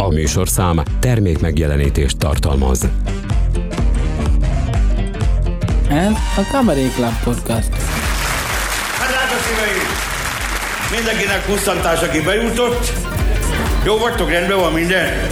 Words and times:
A 0.00 0.08
műsorszám 0.08 0.82
termék 1.00 1.40
megjelenítést 1.40 2.18
tartalmaz. 2.18 2.88
Ez 5.88 6.12
a 6.36 6.40
Cabaret 6.50 6.94
Club 6.94 7.22
Podcast. 7.24 7.74
Hát 8.98 9.08
drága 9.08 9.40
szíveim! 9.42 9.88
Mindenkinek 10.94 11.44
pusztantás, 11.44 12.00
aki 12.02 12.20
bejutott. 12.20 12.92
Jó 13.84 13.98
vagytok, 13.98 14.30
rendben 14.30 14.58
van 14.58 14.72
minden? 14.72 15.26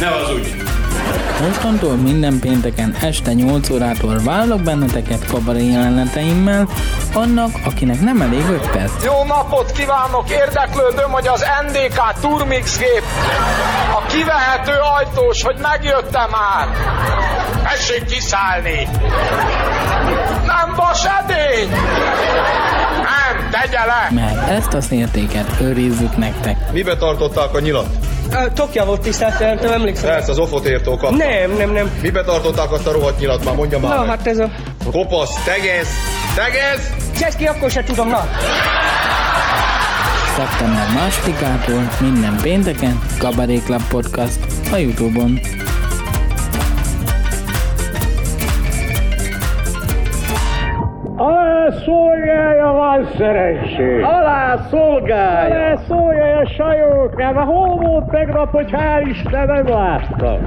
Ne 0.00 0.08
az 0.08 0.32
úgy. 0.34 0.69
Mostantól 1.40 1.96
minden 1.96 2.38
pénteken 2.38 2.94
este 3.02 3.32
8 3.32 3.70
órától 3.70 4.20
vállalok 4.24 4.60
benneteket 4.62 5.26
kabaré 5.26 5.70
jeleneteimmel, 5.70 6.68
annak, 7.14 7.50
akinek 7.64 8.00
nem 8.00 8.20
elég 8.20 8.44
5 8.48 8.70
perc. 8.70 9.04
Jó 9.04 9.24
napot 9.24 9.72
kívánok! 9.72 10.30
Érdeklődöm, 10.30 11.10
hogy 11.10 11.26
az 11.26 11.44
NDK 11.66 12.20
Turmix 12.20 12.78
gép 12.78 13.02
a 13.94 14.06
kivehető 14.06 14.72
ajtós, 14.98 15.42
hogy 15.42 15.56
megjöttem 15.62 16.30
már. 16.30 16.68
Tessék 17.62 18.04
kiszállni! 18.04 18.88
Nem 20.46 20.74
vas 20.76 21.04
edény! 21.04 21.68
Nem, 22.96 23.50
tegye 23.50 23.84
le! 23.84 24.08
Mert 24.10 24.48
ezt 24.48 24.72
a 24.72 24.80
szértéket 24.80 25.60
őrizzük 25.60 26.16
nektek. 26.16 26.72
Mibe 26.72 26.96
tartották 26.96 27.54
a 27.54 27.60
nyilat? 27.60 27.96
Tokja 28.54 28.84
volt 28.84 29.00
tisztelt, 29.00 29.60
nem 29.60 29.72
emlékszem. 29.72 30.10
Ezt 30.14 30.28
az 30.28 30.38
ofot 30.38 30.68
írtókat. 30.68 31.10
Nem, 31.10 31.56
nem, 31.56 31.70
nem. 31.72 31.90
Mibe 32.02 32.22
tartották 32.24 32.72
azt 32.72 32.86
a 32.86 32.92
rohadt 32.92 33.18
nyilat? 33.18 33.44
Már 33.44 33.54
mondja 33.54 33.78
már 33.78 33.92
Na, 33.94 34.00
meg. 34.00 34.08
hát 34.08 34.26
ez 34.26 34.38
a... 34.38 34.50
Kopasz, 34.90 35.42
tegez, 35.44 35.88
tegez! 36.34 36.92
Cseszki, 37.18 37.46
akkor 37.46 37.70
se 37.70 37.82
tudom, 37.82 38.08
na. 38.08 38.28
Szeptember 40.36 40.88
másodikától 40.94 41.88
minden 42.00 42.38
pénteken 42.42 43.00
Club 43.18 43.82
Podcast 43.88 44.38
a 44.72 44.76
Youtube-on. 44.76 45.40
Alá 51.70 51.82
szolgálja 51.84 52.72
van 52.72 53.08
szerencsé! 53.18 54.02
Alá 54.02 54.66
szolgálja! 54.70 55.54
Alá 55.54 55.76
szolgálja 55.88 56.48
sajók! 56.56 57.16
Mert 57.16 57.36
hol 57.36 57.76
volt 57.76 58.10
tegnap, 58.10 58.50
hogy 58.50 58.70
hál' 58.70 59.06
Isten 59.10 59.46
nem 59.46 59.68
láttam? 59.68 60.46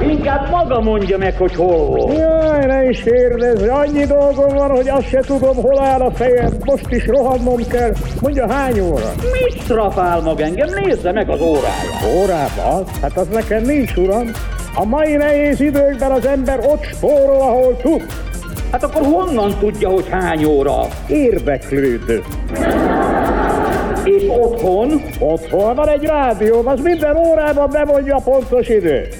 Inkább 0.00 0.50
maga 0.50 0.80
mondja 0.80 1.18
meg, 1.18 1.36
hogy 1.36 1.54
hol 1.54 1.86
volt. 1.86 2.18
Jaj, 2.18 2.66
ne 2.66 2.88
is 2.88 3.02
kérdezz, 3.02 3.68
annyi 3.68 4.04
dolgom 4.04 4.56
van, 4.56 4.70
hogy 4.70 4.88
azt 4.88 5.08
se 5.08 5.20
tudom, 5.20 5.56
hol 5.56 5.80
áll 5.80 6.00
a 6.00 6.10
fejem. 6.10 6.50
Most 6.64 6.90
is 6.90 7.06
rohannom 7.06 7.66
kell. 7.70 7.92
Mondja, 8.20 8.52
hány 8.52 8.80
óra? 8.80 9.10
Mit 9.32 9.64
trafál 9.66 10.20
maga 10.20 10.44
engem? 10.44 10.68
Nézze 10.84 11.12
meg 11.12 11.28
az 11.28 11.40
órája. 11.40 12.20
Órában? 12.20 12.84
Hát 13.02 13.16
az 13.16 13.28
nekem 13.28 13.62
nincs, 13.62 13.96
uram. 13.96 14.26
A 14.74 14.84
mai 14.84 15.16
nehéz 15.16 15.60
időkben 15.60 16.10
az 16.10 16.26
ember 16.26 16.58
ott 16.58 16.82
spórol, 16.82 17.40
ahol 17.40 17.76
tud. 17.76 18.02
Hát 18.72 18.82
akkor 18.82 19.02
honnan 19.02 19.54
tudja, 19.60 19.88
hogy 19.88 20.08
hány 20.10 20.44
óra? 20.44 20.74
Érdeklődő. 21.08 22.22
És 24.04 24.22
otthon? 24.28 25.02
Otthon 25.20 25.74
van 25.74 25.88
egy 25.88 26.04
rádió, 26.04 26.62
az 26.64 26.80
minden 26.80 27.16
órában 27.16 27.68
bemondja 27.72 28.16
a 28.16 28.20
pontos 28.24 28.68
időt. 28.68 29.16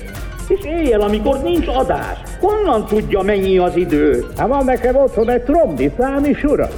És 0.49 0.65
éjjel, 0.65 1.01
amikor 1.01 1.39
nincs 1.43 1.67
adás, 1.67 2.19
honnan 2.41 2.85
tudja, 2.87 3.21
mennyi 3.23 3.59
az 3.59 3.77
idő? 3.77 4.25
Hát 4.37 4.49
van 4.49 4.65
nekem 4.65 4.97
otthon 4.97 5.31
egy 5.31 5.43
trombitám 5.43 6.25
is, 6.25 6.45
uram. 6.45 6.69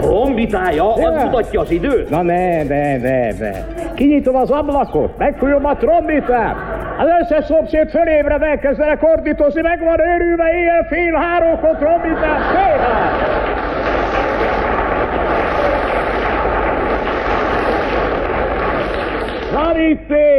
Trombitája, 0.00 0.92
az 0.94 1.00
Ja. 1.00 1.10
mutatja 1.10 1.60
az 1.60 1.70
időt? 1.70 2.10
Na 2.10 2.22
ne, 2.22 2.62
ne, 2.62 2.96
ne, 2.96 3.32
ne. 3.38 3.50
Kinyitom 3.94 4.36
az 4.36 4.50
ablakot, 4.50 5.18
megfújom 5.18 5.64
a 5.66 5.76
trombitát. 5.76 6.56
Az 6.98 7.08
összes 7.20 7.44
szomszéd 7.44 7.90
fölébred 7.90 8.42
elkezdenek 8.42 9.02
ordítozni, 9.02 9.60
meg 9.60 9.80
van 9.84 10.00
őrülve 10.00 10.52
éjjel 10.52 10.84
fél 10.84 11.14
háromkor 11.14 11.76
trombitát. 11.76 12.40
Fél 12.40 12.78
három. 12.78 13.42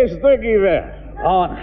Nézd, 0.03 0.22
dögivel. 0.22 0.94
Han, 1.16 1.57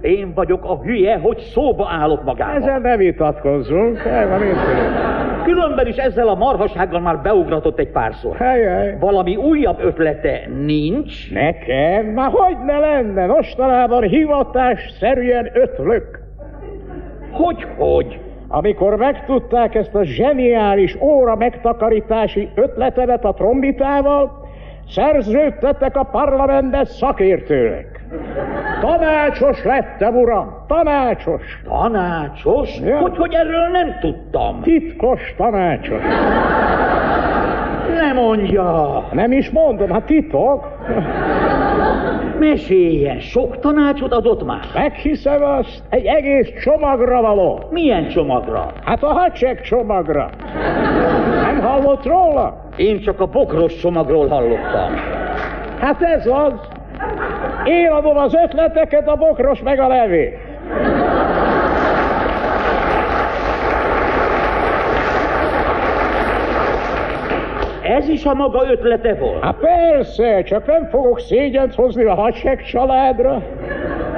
én 0.00 0.32
vagyok 0.34 0.64
a 0.64 0.80
hülye, 0.82 1.18
hogy 1.18 1.38
szóba 1.38 1.88
állok 1.90 2.24
magával. 2.24 2.56
Ezen 2.56 2.80
ne 2.80 2.96
vitatkozzunk. 2.96 3.98
El 4.04 4.28
van 4.28 4.42
itt. 4.42 5.13
Különben 5.44 5.86
is 5.86 5.96
ezzel 5.96 6.28
a 6.28 6.34
marhasággal 6.34 7.00
már 7.00 7.22
beugratott 7.22 7.78
egy 7.78 7.90
párszor. 7.90 8.36
Helyej. 8.36 8.96
Valami 9.00 9.36
újabb 9.36 9.80
ötlete 9.80 10.40
nincs? 10.64 11.32
Nekem? 11.32 12.06
Már 12.06 12.30
hogy 12.30 12.56
ne 12.64 12.78
lenne? 12.78 13.26
Mostanában 13.26 14.02
hivatásszerűen 14.02 15.50
ötlök. 15.52 16.18
Hogy, 17.30 17.66
hogy? 17.76 18.20
Amikor 18.48 18.96
megtudták 18.96 19.74
ezt 19.74 19.94
a 19.94 20.04
zseniális 20.04 20.96
óra 21.00 21.36
megtakarítási 21.36 22.48
ötletemet 22.54 23.24
a 23.24 23.34
trombitával, 23.34 24.48
szerződtettek 24.88 25.96
a 25.96 26.02
parlamentbe 26.02 26.84
szakértőnek. 26.84 27.93
Tanácsos 28.80 29.64
lettem, 29.64 30.16
uram, 30.16 30.64
tanácsos. 30.66 31.42
Tanácsos? 31.68 32.78
Ja. 32.84 32.98
Hogy, 32.98 33.16
hogy 33.16 33.34
erről 33.34 33.68
nem 33.72 33.98
tudtam? 34.00 34.60
Titkos 34.60 35.34
tanácsos. 35.36 36.02
Ne 38.00 38.12
mondja! 38.12 39.04
Nem 39.12 39.32
is 39.32 39.50
mondom, 39.50 39.90
hát 39.90 40.04
titok. 40.04 40.68
Meséljen, 42.38 43.18
sok 43.18 43.58
tanácsot 43.58 44.12
adott 44.12 44.44
már? 44.44 44.60
Meghiszem 44.74 45.42
azt, 45.42 45.82
egy 45.88 46.04
egész 46.04 46.48
csomagra 46.62 47.20
való. 47.20 47.62
Milyen 47.70 48.08
csomagra? 48.08 48.72
Hát 48.84 49.02
a 49.02 49.12
hacsek 49.12 49.60
csomagra. 49.60 50.30
Nem 51.42 51.60
hallott 51.60 52.04
róla? 52.06 52.56
Én 52.76 53.00
csak 53.00 53.20
a 53.20 53.26
bokros 53.26 53.76
csomagról 53.76 54.28
hallottam. 54.28 54.94
Hát 55.80 56.02
ez 56.02 56.26
az. 56.26 56.52
Én 57.64 57.90
adom 57.90 58.16
az 58.16 58.34
ötleteket, 58.34 59.08
a 59.08 59.16
bokros 59.16 59.62
meg 59.62 59.80
a 59.80 59.86
levél. 59.88 60.30
Ez 67.82 68.08
is 68.08 68.24
a 68.24 68.34
maga 68.34 68.62
ötlete 68.70 69.14
volt? 69.14 69.42
Hát 69.44 69.54
persze, 69.56 70.42
csak 70.42 70.66
nem 70.66 70.88
fogok 70.90 71.20
szégyent 71.20 71.74
hozni 71.74 72.04
a 72.04 72.14
hadsek 72.14 72.62
családra, 72.62 73.42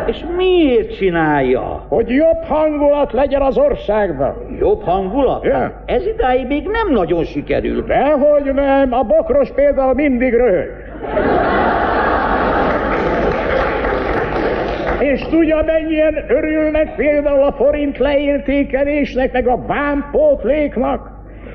És 0.07 0.25
miért 0.37 0.97
csinálja? 0.97 1.85
hogy 1.89 2.09
jobb 2.09 2.43
hangulat 2.49 3.13
legyen 3.13 3.43
az 3.43 3.59
országban. 3.59 4.57
Jobb 4.61 4.83
hangulat? 4.83 5.45
Ja. 5.45 5.55
Hát 5.55 5.73
Ez 5.87 6.07
idáig 6.07 6.47
még 6.47 6.65
nem 6.69 6.93
nagyon 6.93 7.25
sikerült. 7.25 7.87
Dehogy 7.87 8.55
nem, 8.55 8.93
a 8.93 9.03
bokros 9.03 9.51
például 9.51 9.95
mindig 9.95 10.35
röhög. 10.35 10.69
És 15.01 15.21
tudja, 15.21 15.63
mennyien 15.67 16.25
örülnek 16.29 16.95
például 16.95 17.43
a 17.43 17.53
forint 17.53 17.99
leértékelésnek, 17.99 19.33
meg 19.33 19.47
a 19.47 19.65
vámpótléknak? 19.67 21.11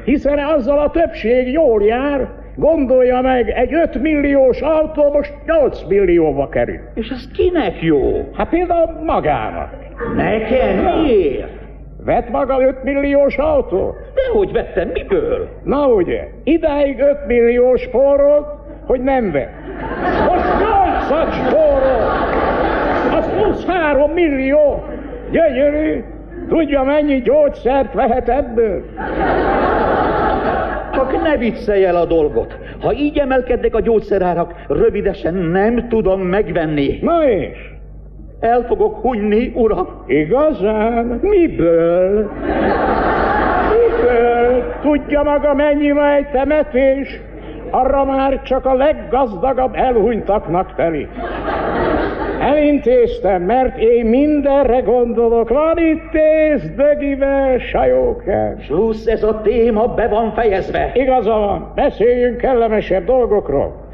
Hiszen 0.06 0.40
azzal 0.40 0.80
a 0.80 0.92
többség 0.92 1.52
jól 1.52 1.84
jár, 1.84 2.40
Gondolja 2.56 3.22
meg, 3.22 3.50
egy 3.50 3.74
5 3.74 4.02
milliós 4.02 4.62
autó 4.62 5.12
most 5.12 5.34
8 5.46 5.84
millióba 5.88 6.50
kerül. 6.50 6.80
És 6.94 7.10
ez 7.10 7.28
kinek 7.34 7.82
jó? 7.82 8.30
Hát 8.34 8.50
például 8.50 9.04
magának. 9.06 9.70
Nekem? 10.16 11.02
Miért? 11.04 11.60
Vett 12.06 12.30
maga 12.30 12.62
5 12.62 12.84
milliós 12.84 13.38
autót? 13.38 13.96
Dehogy 14.16 14.52
vettem, 14.52 14.90
miből? 14.94 15.50
Na 15.64 15.88
ugye, 15.88 16.28
idáig 16.44 17.00
5 17.00 17.28
milliós 17.28 17.86
forrót, 17.92 18.46
hogy 18.86 19.02
nem 19.02 19.32
vett. 19.32 19.52
Most 20.28 20.46
8 21.10 21.34
spórolt! 21.34 22.31
33 23.66 24.12
millió. 24.12 24.84
Gyönyörű. 25.32 26.04
Tudja, 26.50 26.84
mennyi 26.84 27.22
gyógyszert 27.22 27.94
vehet 27.94 28.30
ebből? 28.30 28.84
Csak 30.94 31.22
ne 31.24 31.38
viccelj 31.38 31.86
el 31.86 31.96
a 31.96 32.06
dolgot. 32.06 32.58
Ha 32.82 32.94
így 32.94 33.18
emelkednek 33.18 33.76
a 33.76 33.82
gyógyszerárak, 33.82 34.54
rövidesen 34.68 35.34
nem 35.34 35.88
tudom 35.88 36.22
megvenni. 36.22 37.00
Na 37.02 37.30
és? 37.30 37.58
El 38.40 38.66
fogok 38.68 39.02
hunyni, 39.02 39.52
uram. 39.56 39.88
Igazán? 40.08 41.20
Miből? 41.22 42.32
Miből? 43.70 44.64
Tudja 44.82 45.24
maga, 45.24 45.54
mennyi 45.54 45.92
ma 45.92 46.14
egy 46.14 46.28
temetés? 46.28 47.22
Arra 47.70 48.06
már 48.06 48.42
csak 48.42 48.66
a 48.66 48.74
leggazdagabb 48.74 49.76
elhunytaknak 49.76 50.76
telik. 50.76 51.10
Elintéztem, 52.42 53.42
mert 53.42 53.78
én 53.78 54.06
mindenre 54.06 54.80
gondolok. 54.80 55.50
Van 55.50 55.78
itt 55.78 56.14
ész, 56.14 56.70
dögivel, 56.76 57.58
sajókán. 57.58 58.58
Plusz 58.68 59.06
ez 59.06 59.24
a 59.24 59.42
téma 59.42 59.88
be 59.88 60.08
van 60.08 60.34
fejezve. 60.34 60.92
Igaza 60.94 61.32
van, 61.32 61.72
beszéljünk 61.76 62.38
kellemesebb 62.38 63.06
dolgokról. 63.06 63.90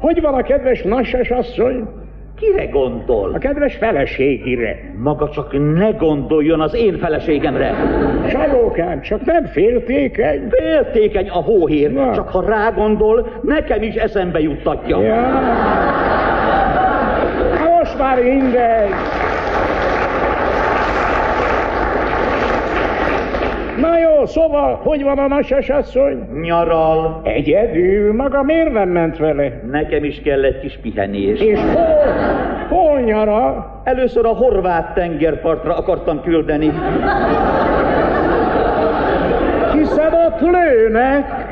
Hogy 0.00 0.20
van 0.20 0.34
a 0.34 0.42
kedves 0.42 0.82
Nasses 0.82 1.30
asszony? 1.30 1.88
Kire 2.36 2.66
gondol? 2.66 3.32
A 3.34 3.38
kedves 3.38 3.74
feleségire. 3.76 4.76
Maga 5.02 5.28
csak 5.28 5.52
ne 5.74 5.90
gondoljon 5.90 6.60
az 6.60 6.74
én 6.74 6.98
feleségemre. 6.98 7.74
Sajókám, 8.28 9.00
csak 9.00 9.24
nem 9.24 9.44
féltékeny. 9.44 10.48
Féltékeny 10.50 11.28
a 11.28 11.42
hóhér, 11.42 11.92
Na. 11.92 12.14
csak 12.14 12.28
ha 12.28 12.44
rágondol, 12.46 13.28
nekem 13.42 13.82
is 13.82 13.94
eszembe 13.94 14.40
juttatja. 14.40 15.02
Ja. 15.02 15.14
Már 17.98 18.22
mindegy. 18.22 18.90
Na 23.80 23.98
jó, 23.98 24.26
szóval, 24.26 24.80
hogy 24.82 25.02
van 25.02 25.18
a 25.18 25.26
nases 25.26 25.68
asszony? 25.68 26.28
Nyaral, 26.42 27.20
Egyedül, 27.24 28.14
maga 28.14 28.42
miért 28.42 28.72
nem 28.72 28.88
ment 28.88 29.16
vele? 29.18 29.60
nekem 29.70 30.04
is 30.04 30.20
kell 30.24 30.44
egy 30.44 30.60
kis 30.60 30.78
pihenés. 30.82 31.40
És 31.40 31.58
hol, 31.60 31.96
hol 32.68 33.00
nyaral? 33.00 33.80
Először 33.84 34.26
a 34.26 34.28
horvát 34.34 34.94
tengerpartra 34.94 35.76
akartam 35.76 36.22
küldeni. 36.22 36.72
Hiszen 39.72 40.12
ott 40.12 40.40
lőnek. 40.40 41.46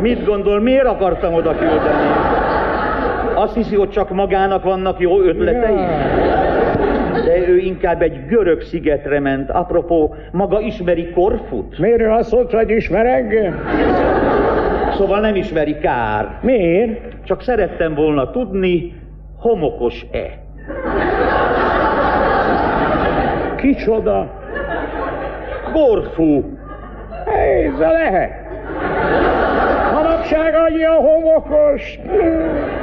Mit 0.00 0.24
gondol, 0.24 0.60
miért 0.60 0.86
akartam 0.86 1.34
oda 1.34 1.54
küldeni? 1.54 2.08
Azt 3.38 3.54
hiszi, 3.54 3.76
hogy 3.76 3.90
csak 3.90 4.10
magának 4.10 4.62
vannak 4.64 5.00
jó 5.00 5.20
ötletei? 5.20 5.74
De 7.24 7.48
ő 7.48 7.56
inkább 7.56 8.02
egy 8.02 8.26
görög 8.26 8.60
szigetre 8.60 9.20
ment. 9.20 9.50
Apropó, 9.50 10.14
maga 10.32 10.60
ismeri 10.60 11.10
Korfut? 11.10 11.78
Miért 11.78 12.00
ő 12.00 12.10
azt 12.10 12.32
mondta, 12.32 12.56
hogy 12.56 12.70
ismer 12.70 13.06
engem? 13.06 13.60
Szóval 14.96 15.20
nem 15.20 15.34
ismeri 15.34 15.78
kár. 15.78 16.38
Miért? 16.42 17.00
Csak 17.24 17.42
szerettem 17.42 17.94
volna 17.94 18.30
tudni, 18.30 18.94
homokos-e? 19.38 20.38
Kicsoda? 23.56 24.30
Korfu. 25.72 26.42
Ez 27.26 27.78
lehet. 27.78 28.30
Manapság 30.08 30.54
annyi 30.54 30.84
a 30.84 30.92
homokos. 30.94 31.98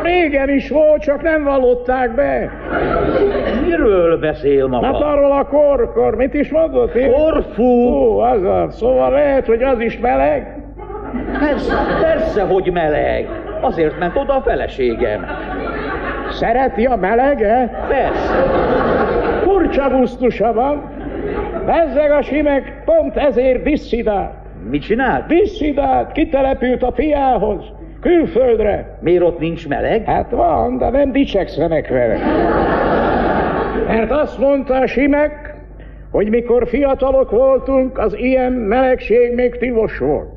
Régen 0.03 0.49
is 0.49 0.69
volt, 0.69 1.01
csak 1.01 1.21
nem 1.21 1.43
vallották 1.43 2.15
be. 2.15 2.51
Miről 3.65 4.19
beszél 4.19 4.69
Hát 4.71 4.81
maga? 4.81 5.05
arról 5.05 5.31
a 5.31 5.45
korkor, 5.45 6.15
mit 6.15 6.33
is 6.33 6.51
mondott 6.51 6.93
én? 6.95 7.11
Korfu. 7.11 7.63
Ó, 7.63 8.19
az 8.19 8.43
az. 8.43 8.75
Szóval 8.75 9.11
lehet, 9.11 9.45
hogy 9.45 9.63
az 9.63 9.79
is 9.79 9.99
meleg. 9.99 10.57
Persze, 11.39 11.73
persze, 12.01 12.41
hogy 12.43 12.71
meleg. 12.71 13.27
Azért 13.61 13.99
ment 13.99 14.15
oda 14.17 14.33
a 14.35 14.41
feleségem. 14.41 15.25
Szereti 16.29 16.85
a 16.85 16.95
meleget? 16.95 17.69
Persze. 17.87 18.33
Furcsa 19.43 19.89
gusztusa 19.89 20.53
van. 20.53 20.81
Bezzeg 21.65 22.11
a 22.11 22.21
simek 22.21 22.81
pont 22.85 23.17
ezért 23.17 23.63
disszidál. 23.63 24.43
Mit 24.69 24.81
csinált? 24.81 25.27
Disszidát, 25.27 26.11
kitelepült 26.11 26.83
a 26.83 26.91
fiához, 26.91 27.63
külföldre. 28.01 28.97
Miért 29.01 29.23
ott 29.23 29.39
nincs 29.39 29.67
meleg? 29.67 30.03
Hát 30.05 30.31
van, 30.31 30.77
de 30.77 30.89
nem 30.89 31.11
dicsekszenek 31.11 31.87
vele. 31.89 32.17
Mert 33.87 34.11
azt 34.11 34.39
mondta 34.39 34.75
a 34.75 34.87
simek, 34.87 35.53
hogy 36.11 36.29
mikor 36.29 36.67
fiatalok 36.67 37.31
voltunk, 37.31 37.97
az 37.97 38.17
ilyen 38.17 38.51
melegség 38.51 39.33
még 39.35 39.57
tilos 39.57 39.97
volt. 39.97 40.29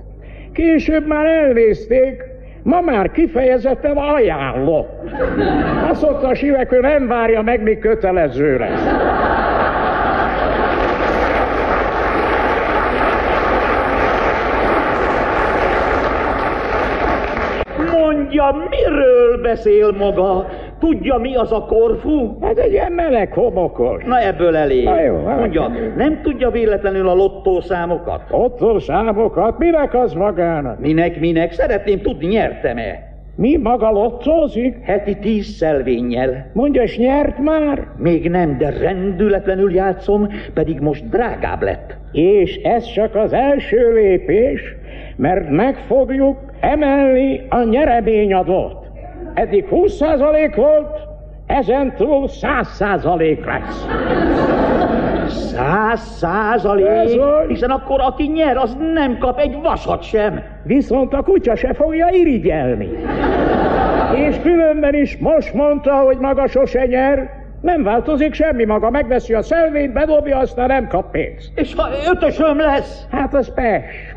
Később 0.53 1.07
már 1.07 1.27
elnézték, 1.27 2.23
ma 2.63 2.81
már 2.81 3.11
kifejezetten 3.11 3.97
ajánlott. 3.97 5.11
Azt 5.91 6.03
mondta 6.03 6.29
a 6.29 6.35
simek, 6.35 6.69
hogy 6.69 6.81
nem 6.81 7.07
várja 7.07 7.43
meg, 7.43 7.63
míg 7.63 7.79
kötelező 7.79 8.59
lesz. 8.59 8.83
Mondja, 18.39 18.69
miről 18.69 19.41
beszél 19.43 19.91
maga? 19.99 20.47
Tudja, 20.79 21.17
mi 21.17 21.37
az 21.37 21.53
a 21.53 21.65
korfu? 21.65 22.39
Hát 22.41 22.59
egy 22.59 22.73
ilyen 22.73 22.93
meleg 22.93 23.33
homokos. 23.33 24.05
Na 24.05 24.21
ebből 24.21 24.57
elég. 24.57 24.85
Na 24.85 25.01
jó, 25.01 25.25
hát. 25.27 25.39
Mondja, 25.39 25.73
nem 25.97 26.21
tudja 26.23 26.51
véletlenül 26.51 27.09
a 27.09 27.15
lottószámokat? 27.15 28.23
Ott 28.31 28.81
számokat, 28.81 29.59
minek 29.59 29.95
az 29.95 30.13
magának? 30.13 30.81
Minek, 30.81 31.21
minek? 31.21 31.53
Szeretném 31.53 32.01
tudni, 32.01 32.27
nyertem-e? 32.27 33.09
Mi 33.35 33.57
maga 33.57 33.91
lottózik? 33.91 34.77
Heti 34.83 35.17
tíz 35.17 35.47
szelvénnyel. 35.47 36.51
Mondja, 36.53 36.83
és 36.83 36.99
nyert 36.99 37.39
már? 37.39 37.87
Még 37.97 38.31
nem, 38.31 38.59
de 38.59 38.71
rendületlenül 38.71 39.75
játszom, 39.75 40.29
pedig 40.55 40.81
most 40.81 41.09
drágább 41.09 41.63
lett. 41.63 41.97
És 42.13 42.57
ez 42.57 42.85
csak 42.93 43.15
az 43.15 43.33
első 43.33 43.93
lépés, 43.93 44.77
mert 45.19 45.51
meg 45.51 45.77
fogjuk 45.87 46.39
emelni 46.61 47.47
a 47.49 47.63
nyereményadót. 47.63 48.87
Eddig 49.35 49.67
20% 49.71 50.53
volt, 50.57 51.01
ezentúl 51.47 52.29
100% 52.29 53.45
lesz. 53.45 53.87
Száz 55.29 56.01
százalék? 56.01 57.21
Hiszen 57.49 57.71
akkor 57.71 58.01
aki 58.01 58.27
nyer, 58.27 58.57
az 58.57 58.77
nem 58.95 59.19
kap 59.19 59.39
egy 59.39 59.59
vasat 59.63 60.03
sem. 60.03 60.43
Viszont 60.63 61.13
a 61.13 61.23
kutya 61.23 61.57
se 61.57 61.75
fogja 61.75 62.09
irigyelni. 62.11 62.89
És 64.15 64.41
különben 64.43 64.95
is 64.95 65.17
most 65.17 65.55
mondta, 65.55 65.95
hogy 65.95 66.19
maga 66.19 66.47
sose 66.47 66.87
nyer, 66.87 67.31
nem 67.61 67.83
változik 67.83 68.35
semmi, 68.35 68.65
maga 68.65 68.91
megveszi 68.91 69.35
a 69.35 69.43
szelvényt, 69.43 69.93
bedobja, 69.93 70.39
aztán 70.39 70.67
nem 70.67 70.89
kap 70.89 71.11
pénzt. 71.11 71.51
És 71.55 71.75
ha 71.75 71.89
ötösöm 72.11 72.59
lesz, 72.59 73.07
Hát 73.11 73.35
az 73.35 73.55
pes. 73.55 74.17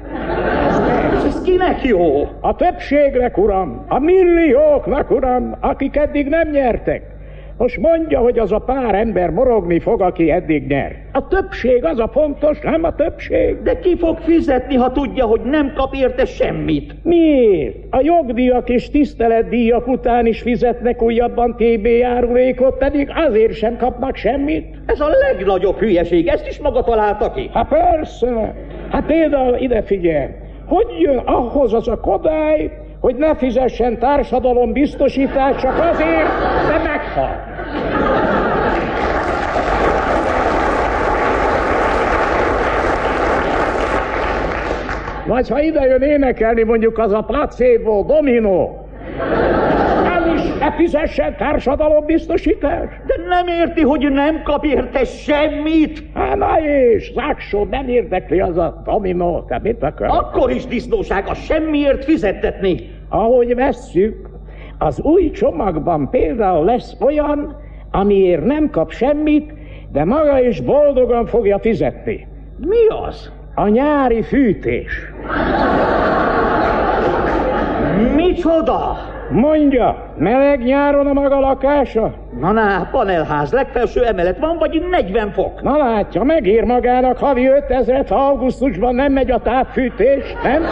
Ez 1.26 1.42
kinek 1.42 1.84
jó? 1.84 2.28
A 2.40 2.56
többségnek, 2.56 3.38
uram, 3.38 3.86
a 3.88 4.00
millióknak, 4.00 5.12
uram, 5.12 5.56
akik 5.60 5.96
eddig 5.96 6.28
nem 6.28 6.50
nyertek. 6.50 7.04
Most 7.62 7.78
mondja, 7.78 8.20
hogy 8.20 8.40
az 8.40 8.52
a 8.52 8.60
pár 8.60 8.96
ember 8.96 9.30
morogni 9.30 9.80
fog, 9.80 10.02
aki 10.02 10.32
eddig 10.32 10.68
nyer. 10.68 10.96
A 11.12 11.28
többség 11.28 11.86
az 11.86 12.00
a 12.00 12.08
fontos, 12.08 12.60
nem 12.60 12.84
a 12.84 12.96
többség. 12.96 13.62
De 13.64 13.80
ki 13.80 13.98
fog 13.98 14.18
fizetni, 14.18 14.76
ha 14.76 14.92
tudja, 14.92 15.26
hogy 15.26 15.42
nem 15.42 15.74
kap 15.76 15.94
érte 15.94 16.26
semmit? 16.26 16.96
Miért? 17.04 17.76
A 17.90 18.00
jogdíjak 18.04 18.70
és 18.70 18.90
tiszteletdíjak 18.90 19.88
után 19.88 20.26
is 20.26 20.42
fizetnek 20.42 21.02
újabban 21.02 21.56
TB 21.56 21.86
járulékot, 21.86 22.78
pedig 22.78 23.12
azért 23.16 23.54
sem 23.54 23.78
kapnak 23.78 24.16
semmit. 24.16 24.76
Ez 24.86 25.00
a 25.00 25.10
legnagyobb 25.30 25.78
hülyeség, 25.78 26.28
ezt 26.28 26.48
is 26.48 26.60
maga 26.60 26.84
találta 26.84 27.32
ki. 27.32 27.50
Hát 27.54 27.68
persze. 27.68 28.56
Hát 28.90 29.06
például 29.06 29.56
ide 29.56 29.82
figyelj. 29.82 30.30
Hogy 30.66 30.88
jön 31.00 31.18
ahhoz 31.18 31.74
az 31.74 31.88
a 31.88 32.00
kodály, 32.00 32.72
hogy 33.00 33.16
ne 33.16 33.36
fizessen 33.36 34.00
társadalom 34.00 34.72
biztosítást 34.72 35.60
csak 35.60 35.90
azért, 35.92 36.61
de 36.84 36.90
meghal. 36.90 37.36
Vagy 45.26 45.50
ha 45.50 45.62
ide 45.62 45.86
jön 45.86 46.02
énekelni 46.02 46.64
mondjuk 46.64 46.98
az 46.98 47.12
a 47.12 47.22
placebo, 47.22 48.04
domino, 48.04 48.70
az 50.18 50.34
is 50.36 50.58
ne 50.60 50.72
fizessen 50.72 51.36
társadalombiztosítást? 51.38 53.06
De 53.06 53.16
nem 53.28 53.48
érti, 53.48 53.82
hogy 53.82 54.12
nem 54.12 54.42
kap 54.44 54.66
érte 54.66 55.06
semmit? 55.06 56.04
Hát 56.14 56.36
na 56.36 56.60
és, 56.60 57.12
Záksó, 57.14 57.68
nem 57.70 57.88
érdekli 57.88 58.40
az 58.40 58.58
a 58.58 58.82
domino, 58.86 59.44
te 59.44 59.60
mit 59.64 59.84
akar? 59.84 60.08
Akkor 60.08 60.52
is 60.52 60.66
disznóság 60.66 61.28
a 61.28 61.34
semmiért 61.34 62.04
fizettetni. 62.04 62.90
Ahogy 63.10 63.56
vesszük, 63.56 64.31
az 64.82 65.02
új 65.02 65.32
csomagban 65.32 66.10
például 66.10 66.66
lesz 66.66 66.96
olyan, 67.00 67.56
amiért 67.92 68.46
nem 68.46 68.70
kap 68.70 68.92
semmit, 68.92 69.54
de 69.92 70.06
maga 70.06 70.40
is 70.40 70.62
boldogan 70.62 71.26
fogja 71.26 71.60
fizetni. 71.60 72.28
Mi 72.58 72.88
az? 73.08 73.32
A 73.56 73.68
nyári 73.68 74.22
fűtés. 74.22 74.94
Micsoda? 78.16 78.98
Mondja, 79.32 80.14
meleg 80.18 80.64
nyáron 80.64 81.08
a 81.08 81.14
maga 81.14 81.40
lakása? 81.40 82.14
Na, 82.40 82.52
na, 82.52 82.88
panelház, 82.92 83.52
legfelső 83.52 84.06
emelet 84.06 84.40
van, 84.40 84.58
vagy 84.58 84.84
40 84.90 85.32
fok? 85.32 85.62
Na 85.62 85.78
látja, 85.78 86.24
megír 86.24 86.64
magának 86.64 87.18
havi 87.18 87.48
5000 87.48 88.06
ha 88.10 88.16
augusztusban 88.16 88.96
nem 88.96 89.12
megy 89.12 89.32
a 89.32 89.40
távfűtés, 89.40 90.36
nem? 90.44 90.64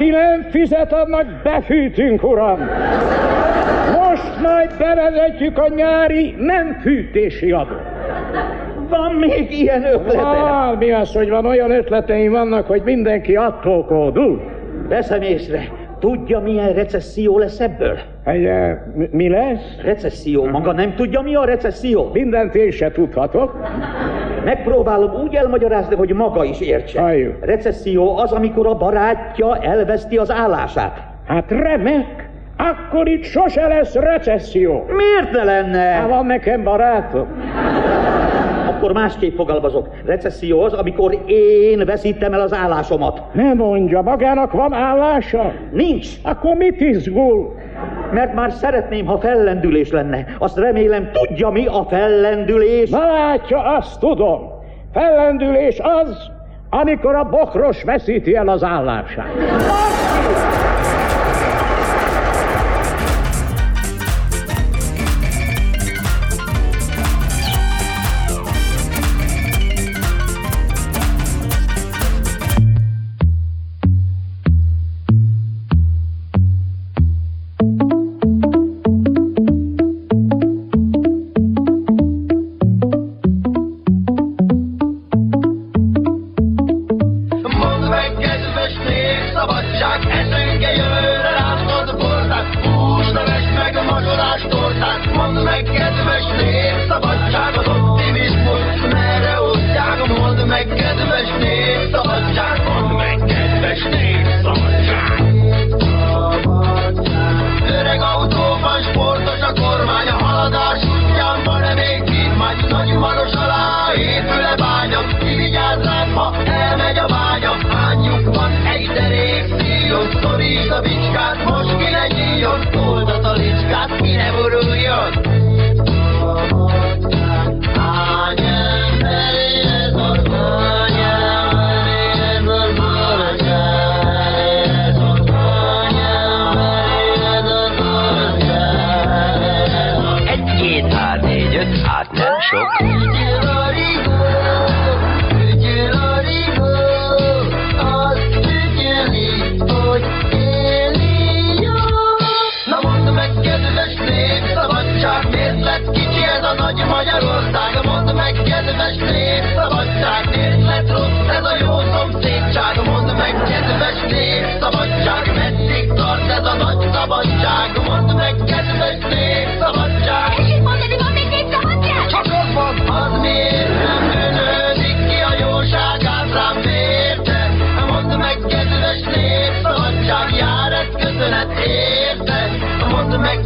aki 0.00 0.10
nem 0.10 0.42
fizet, 0.50 0.92
annak 0.92 1.26
befűtünk, 1.42 2.22
uram. 2.22 2.58
Most 3.92 4.40
majd 4.42 4.70
bevezetjük 4.78 5.58
a 5.58 5.68
nyári 5.74 6.34
nem 6.38 6.78
fűtési 6.80 7.52
adót. 7.52 7.82
Van 8.88 9.14
még 9.14 9.50
ilyen 9.60 9.84
ötlete? 9.84 10.20
Ah, 10.20 10.78
mi 10.78 10.90
az, 10.92 11.12
hogy 11.12 11.28
van 11.28 11.46
olyan 11.46 11.70
ötleteim 11.70 12.30
vannak, 12.30 12.66
hogy 12.66 12.82
mindenki 12.84 13.36
attól 13.36 13.84
kódul. 13.84 14.42
Veszem 14.88 15.22
észre, 15.22 15.68
Tudja, 16.00 16.38
milyen 16.38 16.72
recesszió 16.72 17.38
lesz 17.38 17.60
ebből? 17.60 17.98
Egy, 18.24 18.44
eh, 18.44 18.78
mi 19.10 19.28
lesz? 19.28 19.80
Recesszió. 19.82 20.44
Maga 20.44 20.72
nem 20.72 20.94
tudja, 20.94 21.20
mi 21.20 21.34
a 21.34 21.44
recesszió? 21.44 22.10
Mindent 22.12 22.54
én 22.54 22.70
se 22.70 22.90
tudhatok. 22.90 23.68
Megpróbálom 24.44 25.22
úgy 25.22 25.34
elmagyarázni, 25.34 25.94
hogy 25.94 26.12
maga 26.12 26.44
is 26.44 26.60
értse. 26.60 27.00
Halljuk. 27.00 27.44
Recesszió 27.44 28.18
az, 28.18 28.32
amikor 28.32 28.66
a 28.66 28.74
barátja 28.74 29.56
elveszti 29.56 30.16
az 30.16 30.30
állását. 30.30 31.02
Hát 31.26 31.50
remek! 31.50 32.28
Akkor 32.56 33.08
itt 33.08 33.22
sose 33.24 33.66
lesz 33.68 33.94
recesszió. 33.94 34.84
Miért 34.88 35.30
ne 35.32 35.44
lenne? 35.44 35.78
Hát 35.78 36.08
van 36.08 36.26
nekem 36.26 36.62
barátom 36.62 37.26
akkor 38.80 38.92
másképp 38.92 39.36
fogalmazok. 39.36 39.88
Recesszió 40.04 40.62
az, 40.62 40.72
amikor 40.72 41.22
én 41.26 41.84
veszítem 41.84 42.32
el 42.32 42.40
az 42.40 42.52
állásomat. 42.52 43.22
Ne 43.32 43.54
mondja, 43.54 44.02
magának 44.02 44.52
van 44.52 44.72
állása? 44.72 45.52
Nincs. 45.72 46.08
Akkor 46.22 46.56
mit 46.56 46.80
izgul? 46.80 47.54
Mert 48.12 48.34
már 48.34 48.52
szeretném, 48.52 49.06
ha 49.06 49.18
fellendülés 49.18 49.90
lenne. 49.90 50.24
Azt 50.38 50.58
remélem, 50.58 51.10
tudja 51.12 51.50
mi 51.50 51.66
a 51.66 51.86
fellendülés. 51.88 52.90
Na 52.90 53.12
látja, 53.12 53.62
azt 53.62 54.00
tudom. 54.00 54.40
Fellendülés 54.92 55.80
az, 55.82 56.30
amikor 56.70 57.14
a 57.14 57.24
bokros 57.24 57.82
veszíti 57.82 58.36
el 58.36 58.48
az 58.48 58.64
állását. 58.64 59.28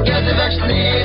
Get 0.03 0.25
the 0.25 0.35
vaccination. 0.35 1.04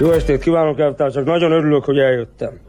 Jó 0.00 0.10
estét 0.10 0.40
kívánok, 0.40 0.80
elvtársak! 0.80 1.24
Nagyon 1.24 1.52
örülök, 1.52 1.84
hogy 1.84 1.98
eljöttem. 1.98 2.60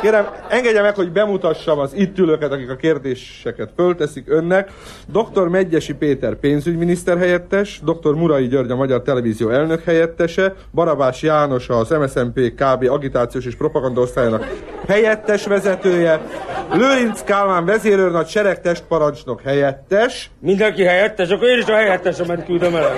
Kérem, 0.00 0.26
engedje 0.48 0.82
meg, 0.82 0.94
hogy 0.94 1.12
bemutassam 1.12 1.78
az 1.78 1.94
itt 1.94 2.18
ülőket, 2.18 2.52
akik 2.52 2.70
a 2.70 2.76
kérdéseket 2.76 3.70
fölteszik 3.76 4.24
önnek. 4.28 4.70
Dr. 5.06 5.48
Megyesi 5.48 5.94
Péter 5.94 6.34
pénzügyminiszter 6.34 7.18
helyettes, 7.18 7.80
dr. 7.84 8.14
Murai 8.14 8.46
György 8.46 8.70
a 8.70 8.76
Magyar 8.76 9.02
Televízió 9.02 9.48
elnök 9.48 9.84
helyettese, 9.84 10.54
Barabás 10.72 11.22
János 11.22 11.68
az 11.68 11.90
MSZMP 11.90 12.54
KB 12.54 12.90
agitációs 12.90 13.46
és 13.46 13.54
propaganda 13.54 14.00
propagandaosztályának 14.00 14.62
helyettes 14.86 15.46
vezetője, 15.46 16.20
Lőrinc 16.72 17.22
Kálmán 17.22 17.64
vezérőrnagy 17.64 18.28
seregtest 18.28 18.84
parancsnok 18.88 19.42
helyettes. 19.42 20.30
Mindenki 20.40 20.84
helyettes, 20.84 21.28
akkor 21.28 21.48
én 21.48 21.58
is 21.58 21.66
a 21.66 21.74
helyettesemet 21.74 22.44
küldöm 22.44 22.74
el. 22.74 22.92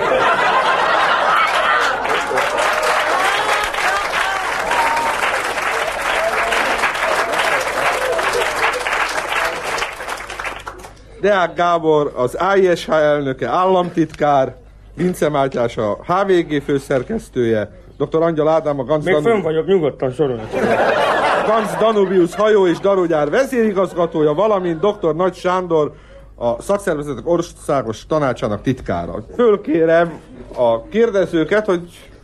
Deák 11.20 11.54
Gábor 11.54 12.12
az 12.16 12.38
ISH 12.56 12.90
elnöke, 12.90 13.48
államtitkár, 13.48 14.54
Vince 14.94 15.28
Mátyás 15.28 15.76
a 15.76 15.98
HVG 16.06 16.62
főszerkesztője, 16.62 17.70
dr. 17.98 18.22
Angyal 18.22 18.48
Ádám 18.48 18.80
a 18.80 18.84
Ganz, 18.84 19.04
Még 19.04 19.14
Danu- 19.14 19.30
fönn 19.30 19.42
vagyok, 19.42 19.66
nyugodtan 19.66 20.10
sorolj. 20.10 20.40
Ganz 21.46 21.76
Danubius 21.78 22.34
hajó 22.34 22.66
és 22.66 22.78
darógyár 22.78 23.30
vezérigazgatója, 23.30 24.32
valamint 24.34 24.80
dr. 24.80 25.14
Nagy 25.14 25.34
Sándor 25.34 25.92
a 26.34 26.62
szakszervezetek 26.62 27.28
országos 27.28 28.06
tanácsának 28.06 28.62
titkára. 28.62 29.24
Fölkérem 29.34 30.20
a 30.56 30.82
kérdezőket, 30.82 31.66
hogy 31.66 31.82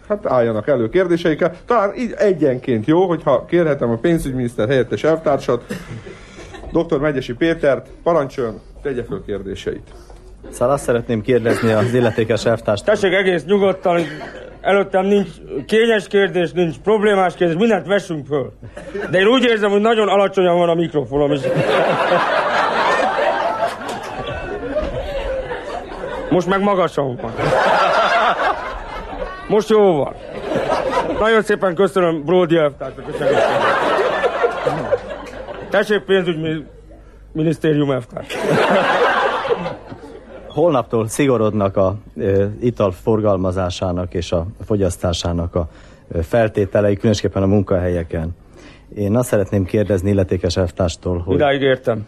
hát 0.09 0.27
álljanak 0.27 0.69
elő 0.69 0.89
kérdéseikkel. 0.89 1.55
Talán 1.67 1.95
így 1.97 2.15
egyenként 2.17 2.87
jó, 2.87 3.07
hogyha 3.07 3.45
kérhetem 3.45 3.91
a 3.91 3.97
pénzügyminiszter 3.97 4.69
helyettes 4.69 5.05
elvtársat, 5.05 5.65
dr. 6.73 6.99
Megyesi 6.99 7.33
Pétert, 7.35 7.87
parancsoljon, 8.03 8.61
tegye 8.83 9.05
föl 9.05 9.25
kérdéseit. 9.27 9.91
Szóval 10.51 10.75
azt 10.75 10.85
szeretném 10.85 11.23
kérdezni 11.23 11.73
az 11.73 11.95
illetékes 11.95 12.45
elvtárst. 12.45 12.85
Tessék 12.85 13.12
egész 13.12 13.45
nyugodtan, 13.45 14.01
előttem 14.61 15.07
nincs 15.07 15.29
kényes 15.67 16.07
kérdés, 16.07 16.53
nincs 16.53 16.79
problémás 16.79 17.35
kérdés, 17.35 17.57
mindent 17.57 17.87
vessünk 17.87 18.27
föl. 18.27 18.53
De 19.11 19.19
én 19.19 19.27
úgy 19.27 19.45
érzem, 19.45 19.71
hogy 19.71 19.81
nagyon 19.81 20.09
alacsonyan 20.09 20.57
van 20.59 20.69
a 20.69 20.75
mikrofonom 20.75 21.33
is. 21.33 21.41
Most 26.31 26.47
meg 26.47 26.61
magasan 26.61 27.17
van. 27.17 27.33
Most 29.49 29.69
jó 29.69 29.97
van. 29.97 30.15
Nagyon 31.19 31.43
szépen 31.43 31.75
köszönöm 31.75 32.25
Brody 32.25 32.57
elvtársnak 32.57 33.09
a 33.09 33.12
segítséget. 33.19 33.83
Pénzügyminisztérium 37.33 37.91
elvtárs. 37.91 38.37
Holnaptól 40.49 41.09
szigorodnak 41.09 41.77
a 41.77 41.95
ö, 42.17 42.45
ital 42.61 42.91
forgalmazásának 42.91 44.15
és 44.15 44.33
a 44.33 44.47
fogyasztásának 44.67 45.55
a 45.55 45.69
feltételei, 46.23 46.97
különösképpen 46.97 47.43
a 47.43 47.47
munkahelyeken. 47.47 48.37
Én 48.95 49.17
azt 49.17 49.29
szeretném 49.29 49.65
kérdezni 49.65 50.11
illetékes 50.11 50.57
elvtárstól, 50.57 51.19
hogy... 51.19 51.35
Idáig 51.35 51.61
értem. 51.62 52.07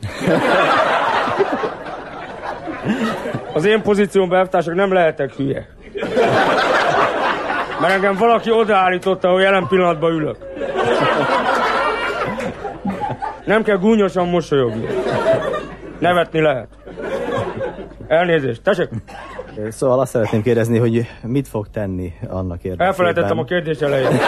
Az 3.53 3.65
én 3.65 3.83
pozíciómban 3.83 4.39
elvtársak 4.39 4.75
nem 4.75 4.93
lehetek 4.93 5.33
hülye. 5.33 5.69
Mert 7.81 7.93
engem 7.93 8.17
valaki 8.17 8.51
odaállította, 8.51 9.29
hogy 9.29 9.43
jelen 9.43 9.67
pillanatban 9.69 10.13
ülök. 10.13 10.37
Nem 13.45 13.63
kell 13.63 13.77
gúnyosan 13.77 14.29
mosolyogni. 14.29 14.87
Nevetni 15.99 16.41
lehet. 16.41 16.69
Elnézést, 18.07 18.63
tessék. 18.63 18.89
Szóval 19.69 20.01
azt 20.01 20.11
szeretném 20.11 20.43
kérdezni, 20.43 20.79
hogy 20.79 21.07
mit 21.23 21.49
fog 21.49 21.69
tenni 21.69 22.13
annak 22.29 22.57
érdekében. 22.57 22.87
Elfelejtettem 22.87 23.39
a 23.39 23.45
kérdés 23.45 23.79
elején. 23.79 24.09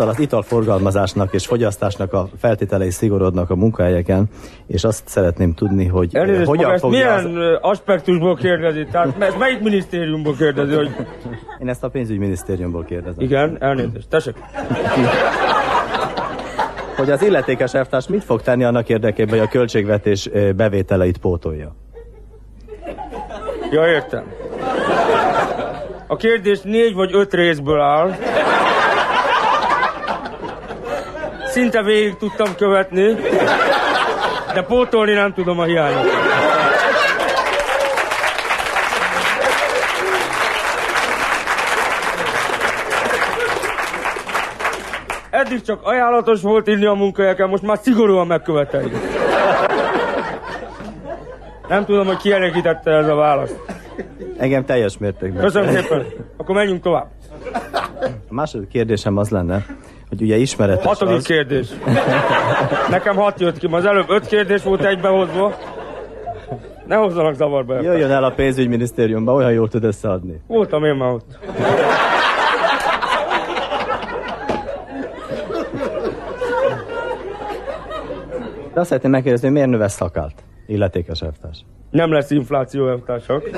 Szóval 0.00 0.14
az 0.14 0.20
italforgalmazásnak 0.20 1.32
és 1.32 1.46
fogyasztásnak 1.46 2.12
a 2.12 2.28
feltételei 2.38 2.90
szigorodnak 2.90 3.50
a 3.50 3.54
munkahelyeken, 3.54 4.28
és 4.66 4.84
azt 4.84 5.08
szeretném 5.08 5.54
tudni, 5.54 5.86
hogy 5.86 6.10
ö, 6.12 6.18
Elnézést, 6.18 6.46
hogyan 6.46 6.70
ezt 6.70 6.80
fogja... 6.80 6.98
milyen 6.98 7.36
ö, 7.36 7.58
aspektusból 7.60 8.36
kérdezi? 8.36 8.86
Tehát 8.90 9.22
ezt 9.22 9.38
melyik 9.38 9.60
minisztériumból 9.60 10.34
kérdezi, 10.36 10.74
hogy... 10.74 10.90
Én 11.60 11.68
ezt 11.68 11.84
a 11.84 11.88
pénzügyminisztériumból 11.88 12.84
kérdezem. 12.84 13.24
Igen, 13.24 13.56
elnézést, 13.60 14.08
tessék. 14.08 14.34
Hogy 16.96 17.10
az 17.10 17.22
illetékes 17.22 17.74
elvtárs 17.74 18.08
mit 18.08 18.24
fog 18.24 18.42
tenni 18.42 18.64
annak 18.64 18.88
érdekében, 18.88 19.38
hogy 19.38 19.46
a 19.46 19.50
költségvetés 19.50 20.28
ö, 20.32 20.52
bevételeit 20.52 21.18
pótolja? 21.18 21.74
Ja, 23.70 23.86
értem. 23.86 24.24
A 26.06 26.16
kérdés 26.16 26.60
négy 26.60 26.94
vagy 26.94 27.10
öt 27.14 27.34
részből 27.34 27.80
áll. 27.80 28.14
Szinte 31.50 31.82
végig 31.82 32.16
tudtam 32.16 32.54
követni, 32.56 33.14
de 34.54 34.62
pótolni 34.62 35.12
nem 35.12 35.32
tudom 35.32 35.58
a 35.58 35.64
hiányot. 35.64 36.04
Eddig 45.30 45.62
csak 45.62 45.80
ajánlatos 45.82 46.42
volt 46.42 46.66
inni 46.66 46.84
a 46.84 46.92
munkahelyeken, 46.94 47.48
most 47.48 47.62
már 47.62 47.78
szigorúan 47.82 48.26
megköveteljük. 48.26 48.96
Nem 51.68 51.84
tudom, 51.84 52.06
hogy 52.06 52.16
kielégítette 52.16 52.90
ez 52.90 53.08
a 53.08 53.14
válasz. 53.14 53.54
Engem 54.38 54.64
teljes 54.64 54.98
mértékben. 54.98 55.42
Köszönöm 55.42 55.74
szépen. 55.74 56.06
Akkor 56.36 56.54
menjünk 56.54 56.82
tovább. 56.82 57.06
A 58.02 58.34
második 58.34 58.68
kérdésem 58.68 59.16
az 59.16 59.28
lenne, 59.28 59.64
hogy 60.10 60.22
ugye 60.22 60.36
ismeretes 60.36 60.84
Hatodik 60.84 61.16
az... 61.16 61.24
kérdés. 61.24 61.68
Nekem 62.90 63.16
hat 63.16 63.40
jött 63.40 63.58
ki, 63.58 63.68
az 63.70 63.84
előbb 63.84 64.10
öt 64.10 64.26
kérdés 64.26 64.62
volt 64.62 64.84
egybehozva. 64.84 65.54
Ne 66.86 66.96
hozzanak 66.96 67.34
zavarba. 67.34 67.74
el. 67.76 67.82
Jöjjön 67.82 68.10
el 68.10 68.24
a 68.24 68.30
pénzügyminisztériumba, 68.30 69.32
olyan 69.32 69.52
jól 69.52 69.68
tud 69.68 69.84
összeadni. 69.84 70.40
Voltam 70.46 70.84
én 70.84 70.94
már 70.94 71.12
ott. 71.12 71.38
De 78.74 78.80
azt 78.80 78.88
szeretném 78.88 79.10
megkérdezni, 79.10 79.46
hogy 79.46 79.56
miért 79.56 79.70
növesz 79.70 79.92
szakált? 79.94 80.34
Illetékes 80.66 81.20
elvtárs. 81.20 81.64
Nem 81.90 82.12
lesz 82.12 82.30
infláció, 82.30 82.88
elvtársak. 82.88 83.50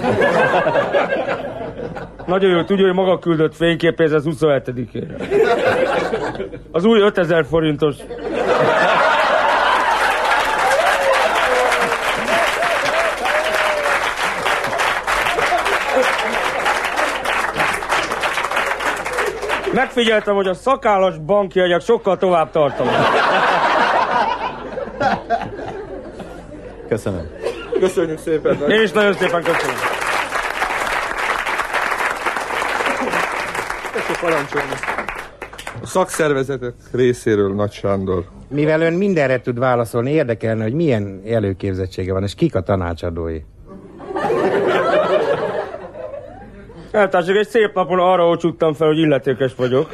Nagyon 2.26 2.50
jó, 2.50 2.62
tudja, 2.62 2.86
hogy 2.86 2.94
maga 2.94 3.18
küldött 3.18 3.54
fényképéhez 3.54 4.12
az 4.12 4.26
27-ére. 4.30 5.16
Az 6.70 6.84
új 6.84 7.00
5000 7.00 7.44
forintos. 7.44 7.94
Megfigyeltem, 19.72 20.34
hogy 20.34 20.46
a 20.46 20.54
szakállas 20.54 21.18
bankjegyek 21.18 21.80
sokkal 21.80 22.16
tovább 22.16 22.50
tartanak. 22.50 22.94
Köszönöm. 26.88 27.30
Köszönjük 27.80 28.18
szépen. 28.18 28.70
Én 28.70 28.82
is 28.82 28.92
nagyon 28.92 29.12
szépen 29.12 29.42
köszönöm. 29.42 30.01
Tessék 34.12 34.30
parancsolni. 34.30 34.72
A 35.82 35.86
szakszervezetek 35.86 36.72
részéről 36.92 37.54
Nagy 37.54 37.72
Sándor. 37.72 38.24
Mivel 38.48 38.80
ön 38.80 38.92
mindenre 38.92 39.40
tud 39.40 39.58
válaszolni, 39.58 40.10
érdekelne, 40.10 40.62
hogy 40.62 40.72
milyen 40.72 41.22
előképzettsége 41.26 42.12
van, 42.12 42.22
és 42.22 42.34
kik 42.34 42.54
a 42.54 42.60
tanácsadói. 42.60 43.40
Eltársak, 46.90 47.36
egy 47.36 47.48
szép 47.48 47.74
napon 47.74 47.98
arra 47.98 48.28
ocsuttam 48.28 48.72
fel, 48.74 48.86
hogy 48.86 48.98
illetékes 48.98 49.54
vagyok. 49.56 49.90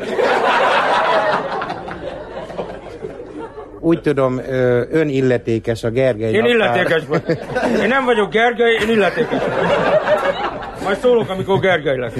Úgy 3.80 4.00
tudom, 4.00 4.38
ö, 4.38 4.82
ön 4.90 5.08
illetékes 5.08 5.84
a 5.84 5.90
Gergely 5.90 6.32
Én 6.32 6.42
naptár- 6.42 6.76
illetékes 6.76 7.02
vagyok. 7.08 7.28
Én 7.82 7.88
nem 7.88 8.04
vagyok 8.04 8.30
Gergely, 8.30 8.72
én 8.74 8.88
illetékes 8.88 9.38
vagyok. 9.42 9.62
Majd 10.84 10.98
szólok, 10.98 11.28
amikor 11.28 11.60
Gergely 11.60 11.98
lesz. 11.98 12.12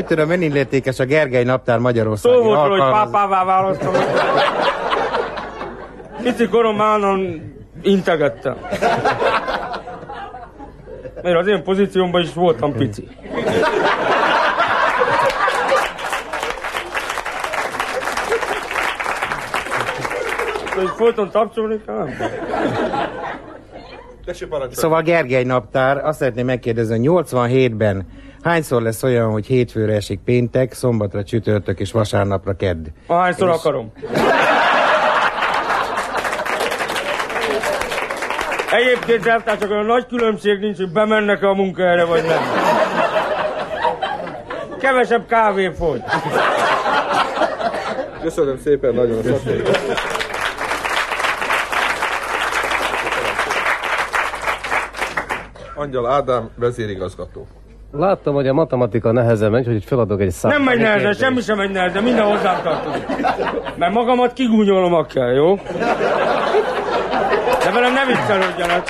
Úgy 0.00 0.06
tudom, 0.06 0.30
ön 0.30 0.42
illetékes 0.42 0.98
a 0.98 1.04
Gergely 1.04 1.44
naptár 1.44 1.78
Magyarországi 1.78 2.34
Szó 2.34 2.42
volt 2.42 2.66
róla, 2.66 2.82
hogy 2.82 2.92
pápává 2.92 3.44
választom. 3.44 3.94
Pici 6.22 6.48
koromban 6.48 7.02
Integettem. 7.82 8.56
Mert 11.22 11.36
az 11.36 11.46
én 11.46 11.62
pozíciómban 11.62 12.22
is 12.22 12.32
voltam 12.32 12.72
pici. 12.72 13.08
Hogy 20.74 20.88
folyton 20.96 21.30
tapsolni 21.30 21.80
kell? 21.86 22.08
Szóval 24.70 25.02
Gergely 25.02 25.44
naptár, 25.44 26.04
azt 26.04 26.18
szeretném 26.18 26.46
megkérdezni, 26.46 27.06
hogy 27.06 27.24
87-ben 27.26 28.06
hányszor 28.42 28.82
lesz 28.82 29.02
olyan, 29.02 29.30
hogy 29.30 29.46
hétfőre 29.46 29.92
esik 29.94 30.20
péntek, 30.24 30.72
szombatra 30.72 31.24
csütörtök 31.24 31.80
és 31.80 31.92
vasárnapra 31.92 32.56
kedd? 32.56 32.86
Ahányszor 33.06 33.48
És- 33.48 33.54
akarom. 33.54 33.92
Egyébként 38.70 39.26
elvtársak, 39.26 39.70
olyan 39.70 39.86
nagy 39.86 40.06
különbség 40.06 40.58
nincs, 40.58 40.76
hogy 40.76 40.92
bemennek-e 40.92 41.48
a 41.48 41.54
munkahelyre, 41.54 42.04
vagy 42.04 42.24
nem. 42.24 42.42
Kevesebb 44.80 45.26
kávé 45.26 45.70
fogy. 45.78 46.02
Köszönöm 48.22 48.58
szépen 48.58 48.94
nagyon 48.94 49.18
a 49.18 49.22
szakmai. 49.22 49.62
Angyal 55.74 56.06
Ádám, 56.06 56.50
vezérigazgató. 56.56 57.46
Láttam, 57.92 58.34
hogy 58.34 58.48
a 58.48 58.52
matematika 58.52 59.12
nehezen 59.12 59.50
megy, 59.50 59.66
hogy 59.66 59.84
feladok 59.84 60.20
egy 60.20 60.30
számot. 60.30 60.56
Nem 60.56 60.66
megy 60.66 60.78
nehezen, 60.78 61.12
semmi 61.12 61.40
sem 61.40 61.56
megy 61.56 61.70
nehezen, 61.70 62.02
minden 62.02 62.24
hozzám 62.24 62.62
tartozik. 62.62 63.06
Mert 63.76 63.92
magamat 63.92 64.32
kigúnyolom 64.32 65.06
kell, 65.06 65.32
jó? 65.32 65.54
De 67.64 67.70
velem 67.72 67.92
ne 67.92 68.06
viccelődjenek. 68.06 68.82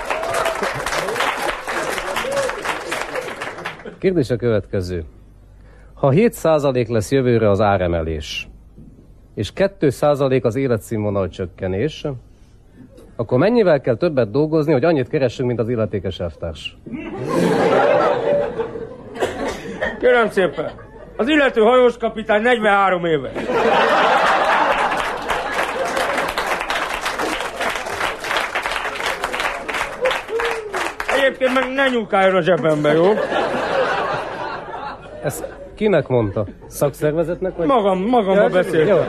Kérdés 3.99 4.31
a 4.31 4.37
következő. 4.37 5.05
Ha 5.95 6.13
7% 6.15 6.89
lesz 6.89 7.11
jövőre 7.11 7.51
az 7.51 7.61
áremelés, 7.61 8.49
és 9.35 9.53
2% 9.57 10.43
az 10.43 10.57
életszínvonal 10.57 11.29
csökkenés, 11.29 12.07
akkor 13.17 13.39
mennyivel 13.39 13.81
kell 13.81 13.97
többet 13.97 14.31
dolgozni, 14.31 14.73
hogy 14.73 14.85
annyit 14.85 15.09
keressünk, 15.09 15.49
mint 15.49 15.61
az 15.61 15.69
illetékes 15.69 16.21
elvtárs? 16.21 16.77
Kérem 20.01 20.31
szépen, 20.31 20.71
az 21.17 21.29
illető 21.29 21.61
hajós 21.61 21.97
kapitány 21.97 22.43
43 22.43 23.05
éves. 23.05 23.33
Egyébként 31.17 31.55
meg 31.55 31.73
ne 31.75 31.89
nyúkáljon 31.89 32.35
a 32.37 32.41
zsebembe, 32.43 32.93
jó? 32.93 33.13
Ezt 35.23 35.45
kinek 35.75 36.09
mondta? 36.09 36.47
Szakszervezetnek? 36.67 37.57
Vagy? 37.57 37.67
Magam, 37.67 37.99
magamba 38.03 38.43
Ja, 38.43 38.49
beszéltem. 38.49 38.97
jó. 38.97 39.03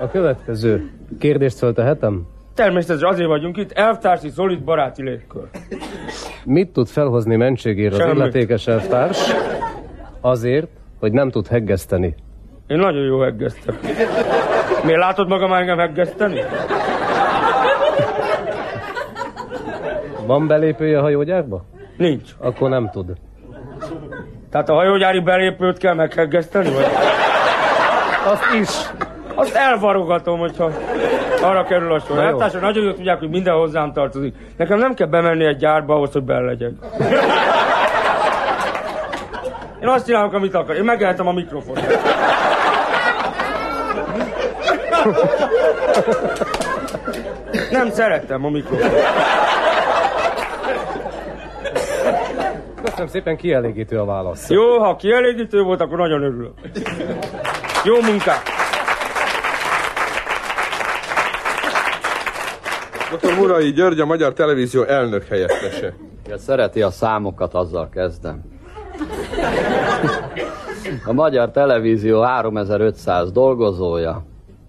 A 0.00 0.08
következő 0.10 0.90
kérdést 1.18 1.58
föltehetem? 1.58 2.22
Természetesen 2.54 3.08
azért 3.08 3.28
vagyunk 3.28 3.56
itt, 3.56 3.72
elvtársi, 3.72 4.28
szolid, 4.28 4.62
baráti 4.62 5.02
légkör. 5.02 5.42
Mit 6.44 6.68
tud 6.72 6.88
felhozni 6.88 7.36
mentségére 7.36 7.94
az 7.94 8.00
Semmit. 8.00 8.14
illetékes 8.16 8.66
elvtárs? 8.66 9.18
Azért, 10.20 10.68
hogy 11.00 11.12
nem 11.12 11.30
tud 11.30 11.46
heggeszteni. 11.46 12.14
Én 12.66 12.78
nagyon 12.78 13.02
jó 13.04 13.20
heggeztem. 13.20 13.78
Miért 14.84 14.98
látod 15.00 15.28
magam 15.28 15.52
engem 15.52 15.78
heggeszteni? 15.78 16.40
Van 20.26 20.46
belépője 20.46 20.98
a 20.98 21.02
hajógyárba? 21.02 21.64
Nincs. 21.96 22.30
Akkor 22.38 22.68
nem 22.70 22.90
tud. 22.92 23.12
Tehát 24.50 24.68
a 24.68 24.74
hajógyári 24.74 25.20
belépőt 25.20 25.78
kell 25.78 25.94
megheggeszteni? 25.94 26.70
Vagy? 26.70 26.84
Azt 28.26 28.54
is. 28.60 28.68
Azt 29.34 29.54
elvarogatom, 29.54 30.38
hogyha 30.38 30.70
arra 31.42 31.64
kerül 31.64 31.92
a 31.92 31.98
sor. 31.98 32.16
Na 32.16 32.22
jó. 32.22 32.28
Eltársak 32.28 32.60
nagyon 32.60 32.84
jól 32.84 32.94
tudják, 32.94 33.18
hogy 33.18 33.28
minden 33.30 33.54
hozzám 33.54 33.92
tartozik. 33.92 34.34
Nekem 34.56 34.78
nem 34.78 34.94
kell 34.94 35.06
bemenni 35.06 35.44
egy 35.44 35.56
gyárba 35.56 35.94
ahhoz, 35.94 36.12
hogy 36.12 36.22
benne 36.22 36.40
legyek. 36.40 36.70
Én 39.82 39.88
azt 39.88 40.06
csinálok, 40.06 40.32
amit 40.32 40.54
akar. 40.54 40.76
Én 40.76 40.84
megehetem 40.84 41.26
a 41.26 41.32
mikrofont. 41.32 41.80
Nem 47.70 47.90
szeretem 47.90 48.44
a 48.44 48.48
mikrofont. 48.50 48.92
Köszönöm 52.84 53.06
szépen, 53.06 53.36
kielégítő 53.36 53.98
a 53.98 54.04
válasz. 54.04 54.48
Jó, 54.50 54.78
ha 54.78 54.96
kielégítő 54.96 55.62
volt, 55.62 55.80
akkor 55.80 55.98
nagyon 55.98 56.22
örülök. 56.22 56.52
Jó 57.84 58.00
munkát! 58.00 58.59
Dr. 63.10 63.34
Murai 63.38 63.72
György, 63.72 64.00
a 64.00 64.04
Magyar 64.04 64.32
Televízió 64.32 64.82
elnök 64.82 65.24
helyettese. 65.24 65.94
Ja, 66.28 66.38
szereti 66.38 66.82
a 66.82 66.90
számokat, 66.90 67.54
azzal 67.54 67.88
kezdem. 67.88 68.42
A 71.06 71.12
Magyar 71.12 71.50
Televízió 71.50 72.20
3500 72.20 73.32
dolgozója, 73.32 74.24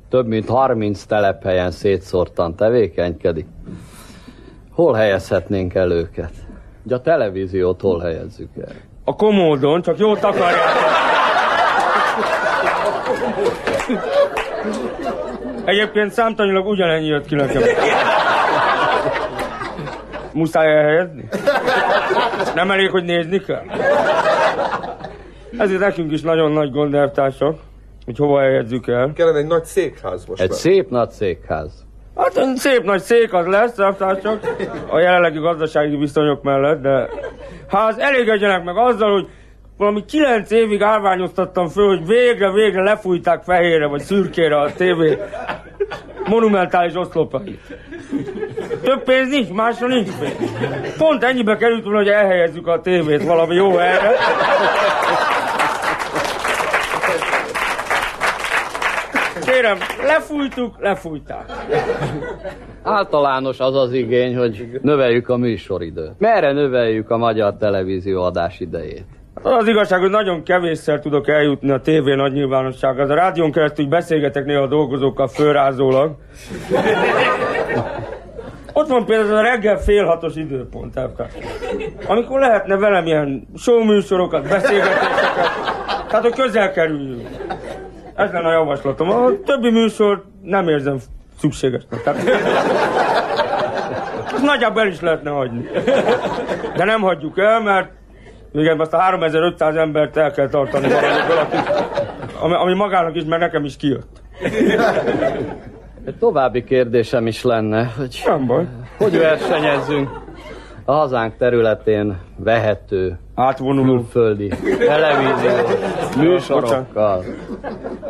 több 0.09 0.27
mint 0.27 0.49
30 0.49 1.03
telephelyen 1.03 1.71
szétszórtan 1.71 2.55
tevékenykedik. 2.55 3.45
Hol 4.71 4.93
helyezhetnénk 4.93 5.73
el 5.73 5.91
őket? 5.91 6.31
Ugye 6.85 6.95
a 6.95 7.01
televíziót 7.01 7.81
hol 7.81 7.99
helyezzük 7.99 8.49
el? 8.61 8.73
A 9.03 9.15
komódon, 9.15 9.81
csak 9.81 9.97
jót 9.97 10.23
akarják. 10.23 10.69
Egyébként 15.65 16.11
számtanilag 16.11 16.67
ugyanennyi 16.67 17.07
jött 17.07 17.25
ki 17.25 17.35
nekem. 17.35 17.61
Muszáj 20.33 20.75
elhelyezni? 20.75 21.27
Nem 22.55 22.71
elég, 22.71 22.89
hogy 22.89 23.03
nézni 23.03 23.39
kell? 23.39 23.63
Ezért 25.57 25.79
nekünk 25.79 26.11
is 26.11 26.21
nagyon 26.21 26.51
nagy 26.51 26.71
gond, 26.71 26.93
elvtársak, 26.93 27.57
hogy 28.05 28.17
hova 28.17 28.39
helyezzük 28.39 28.87
el. 28.87 29.11
Kellene 29.15 29.37
egy 29.37 29.47
nagy 29.47 29.63
székház 29.65 30.25
most 30.25 30.41
Egy 30.41 30.49
már. 30.49 30.57
szép 30.57 30.89
nagy 30.89 31.09
székház. 31.09 31.85
Hát 32.15 32.37
egy 32.37 32.55
szép 32.55 32.83
nagy 32.83 33.01
szék 33.01 33.33
az 33.33 33.45
lesz, 33.45 33.77
elvtársak, 33.79 34.55
a 34.89 34.99
jelenlegi 34.99 35.39
gazdasági 35.39 35.95
viszonyok 35.95 36.43
mellett, 36.43 36.81
de 36.81 37.09
ha 37.69 37.77
az 37.77 37.99
elégedjenek 37.99 38.63
meg 38.63 38.77
azzal, 38.77 39.11
hogy 39.11 39.27
valami 39.77 40.05
kilenc 40.05 40.51
évig 40.51 40.81
állványoztattam 40.81 41.67
föl, 41.67 41.87
hogy 41.87 42.07
végre, 42.07 42.51
végre 42.51 42.81
lefújták 42.83 43.43
fehérre 43.43 43.85
vagy 43.87 44.01
szürkére 44.01 44.59
a 44.59 44.73
tévé 44.73 45.17
monumentális 46.25 46.95
oszlopait. 46.95 47.77
Több 48.83 49.03
pénz 49.03 49.29
nincs, 49.29 49.49
másra 49.49 49.87
nincs 49.87 50.09
pénz. 50.19 50.97
Pont 50.97 51.23
ennyibe 51.23 51.57
került 51.57 51.83
volna, 51.83 51.97
hogy 51.97 52.07
elhelyezzük 52.07 52.67
a 52.67 52.81
tévét 52.81 53.23
valami 53.23 53.55
jó 53.55 53.75
helyre. 53.75 54.11
Kérem, 59.45 59.77
lefújtuk, 60.05 60.75
lefújták. 60.79 61.45
Általános 62.83 63.59
az 63.59 63.75
az 63.75 63.93
igény, 63.93 64.37
hogy 64.37 64.79
növeljük 64.81 65.29
a 65.29 65.37
műsoridőt. 65.37 66.19
Merre 66.19 66.51
növeljük 66.51 67.09
a 67.09 67.17
magyar 67.17 67.57
televízió 67.57 68.23
adás 68.23 68.59
idejét? 68.59 69.05
Az 69.43 69.51
az 69.51 69.67
igazság, 69.67 69.99
hogy 69.99 70.09
nagyon 70.09 70.43
kevésszer 70.43 70.99
tudok 70.99 71.27
eljutni 71.27 71.71
a 71.71 71.81
tévé 71.81 72.13
nagy 72.13 72.33
nyilvánossághoz. 72.33 73.09
A 73.09 73.13
rádión 73.13 73.51
keresztül 73.51 73.85
beszélgetek 73.85 74.45
néha 74.45 74.61
a 74.61 74.67
dolgozókkal 74.67 75.27
fölrázólag. 75.27 76.15
Ott 78.73 78.87
van 78.87 79.05
például 79.05 79.37
a 79.37 79.41
reggel 79.41 79.77
fél 79.77 80.05
hatos 80.05 80.35
időpont, 80.35 80.97
elvtárs. 80.97 81.33
Amikor 82.07 82.39
lehetne 82.39 82.77
velem 82.77 83.05
ilyen 83.05 83.47
show 83.57 83.83
műsorokat, 83.83 84.47
beszélgetéseket, 84.47 85.49
tehát 86.07 86.21
hogy 86.21 86.33
közel 86.33 86.71
kerüljünk. 86.71 87.27
Ez 88.15 88.31
lenne 88.31 88.47
a 88.47 88.51
javaslatom. 88.51 89.09
A 89.09 89.29
többi 89.45 89.69
műsor 89.69 90.23
nem 90.41 90.67
érzem 90.67 90.97
szükségesnek. 91.39 92.03
Tehát... 92.03 92.21
Azt 94.33 94.43
nagyjából 94.43 94.81
el 94.81 94.87
is 94.87 94.99
lehetne 94.99 95.29
hagyni. 95.29 95.69
De 96.75 96.83
nem 96.83 97.01
hagyjuk 97.01 97.37
el, 97.37 97.61
mert 97.61 97.89
igen, 98.53 98.79
azt 98.79 98.93
a 98.93 98.97
3500 98.97 99.75
embert 99.75 100.17
el 100.17 100.31
kell 100.31 100.49
tartani 100.49 100.87
valamiből, 100.87 101.47
ami, 102.41 102.53
ami 102.53 102.73
magának 102.73 103.15
is, 103.15 103.23
mert 103.23 103.41
nekem 103.41 103.63
is 103.63 103.77
kijött. 103.77 104.21
További 106.19 106.63
kérdésem 106.63 107.27
is 107.27 107.43
lenne, 107.43 107.91
hogy 107.97 108.21
Nem 108.25 108.45
baj. 108.45 108.65
hogy 108.97 109.17
versenyezzünk 109.17 110.09
a 110.85 110.91
hazánk 110.91 111.37
területén 111.37 112.17
vehető, 112.37 113.19
Átvonuló. 113.35 113.93
külföldi 113.95 114.47
televízió 114.77 115.49
műsorokkal. 116.17 117.23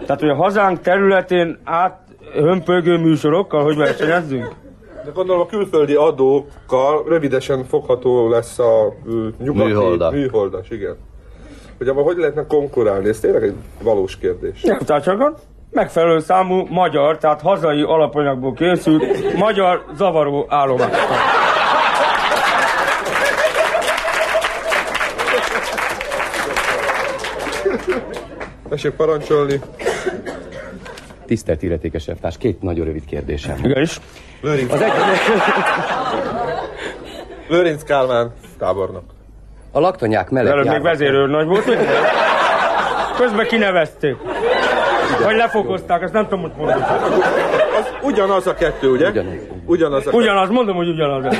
Tehát, 0.05 0.19
hogy 0.19 0.29
a 0.29 0.35
hazánk 0.35 0.79
területén 0.81 1.59
át 1.63 1.99
hömpölygő 2.33 2.97
műsorokkal, 2.97 3.63
hogy 3.63 3.75
versenyezzünk? 3.77 4.47
De 5.05 5.11
gondolom 5.13 5.41
a 5.41 5.45
külföldi 5.45 5.93
adókkal 5.95 7.03
rövidesen 7.07 7.63
fogható 7.63 8.29
lesz 8.29 8.59
a 8.59 8.93
nyugati 9.39 9.67
Műholdak. 9.69 10.11
műholdas, 10.11 10.69
igen. 10.69 10.97
Hogy 11.77 11.87
abban 11.87 12.03
hogy 12.03 12.17
lehetne 12.17 12.45
konkurálni? 12.47 13.07
Ez 13.09 13.19
tényleg 13.19 13.43
egy 13.43 13.55
valós 13.81 14.17
kérdés. 14.17 14.61
Nyelvtársakat 14.63 15.39
megfelelő 15.71 16.19
számú 16.19 16.65
magyar, 16.69 17.17
tehát 17.17 17.41
hazai 17.41 17.81
alapanyagból 17.81 18.53
készült 18.53 19.33
magyar 19.35 19.85
zavaró 19.95 20.45
állomás. 20.49 20.89
Tessék 28.69 28.91
parancsolni. 28.91 29.59
Tisztelt 31.31 31.63
illetékes 31.63 32.07
elvtárs, 32.07 32.37
két 32.37 32.61
nagyon 32.61 32.85
rövid 32.85 33.05
kérdésem. 33.05 33.55
van. 33.55 33.69
Igen 33.69 33.81
is. 33.81 33.99
Lőrinc. 34.41 34.73
Az 34.73 34.81
egy... 34.81 34.91
Lőrinc 37.49 37.83
Kálmán 37.83 38.33
tábornok. 38.57 39.03
A 39.71 39.79
laktanyák 39.79 40.29
mellett 40.29 40.51
Előbb 40.51 40.67
még 40.67 40.81
vezérőrnagy 40.81 41.45
volt, 41.45 41.67
ugye? 41.67 41.87
Közben 43.17 43.47
kinevezték. 43.47 44.15
Vagy 45.23 45.35
lefokozták, 45.35 46.01
ezt 46.01 46.13
nem 46.13 46.23
tudom, 46.23 46.41
hogy 46.41 46.51
mondani. 46.57 46.81
Az 47.79 47.91
ugyanaz 48.01 48.47
a 48.47 48.53
kettő, 48.53 48.89
ugye? 48.89 49.09
Ugyanaz. 49.09 49.33
Ugyanaz 49.65 50.07
a 50.07 50.11
Ugyanaz, 50.11 50.49
mondom, 50.49 50.75
hogy 50.75 50.89
ugyanaz. 50.89 51.37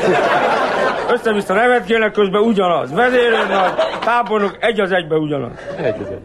Össze-vissza 1.09 1.53
nevetgélnek 1.53 2.11
közben 2.11 2.41
ugyanaz. 2.41 2.93
Vezérőrnagy, 2.93 3.73
tábornok, 3.99 4.57
egy 4.59 4.79
az 4.79 4.91
egybe 4.91 5.15
ugyanaz. 5.15 5.51
Egy 5.77 5.95
az 6.01 6.07
egy. 6.07 6.21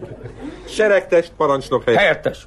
Seregtest 0.69 1.33
parancsnok 1.37 1.85
helyettes. 1.85 2.07
Helyettes. 2.07 2.47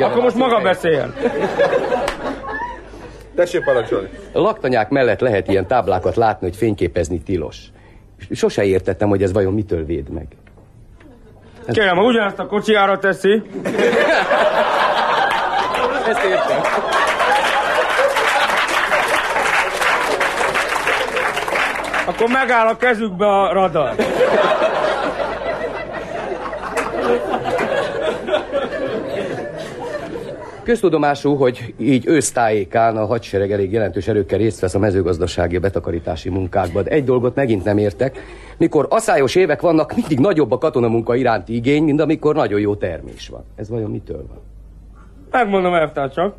Akkor 0.00 0.22
most 0.22 0.36
maga 0.36 0.60
beszéljen. 0.60 1.14
Tessék 3.34 3.64
parancsolni. 3.64 4.08
Laktanyák 4.32 4.88
mellett 4.88 5.20
lehet 5.20 5.48
ilyen 5.48 5.66
táblákat 5.66 6.16
látni, 6.16 6.46
hogy 6.46 6.56
fényképezni 6.56 7.22
tilos. 7.22 7.56
Sose 8.30 8.64
értettem, 8.64 9.08
hogy 9.08 9.22
ez 9.22 9.32
vajon 9.32 9.52
mitől 9.52 9.84
véd 9.84 10.08
meg. 10.08 10.26
Kérem, 11.68 11.96
ha 11.96 12.02
ugyanazt 12.04 12.38
a 12.38 12.46
kocsiára 12.46 12.98
teszi, 12.98 13.42
Ezt 16.08 16.24
értem. 16.24 16.60
akkor 22.06 22.28
megáll 22.28 22.66
a 22.66 22.76
kezükbe 22.76 23.26
a 23.26 23.52
radar. 23.52 23.94
Köztudomású, 30.64 31.34
hogy 31.34 31.74
így 31.78 32.06
ősztájékán 32.06 32.96
a 32.96 33.06
hadsereg 33.06 33.52
elég 33.52 33.72
jelentős 33.72 34.08
erőkkel 34.08 34.38
részt 34.38 34.60
vesz 34.60 34.74
a 34.74 34.78
mezőgazdasági 34.78 35.58
betakarítási 35.58 36.28
munkákban. 36.28 36.88
Egy 36.88 37.04
dolgot 37.04 37.34
megint 37.34 37.64
nem 37.64 37.78
értek. 37.78 38.18
Mikor 38.58 38.86
aszályos 38.90 39.34
évek 39.34 39.60
vannak, 39.60 39.94
mindig 39.94 40.18
nagyobb 40.18 40.50
a 40.50 40.58
katonamunka 40.58 41.14
iránti 41.14 41.54
igény, 41.54 41.84
mint 41.84 42.00
amikor 42.00 42.34
nagyon 42.34 42.60
jó 42.60 42.74
termés 42.74 43.28
van. 43.28 43.44
Ez 43.56 43.68
vajon 43.68 43.90
mitől 43.90 44.24
van? 44.28 44.40
Megmondom 45.30 45.74
elvtársak. 45.74 46.34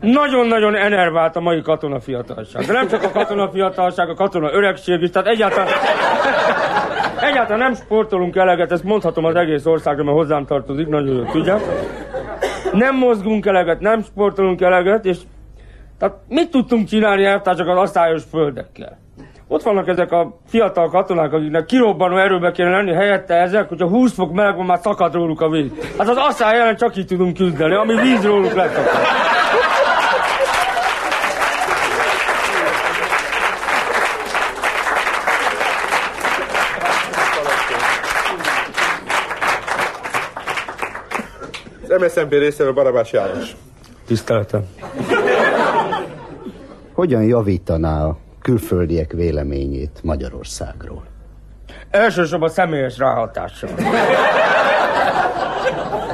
Nagyon-nagyon 0.00 0.74
enervált 0.74 1.36
a 1.36 1.40
mai 1.40 1.62
katona 1.62 2.00
fiatalság. 2.00 2.64
De 2.64 2.72
nem 2.72 2.88
csak 2.88 3.02
a 3.02 3.10
katona 3.10 3.50
fiatalság, 3.50 4.08
a 4.08 4.14
katona 4.14 4.52
öregség 4.52 5.02
is, 5.02 5.10
tehát 5.10 5.28
egyáltalán... 5.28 5.68
Egyáltalán 7.20 7.58
nem 7.58 7.74
sportolunk 7.74 8.36
eleget, 8.36 8.72
ezt 8.72 8.84
mondhatom 8.84 9.24
az 9.24 9.34
egész 9.34 9.66
országra, 9.66 10.04
mert 10.04 10.16
hozzám 10.16 10.46
tartozik, 10.46 10.86
nagyon 10.88 11.16
jól 11.16 11.26
tudják. 11.26 11.60
Nem 12.72 12.96
mozgunk 12.96 13.46
eleget, 13.46 13.80
nem 13.80 14.02
sportolunk 14.02 14.60
eleget, 14.60 15.04
és 15.04 15.18
tehát 15.98 16.16
mit 16.28 16.50
tudtunk 16.50 16.88
csinálni 16.88 17.24
elvtársak 17.24 17.68
az 17.68 17.76
asszályos 17.76 18.22
földekkel? 18.30 18.98
Ott 19.48 19.62
vannak 19.62 19.88
ezek 19.88 20.12
a 20.12 20.38
fiatal 20.46 20.88
katonák, 20.88 21.32
akiknek 21.32 21.64
kirobbanó 21.64 22.16
erőbe 22.16 22.52
kéne 22.52 22.70
lenni, 22.70 22.92
helyette 22.92 23.34
ezek, 23.34 23.68
hogyha 23.68 23.88
20 23.88 24.14
fok 24.14 24.32
meleg 24.32 24.56
van, 24.56 24.66
már 24.66 24.78
szakad 24.78 25.14
róluk 25.14 25.40
a 25.40 25.48
víz. 25.48 25.70
Hát 25.98 26.08
az 26.08 26.16
asszály 26.16 26.60
ellen 26.60 26.76
csak 26.76 26.96
így 26.96 27.06
tudunk 27.06 27.36
küzdeni, 27.36 27.74
ami 27.74 27.94
víz 27.94 28.24
róluk 28.24 28.54
leszakad. 28.54 28.84
Az 42.02 42.14
MSZNP 42.14 42.30
részéről 42.30 42.72
Barabás 42.72 43.12
János. 43.12 43.56
Tiszteletem. 44.06 44.62
Hogyan 46.92 47.22
javítaná 47.22 48.04
a 48.04 48.16
külföldiek 48.40 49.12
véleményét 49.12 50.00
Magyarországról? 50.02 51.02
Elsősorban 51.90 52.48
személyes 52.48 52.98
ráhatással. 52.98 53.70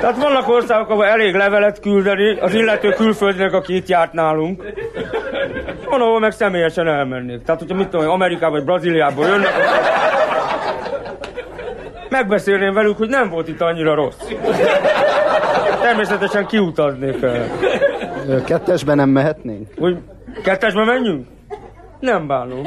Tehát 0.01 0.17
vannak 0.17 0.49
országok, 0.49 0.91
ahol 0.91 1.07
elég 1.07 1.35
levelet 1.35 1.81
küldeni 1.81 2.39
az 2.41 2.55
illető 2.55 2.91
külföldinek, 2.91 3.53
aki 3.53 3.77
itt 3.77 3.89
járt 3.89 4.13
nálunk. 4.13 4.63
Van, 5.85 6.01
ahol 6.01 6.21
meg 6.21 6.33
személyesen 6.33 6.89
elmennék. 6.89 7.43
Tehát, 7.43 7.61
hogyha 7.61 7.77
mit 7.77 7.89
tudom, 7.89 8.07
én, 8.07 8.13
Amerikába 8.13 8.53
vagy 8.53 8.65
Brazíliából 8.65 9.27
jönnek, 9.27 9.53
megbeszélném 12.09 12.75
velük, 12.75 12.97
hogy 12.97 13.09
nem 13.09 13.29
volt 13.29 13.49
itt 13.49 13.61
annyira 13.61 13.95
rossz. 13.95 14.17
Természetesen 15.81 16.47
kiutaznék 16.47 17.23
el. 17.23 17.49
Kettesben 18.45 18.97
nem 18.97 19.09
mehetnénk? 19.09 19.69
Hogy 19.79 19.99
kettesbe 20.43 20.85
menjünk? 20.85 21.27
Nem 22.01 22.27
bánom. 22.27 22.63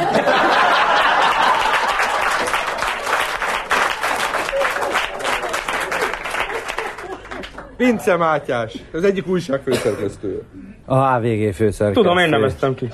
Vince 7.78 8.15
Mátyás, 8.17 8.74
az 8.93 9.04
egyik 9.04 9.28
újság 9.28 9.62
főszerkesztője. 9.63 10.39
A 10.86 11.13
HVG 11.15 11.54
főszerkesztő. 11.54 11.93
Tudom, 11.93 12.17
én 12.17 12.30
neveztem 12.30 12.76
ki. 12.76 12.89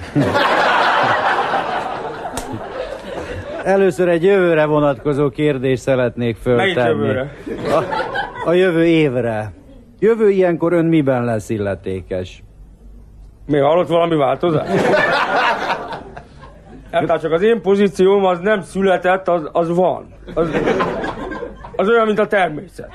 Először 3.64 4.08
egy 4.08 4.24
jövőre 4.24 4.66
vonatkozó 4.66 5.30
kérdést 5.30 5.82
szeretnék 5.82 6.36
föltenni. 6.36 6.74
Melyik 6.74 6.88
jövőre? 6.88 7.36
A, 7.70 7.84
a 8.50 8.54
jövő 8.54 8.86
évre. 8.86 9.52
Jövő 10.00 10.30
ilyenkor 10.30 10.74
ön 10.74 10.86
miben 10.86 11.26
lesz 11.26 11.50
illetékes? 11.50 12.44
Mi 13.46 13.58
hallott 13.58 13.88
valami 13.88 14.16
változás? 14.16 14.68
Hát 16.92 17.22
csak 17.22 17.32
az 17.32 17.42
én 17.42 17.62
pozícióm 17.62 18.26
az 18.26 18.40
nem 18.40 18.62
született, 18.62 19.28
az, 19.28 19.50
az 19.52 19.76
van. 19.76 20.06
Az, 20.34 20.50
az 21.76 21.90
olyan, 21.90 22.06
mint 22.06 22.20
a 22.20 22.28
természet. 22.28 22.90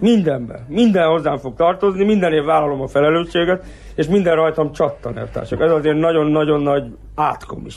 Mindenben. 0.00 0.66
Minden 0.68 1.08
hozzám 1.08 1.36
fog 1.36 1.54
tartozni, 1.54 2.04
minden 2.04 2.32
év 2.32 2.44
vállalom 2.44 2.80
a 2.80 2.86
felelősséget, 2.88 3.64
és 3.94 4.06
minden 4.06 4.34
rajtam 4.34 4.72
csattan, 4.72 5.18
eltársak. 5.18 5.60
Ez 5.60 5.70
azért 5.70 5.98
nagyon-nagyon 5.98 6.60
nagy 6.60 6.84
átkom 7.14 7.66
is. 7.66 7.76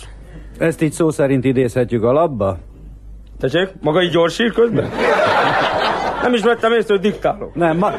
Ezt 0.58 0.82
így 0.82 0.92
szó 0.92 1.10
szerint 1.10 1.44
idézhetjük 1.46 2.04
alapba? 2.04 2.58
Tessék, 3.40 3.70
maga 3.82 4.02
így 4.02 4.12
gyorsír 4.12 4.52
közben? 4.52 4.90
Nem 6.24 6.34
is 6.34 6.42
vettem 6.42 6.72
észre, 6.72 6.94
hogy 6.94 7.04
diktálok. 7.04 7.56
Nem, 7.56 7.78
ma... 7.78 7.92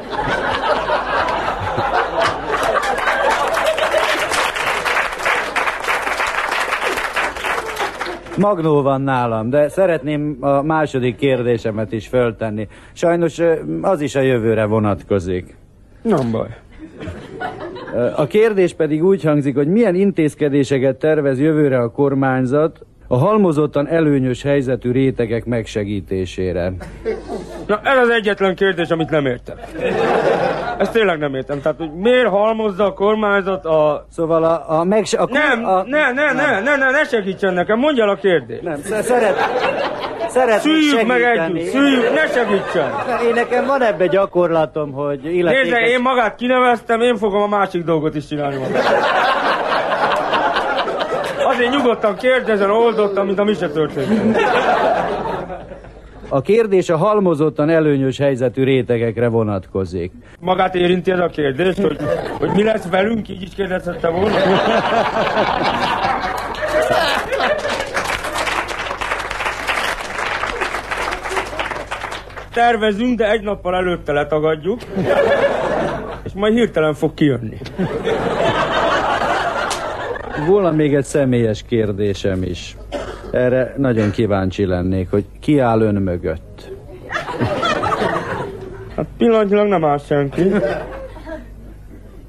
Magnó 8.37 8.83
van 8.83 9.01
nálam, 9.01 9.51
de 9.51 9.69
szeretném 9.69 10.37
a 10.41 10.63
második 10.63 11.17
kérdésemet 11.17 11.93
is 11.93 12.09
föltenni. 12.09 12.69
Sajnos 12.93 13.41
az 13.81 14.01
is 14.01 14.15
a 14.15 14.21
jövőre 14.21 14.65
vonatkozik. 14.65 15.57
Nem 16.03 16.31
baj. 16.31 16.49
A 18.17 18.27
kérdés 18.27 18.75
pedig 18.75 19.05
úgy 19.05 19.23
hangzik, 19.23 19.55
hogy 19.55 19.69
milyen 19.69 19.95
intézkedéseket 19.95 20.97
tervez 20.97 21.41
jövőre 21.41 21.79
a 21.79 21.91
kormányzat 21.91 22.87
a 23.15 23.19
halmozottan 23.19 23.89
előnyös 23.89 24.43
helyzetű 24.43 24.91
rétegek 24.93 25.45
megsegítésére. 25.45 26.73
Na, 27.67 27.81
ez 27.83 27.99
az 27.99 28.09
egyetlen 28.09 28.55
kérdés, 28.55 28.89
amit 28.89 29.11
nem 29.11 29.27
értem. 29.27 29.57
Ezt 30.79 30.93
tényleg 30.93 31.19
nem 31.19 31.35
értem. 31.35 31.61
Tehát, 31.61 31.79
hogy 31.79 31.93
miért 31.93 32.29
halmozza 32.29 32.85
a 32.85 32.93
kormányzat 32.93 33.65
a... 33.65 34.07
Szóval 34.11 34.45
a... 34.45 34.79
a, 34.79 34.85
megse- 34.85 35.19
a 35.21 35.27
nem, 35.31 35.65
a- 35.65 35.83
ne, 35.87 36.13
ne, 36.13 36.33
ne, 36.33 36.61
ne, 36.61 36.77
ne, 36.77 36.91
ne 36.91 37.05
segítsen 37.05 37.55
nekem, 37.55 37.79
mondja 37.79 38.11
a 38.11 38.15
kérdést. 38.15 38.63
Nem, 38.63 38.77
sz- 38.77 39.03
szeret, 39.03 39.37
szeretnék 40.29 40.73
Szüljük 40.73 41.07
meg 41.07 41.23
együtt, 41.23 41.63
szüljük, 41.67 42.15
ne 42.15 42.27
segítsen. 42.27 42.91
Én 43.29 43.35
nekem 43.35 43.67
van 43.67 43.83
ebbe 43.83 44.07
gyakorlatom, 44.07 44.93
hogy 44.93 45.35
illetékes... 45.37 45.65
Nézze, 45.65 45.81
én 45.81 46.01
magát 46.01 46.35
kineveztem, 46.35 47.01
én 47.01 47.17
fogom 47.17 47.43
a 47.43 47.47
másik 47.57 47.85
dolgot 47.85 48.15
is 48.15 48.27
csinálni 48.27 48.57
magam. 48.57 48.73
Azért 51.55 51.71
nyugodtan 51.71 52.17
kérdezen, 52.17 52.71
oldottam, 52.71 53.27
mint 53.27 53.39
a 53.39 53.45
mi 53.45 53.55
se 53.55 53.69
történt. 53.69 54.37
A 56.29 56.41
kérdés 56.41 56.89
a 56.89 56.97
halmozottan 56.97 57.71
előnyös 57.71 58.19
helyzetű 58.19 58.65
rétegekre 58.65 59.29
vonatkozik. 59.29 60.13
Magát 60.41 60.75
érinti 60.75 61.11
ez 61.11 61.19
a 61.19 61.27
kérdés, 61.27 61.77
hogy, 61.77 61.97
hogy 62.39 62.51
mi 62.55 62.63
lesz 62.63 62.89
velünk, 62.89 63.29
így 63.29 63.43
is 63.43 63.55
kérdezhette 63.55 64.09
volna. 64.09 64.37
Tervezünk, 72.53 73.19
de 73.19 73.31
egy 73.31 73.43
nappal 73.43 73.75
előtte 73.75 74.13
letagadjuk, 74.13 74.81
és 76.25 76.33
majd 76.35 76.55
hirtelen 76.55 76.95
fog 76.95 77.15
kijönni. 77.15 77.59
Volna 80.47 80.71
még 80.71 80.95
egy 80.95 81.05
személyes 81.05 81.65
kérdésem 81.69 82.43
is. 82.43 82.77
Erre 83.31 83.75
nagyon 83.77 84.11
kíváncsi 84.11 84.67
lennék, 84.67 85.11
hogy 85.11 85.25
ki 85.41 85.59
áll 85.59 85.81
ön 85.81 85.95
mögött. 85.95 86.73
Hát 88.97 89.07
pillanatnyilag 89.19 89.69
nem 89.69 89.85
áll 89.85 89.99
senki. 89.99 90.43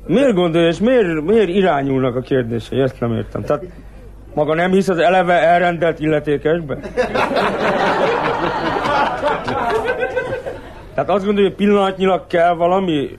Miért 0.08 0.34
gondolja, 0.34 0.68
és 0.68 0.80
miért, 0.80 1.22
miért 1.22 1.50
irányulnak 1.50 2.16
a 2.16 2.22
kérdései? 2.22 2.80
Ezt 2.80 3.00
nem 3.00 3.14
értem. 3.14 3.44
Tehát 3.44 3.64
maga 4.34 4.54
nem 4.54 4.72
hisz 4.72 4.88
az 4.88 4.98
eleve 4.98 5.34
elrendelt 5.34 6.00
illetékesbe? 6.00 6.78
Tehát 10.96 11.10
azt 11.10 11.26
gondolja, 11.26 11.50
hogy 11.50 11.58
pillanatnyilag 11.58 12.28
kell 12.28 12.54
valami 12.54 13.10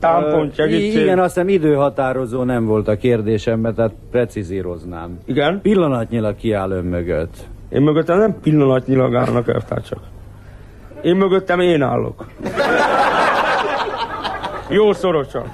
támpont, 0.00 0.50
Ö, 0.50 0.62
segítség? 0.62 1.02
Igen, 1.02 1.18
azt 1.18 1.34
hiszem 1.34 1.48
időhatározó 1.48 2.42
nem 2.42 2.64
volt 2.64 2.88
a 2.88 2.96
kérdésemben, 2.96 3.74
tehát 3.74 3.92
precizíroznám. 4.10 5.18
Igen? 5.24 5.60
Pillanatnyilag 5.62 6.36
ki 6.36 6.52
áll 6.52 6.70
ön 6.70 6.84
mögött. 6.84 7.36
Én 7.68 7.82
mögöttem 7.82 8.18
nem 8.18 8.40
pillanatnyilag 8.40 9.14
állnak 9.14 9.48
elvtársak. 9.48 9.98
Én 11.02 11.16
mögöttem 11.16 11.60
én 11.60 11.82
állok. 11.82 12.26
Jó 14.68 14.92
szorosan. 14.92 15.52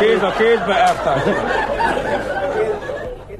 Kéz 0.00 0.22
a 0.22 0.32
kézbe 0.38 0.76
elvtársak. 0.86 1.34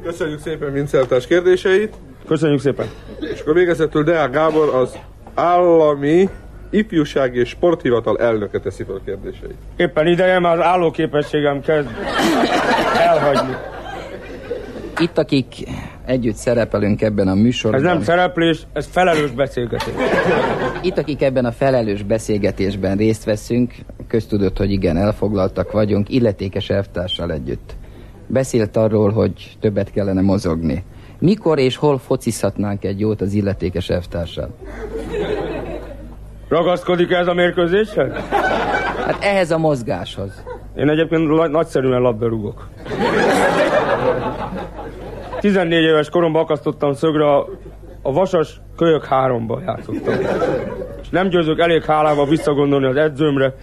Köszönjük 0.03 0.41
szépen 0.41 0.73
Vinceltás 0.73 1.27
kérdéseit. 1.27 1.95
Köszönjük 2.27 2.61
szépen. 2.61 2.87
És 3.21 3.41
akkor 3.41 3.55
végezetül 3.55 4.03
Deák 4.03 4.31
Gábor 4.31 4.75
az 4.75 4.99
állami 5.35 6.29
ifjúsági 6.71 7.39
és 7.39 7.49
sporthivatal 7.49 8.19
elnöke 8.19 8.59
teszi 8.59 8.85
fel 8.85 8.95
a 8.95 9.01
kérdéseit. 9.05 9.57
Éppen 9.77 10.07
ideje, 10.07 10.39
már 10.39 10.59
az 10.59 10.65
állóképességem 10.65 11.61
kezd 11.61 11.89
elhagyni. 12.99 13.55
Itt, 15.01 15.19
akik 15.19 15.55
együtt 16.05 16.35
szerepelünk 16.35 17.03
ebben 17.03 17.29
a 17.29 17.35
műsorban. 17.35 17.81
Ez 17.81 17.87
nem 17.87 18.03
szereplés, 18.03 18.67
ez 18.73 18.87
felelős 18.87 19.31
beszélgetés. 19.31 19.95
Itt, 20.83 20.99
akik 20.99 21.23
ebben 21.23 21.45
a 21.45 21.53
felelős 21.53 22.03
beszélgetésben 22.03 22.97
részt 22.97 23.25
veszünk, 23.25 23.75
köztudott, 24.09 24.59
hogy 24.59 24.71
igen, 24.71 24.97
elfoglaltak 24.97 25.73
vagyunk, 25.73 26.09
illetékes 26.09 26.71
elvtársal 26.71 27.33
együtt. 27.33 27.75
Beszélt 28.27 28.77
arról, 28.77 29.11
hogy 29.11 29.57
többet 29.61 29.91
kellene 29.91 30.21
mozogni. 30.21 30.85
Mikor 31.19 31.59
és 31.59 31.77
hol 31.77 31.99
focizhatnánk 31.99 32.85
egy 32.85 33.01
jót 33.01 33.21
az 33.21 33.33
illetékes 33.33 33.89
elvtársal? 33.89 34.55
Ragaszkodik 36.51 37.11
ez 37.11 37.27
a 37.27 37.35
mérkőzéshez? 37.35 38.13
Hát 39.07 39.17
ehhez 39.21 39.51
a 39.51 39.59
mozgáshoz. 39.59 40.45
Én 40.77 40.89
egyébként 40.89 41.51
nagyszerűen 41.51 42.01
labdarúgok. 42.01 42.69
14 45.41 45.83
éves 45.83 46.09
koromban 46.09 46.43
akasztottam 46.43 46.95
szögre 46.95 47.35
a, 47.35 47.49
a 48.03 48.13
Vasas 48.13 48.61
kölyök 48.77 49.05
háromba 49.05 49.61
játszottam. 49.67 50.15
És 51.03 51.09
nem 51.11 51.29
győzök 51.29 51.59
elég 51.61 51.85
hálával 51.85 52.27
visszagondolni 52.27 52.87
az 52.87 52.97
edzőmre, 52.97 53.55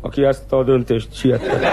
aki 0.00 0.24
ezt 0.24 0.52
a 0.52 0.62
döntést 0.62 1.14
siette. 1.14 1.70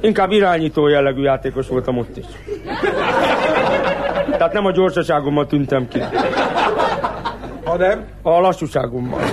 Inkább 0.00 0.30
irányító 0.30 0.88
jellegű 0.88 1.22
játékos 1.22 1.68
voltam 1.68 1.98
ott 1.98 2.16
is. 2.16 2.26
Tehát 4.30 4.52
nem 4.52 4.66
a 4.66 4.70
gyorsaságommal 4.70 5.46
tűntem 5.46 5.88
ki. 5.88 6.00
Hanem? 7.64 8.04
A 8.22 8.40
lassúságommal. 8.40 9.20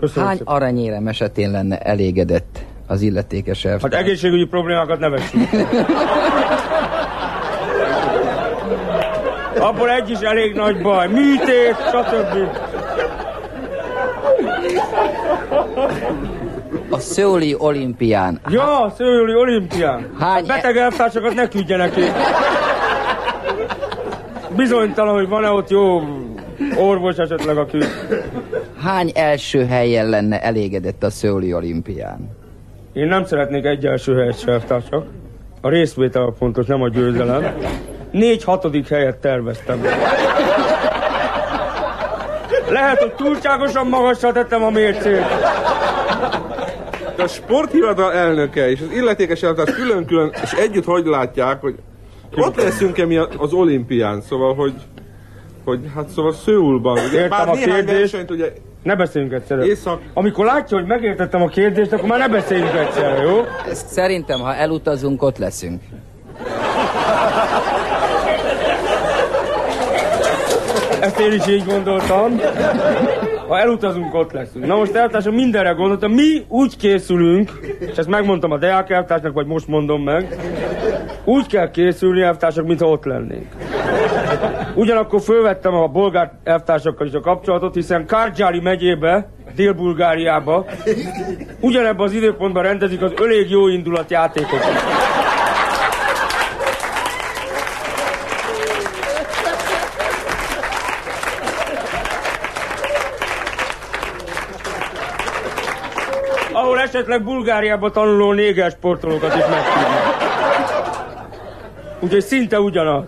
Köszönöm 0.00 0.28
Hány 0.28 0.36
szépen. 0.36 0.54
aranyérem 0.54 1.06
esetén 1.06 1.50
lenne 1.50 1.78
elégedett 1.78 2.58
az 2.86 3.02
illetékes 3.02 3.62
Hát 3.62 3.72
elvtárs? 3.72 4.02
egészségügyi 4.02 4.44
problémákat 4.46 4.98
ne 4.98 5.08
vessünk. 5.08 5.48
Abból 9.58 9.90
egy 9.90 10.10
is 10.10 10.18
elég 10.18 10.54
nagy 10.54 10.82
baj. 10.82 11.06
Műtét, 11.08 11.76
stb. 11.92 12.48
A 16.90 16.98
Szöuli 16.98 17.54
olimpián 17.58 18.40
Ja, 18.48 18.80
a 18.82 18.90
Szőjüli 18.96 19.34
olimpián. 19.34 20.10
Hány 20.18 20.32
Hát 20.34 20.46
beteg 20.46 20.76
elvtársakat 20.76 21.34
ne 21.34 21.48
küldjenek 21.48 21.92
ki. 21.92 22.00
Bizonytalan, 24.56 25.14
hogy 25.14 25.28
van-e 25.28 25.50
ott 25.50 25.70
jó 25.70 26.02
orvos 26.76 27.16
esetleg, 27.16 27.56
aki... 27.56 27.78
hány 28.82 29.10
első 29.14 29.64
helyen 29.64 30.08
lenne 30.08 30.42
elégedett 30.42 31.02
a 31.02 31.10
Szöuli 31.10 31.54
olimpián? 31.54 32.36
Én 32.92 33.06
nem 33.06 33.24
szeretnék 33.24 33.64
egy 33.64 33.86
első 33.86 34.16
helyet 34.16 34.38
se 34.38 34.52
elvtársak. 34.52 35.06
A 35.60 35.68
részvétel 35.68 36.22
a 36.22 36.32
fontos, 36.32 36.66
nem 36.66 36.82
a 36.82 36.88
győzelem. 36.88 37.54
Négy 38.10 38.44
hatodik 38.44 38.88
helyet 38.88 39.16
terveztem. 39.16 39.82
Lehet, 42.70 42.98
hogy 42.98 43.12
túlságosan 43.12 43.86
magasra 43.86 44.32
tettem 44.32 44.62
a 44.62 44.70
mércét. 44.70 45.24
De 47.16 47.22
a 47.22 47.26
sporthivatal 47.26 48.12
elnöke 48.12 48.70
és 48.70 48.80
az 48.80 48.96
illetékes 48.96 49.42
elvtárs 49.42 49.74
külön-külön, 49.74 50.32
és 50.42 50.52
együtt 50.52 50.84
hogy 50.84 51.04
látják, 51.04 51.60
hogy 51.60 51.74
ott 52.36 52.56
leszünk-e 52.56 53.06
mi 53.06 53.16
az 53.16 53.52
olimpián, 53.52 54.20
szóval, 54.20 54.54
hogy 54.54 54.72
hogy 55.64 55.80
hát 55.94 56.08
szóval 56.08 56.32
Szőulban, 56.32 56.92
ugye, 56.98 57.12
Értem 57.20 57.28
bár 57.28 57.48
a 57.48 57.52
néhány 57.54 57.68
kérdést. 57.74 57.98
versenyt 58.12 58.30
ugye 58.30 58.52
Ne 58.82 58.96
beszéljünk 58.96 59.32
egyszerre. 59.34 59.64
Észak- 59.64 60.00
Amikor 60.14 60.44
látja, 60.44 60.78
hogy 60.78 60.86
megértettem 60.86 61.42
a 61.42 61.48
kérdést, 61.48 61.92
akkor 61.92 62.08
már 62.08 62.18
ne 62.18 62.28
beszéljünk 62.28 62.74
egyszerre, 62.74 63.22
jó? 63.22 63.40
Ezt 63.70 63.86
szerintem, 63.88 64.40
ha 64.40 64.54
elutazunk, 64.54 65.22
ott 65.22 65.38
leszünk. 65.38 65.82
Ezt 71.00 71.18
én 71.20 71.32
is 71.32 71.46
így 71.46 71.64
gondoltam. 71.64 72.40
Ha 73.48 73.58
elutazunk, 73.58 74.14
ott 74.14 74.32
leszünk. 74.32 74.66
Na 74.66 74.76
most 74.76 74.94
eltársam 74.94 75.34
mindenre 75.34 75.70
gondoltam. 75.70 76.12
Mi 76.12 76.44
úgy 76.48 76.76
készülünk, 76.76 77.50
és 77.78 77.96
ezt 77.96 78.08
megmondtam 78.08 78.50
a 78.50 78.58
Deák 78.58 78.90
elvtársnak, 78.90 79.32
vagy 79.32 79.46
most 79.46 79.68
mondom 79.68 80.02
meg, 80.02 80.36
úgy 81.24 81.46
kell 81.46 81.70
készülni 81.70 82.20
elvtársak, 82.20 82.66
mintha 82.66 82.88
ott 82.88 83.04
lennénk. 83.04 83.46
Ugyanakkor 84.74 85.20
fölvettem 85.20 85.74
a 85.74 85.86
bolgár 85.86 86.32
elvtársakkal 86.44 87.06
is 87.06 87.12
a 87.12 87.20
kapcsolatot, 87.20 87.74
hiszen 87.74 88.06
Kárgyáli 88.06 88.60
megyébe, 88.60 89.28
Dél-Bulgáriába, 89.54 90.66
ugyanebben 91.60 92.06
az 92.06 92.12
időpontban 92.12 92.62
rendezik 92.62 93.02
az 93.02 93.12
ölég 93.16 93.50
jó 93.50 93.68
indulat 93.68 94.10
játékokat. 94.10 94.72
Esetleg 106.96 107.24
Bulgáriába 107.24 107.90
tanuló 107.90 108.32
néger 108.32 108.70
sportolókat 108.70 109.34
is 109.34 109.44
megkívánnak. 109.50 110.16
Úgyhogy 112.00 112.22
szinte 112.22 112.60
ugyanaz. 112.60 113.04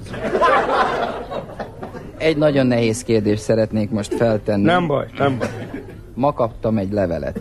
Egy 2.18 2.36
nagyon 2.36 2.66
nehéz 2.66 3.02
kérdést 3.02 3.42
szeretnék 3.42 3.90
most 3.90 4.14
feltenni. 4.14 4.62
Nem 4.64 4.86
baj, 4.86 5.06
nem 5.18 5.38
baj. 5.38 5.48
Ma 6.14 6.32
kaptam 6.32 6.78
egy 6.78 6.92
levelet. 6.92 7.40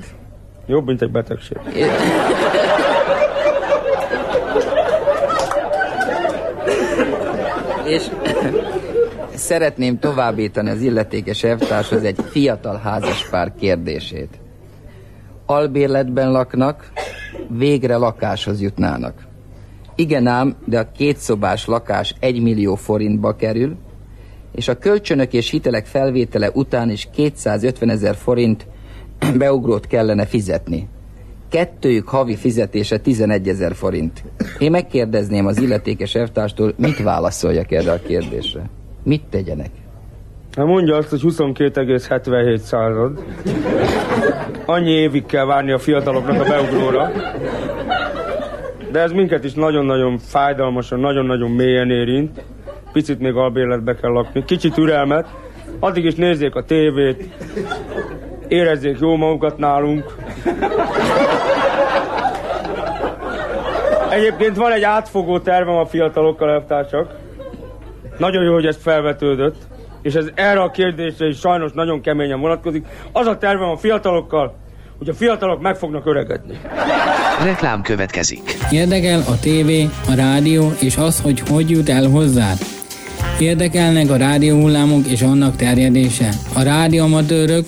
Jobb, 0.66 0.86
mint 0.86 1.02
egy 1.02 1.12
betegség. 1.12 1.58
És 7.86 8.04
szeretném 9.34 10.00
továbbítani 10.00 10.70
az 10.70 10.82
illetékes 10.82 11.44
elvtárshoz 11.44 12.04
egy 12.04 12.18
fiatal 12.32 12.82
házaspár 12.84 13.52
kérdését. 13.60 14.40
Albérletben 15.50 16.32
laknak, 16.32 16.92
végre 17.50 17.96
lakáshoz 17.96 18.62
jutnának. 18.62 19.28
Igen 19.96 20.28
ám, 20.28 20.56
de 20.66 20.80
a 20.80 20.92
kétszobás 20.92 21.66
lakás 21.66 22.16
egy 22.20 22.42
millió 22.42 22.76
forintba 22.76 23.36
kerül, 23.36 23.76
és 24.56 24.68
a 24.68 24.78
kölcsönök 24.78 25.34
és 25.34 25.50
hitelek 25.50 25.86
felvétele 25.86 26.52
után 26.54 26.90
is 26.90 27.10
250 27.14 27.90
ezer 27.90 28.16
forint 28.16 28.68
beugrót 29.38 29.88
kellene 29.88 30.26
fizetni. 30.26 30.88
Kettőjük 31.50 32.08
havi 32.08 32.36
fizetése 32.36 33.00
11 33.00 33.50
ezer 33.50 33.76
forint. 33.76 34.24
Én 34.60 34.72
megkérdezném 34.72 35.46
az 35.46 35.62
illetékes 35.62 36.16
elvtárstól, 36.16 36.74
mit 36.78 37.04
válaszoljak 37.04 37.72
erre 37.72 37.92
a 37.92 38.02
kérdésre. 38.02 38.70
Mit 39.04 39.24
tegyenek? 39.30 39.72
Hát 40.58 40.66
mondja 40.66 40.96
azt, 40.96 41.10
hogy 41.10 41.22
22,77 41.24 42.58
század. 42.58 43.24
Annyi 44.66 44.92
évig 44.92 45.26
kell 45.26 45.46
várni 45.46 45.72
a 45.72 45.78
fiataloknak 45.78 46.42
a 46.42 46.44
beugróra. 46.44 47.12
De 48.92 49.00
ez 49.00 49.12
minket 49.12 49.44
is 49.44 49.54
nagyon-nagyon 49.54 50.18
fájdalmasan, 50.18 51.00
nagyon-nagyon 51.00 51.52
mélyen 51.52 51.92
érint. 51.92 52.44
Picit 52.92 53.20
még 53.20 53.36
albérletbe 53.36 53.96
kell 53.96 54.12
lakni, 54.12 54.46
kicsit 54.46 54.74
türelmet. 54.74 55.28
Addig 55.80 56.06
is 56.06 56.16
nézzék 56.16 56.56
a 56.56 56.64
tévét, 56.64 57.30
érezzék 58.48 58.98
jó 59.00 59.16
magukat 59.16 59.58
nálunk. 59.58 60.16
Egyébként 64.10 64.56
van 64.56 64.72
egy 64.72 64.84
átfogó 64.84 65.40
tervem 65.40 65.76
a 65.76 65.86
fiatalokkal, 65.86 66.50
elvtársak. 66.50 67.16
Nagyon 68.18 68.44
jó, 68.44 68.54
hogy 68.54 68.66
ez 68.66 68.78
felvetődött, 68.82 69.56
és 70.02 70.14
ez 70.14 70.26
erre 70.36 70.62
a 70.62 70.72
kérdésre 70.72 71.28
is 71.28 71.38
sajnos 71.40 71.72
nagyon 71.72 72.02
keményen 72.02 72.40
vonatkozik. 72.40 72.86
Az 73.12 73.28
a 73.28 73.38
tervem 73.38 73.70
a 73.70 73.78
fiatalokkal, 73.78 74.56
hogy 74.98 75.10
a 75.10 75.14
fiatalok 75.14 75.62
meg 75.62 75.76
fognak 75.76 76.06
öregedni. 76.06 76.60
Reklám 77.44 77.82
következik. 77.82 78.58
Érdekel 78.72 79.20
a 79.20 79.40
tévé, 79.40 79.90
a 80.10 80.16
rádió 80.16 80.72
és 80.82 80.98
az, 80.98 81.22
hogy 81.22 81.40
hogy 81.50 81.70
jut 81.70 81.90
el 81.90 82.10
hozzád? 82.10 82.58
Érdekelnek 83.40 84.10
a 84.10 84.16
rádióhullámok 84.16 85.08
és 85.08 85.22
annak 85.22 85.56
terjedése? 85.56 86.30
A 86.56 86.62
rádióamatőrök? 86.62 87.66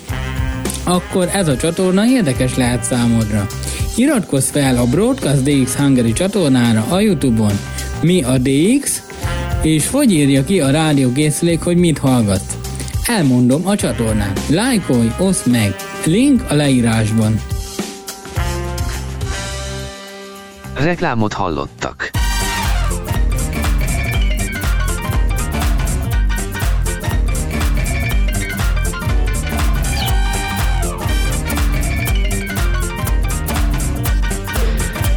Akkor 0.83 1.29
ez 1.33 1.47
a 1.47 1.57
csatorna 1.57 2.05
érdekes 2.05 2.55
lehet 2.55 2.83
számodra. 2.83 3.45
Iratkozz 3.95 4.49
fel 4.49 4.77
a 4.77 4.85
Broadcast 4.85 5.43
DX 5.43 5.75
Hungary 5.75 6.13
csatornára 6.13 6.85
a 6.89 6.99
Youtube-on. 6.99 7.59
Mi 8.01 8.23
a 8.23 8.37
DX? 8.37 9.08
És 9.61 9.89
hogy 9.89 10.11
írja 10.11 10.43
ki 10.43 10.59
a 10.59 10.69
rádiókészülék, 10.69 11.61
hogy 11.61 11.77
mit 11.77 11.97
hallgatsz? 11.97 12.57
Elmondom 13.05 13.67
a 13.67 13.75
csatornát. 13.75 14.41
Lájkolj, 14.49 15.07
oszd 15.19 15.51
meg. 15.51 15.75
Link 16.05 16.45
a 16.49 16.53
leírásban. 16.53 17.41
Reklámot 20.73 21.33
hallottak. 21.33 22.18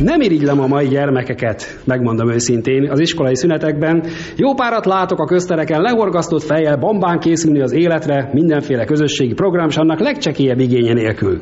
Nem 0.05 0.21
irigylem 0.21 0.61
a 0.61 0.67
mai 0.67 0.89
gyermekeket, 0.89 1.81
megmondom 1.85 2.31
őszintén, 2.31 2.91
az 2.91 3.01
iskolai 3.01 3.37
szünetekben. 3.37 4.05
Jó 4.37 4.55
párat 4.55 4.87
látok 4.87 5.21
a 5.21 5.25
köztereken 5.25 5.81
lehorgasztott 5.81 6.43
fejjel 6.43 6.77
bombán 6.77 7.19
készülni 7.19 7.61
az 7.61 7.73
életre, 7.73 8.31
mindenféle 8.33 8.85
közösségi 8.85 9.35
program, 9.35 9.69
s 9.69 9.77
annak 9.77 10.01
legcsekélyebb 10.01 10.59
igénye 10.59 10.93
nélkül. 10.93 11.41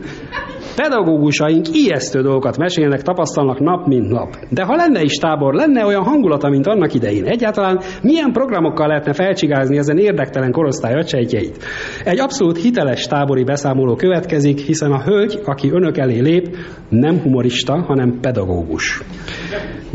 Pedagógusaink 0.82 1.66
ijesztő 1.72 2.20
dolgokat 2.20 2.56
mesélnek, 2.56 3.02
tapasztalnak 3.02 3.58
nap, 3.58 3.86
mint 3.86 4.08
nap. 4.08 4.36
De 4.48 4.64
ha 4.64 4.74
lenne 4.74 5.02
is 5.02 5.14
tábor, 5.14 5.54
lenne 5.54 5.86
olyan 5.86 6.02
hangulata, 6.02 6.48
mint 6.48 6.66
annak 6.66 6.94
idején. 6.94 7.24
Egyáltalán 7.24 7.80
milyen 8.02 8.32
programokkal 8.32 8.86
lehetne 8.86 9.12
felcsigázni 9.12 9.78
ezen 9.78 9.98
érdektelen 9.98 10.52
korosztály 10.52 10.94
acsejtjeit? 10.94 11.64
Egy 12.04 12.20
abszolút 12.20 12.62
hiteles 12.62 13.06
tábori 13.06 13.44
beszámoló 13.44 13.94
következik, 13.94 14.58
hiszen 14.58 14.92
a 14.92 15.02
hölgy, 15.02 15.40
aki 15.44 15.70
önök 15.70 15.98
elé 15.98 16.18
lép, 16.18 16.56
nem 16.88 17.20
humorista, 17.20 17.82
hanem 17.86 18.18
pedagógus. 18.20 19.02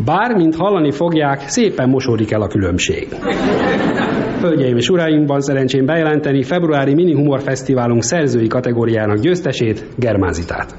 Bár, 0.06 0.36
mint 0.36 0.56
hallani 0.56 0.92
fogják, 0.92 1.40
szépen 1.40 1.90
mosódik 1.90 2.32
el 2.32 2.42
a 2.42 2.48
különbség. 2.48 3.08
Hölgyeim 4.46 4.78
és 4.78 4.90
uraimban 4.90 5.42
szerencsém 5.42 5.86
bejelenteni 5.86 6.44
februári 6.44 6.94
Mini 6.94 7.14
Humor 7.14 7.42
Fesztiválunk 7.42 8.04
szerzői 8.04 8.48
kategóriának 8.48 9.18
győztesét, 9.18 9.86
Germázitát. 9.96 10.76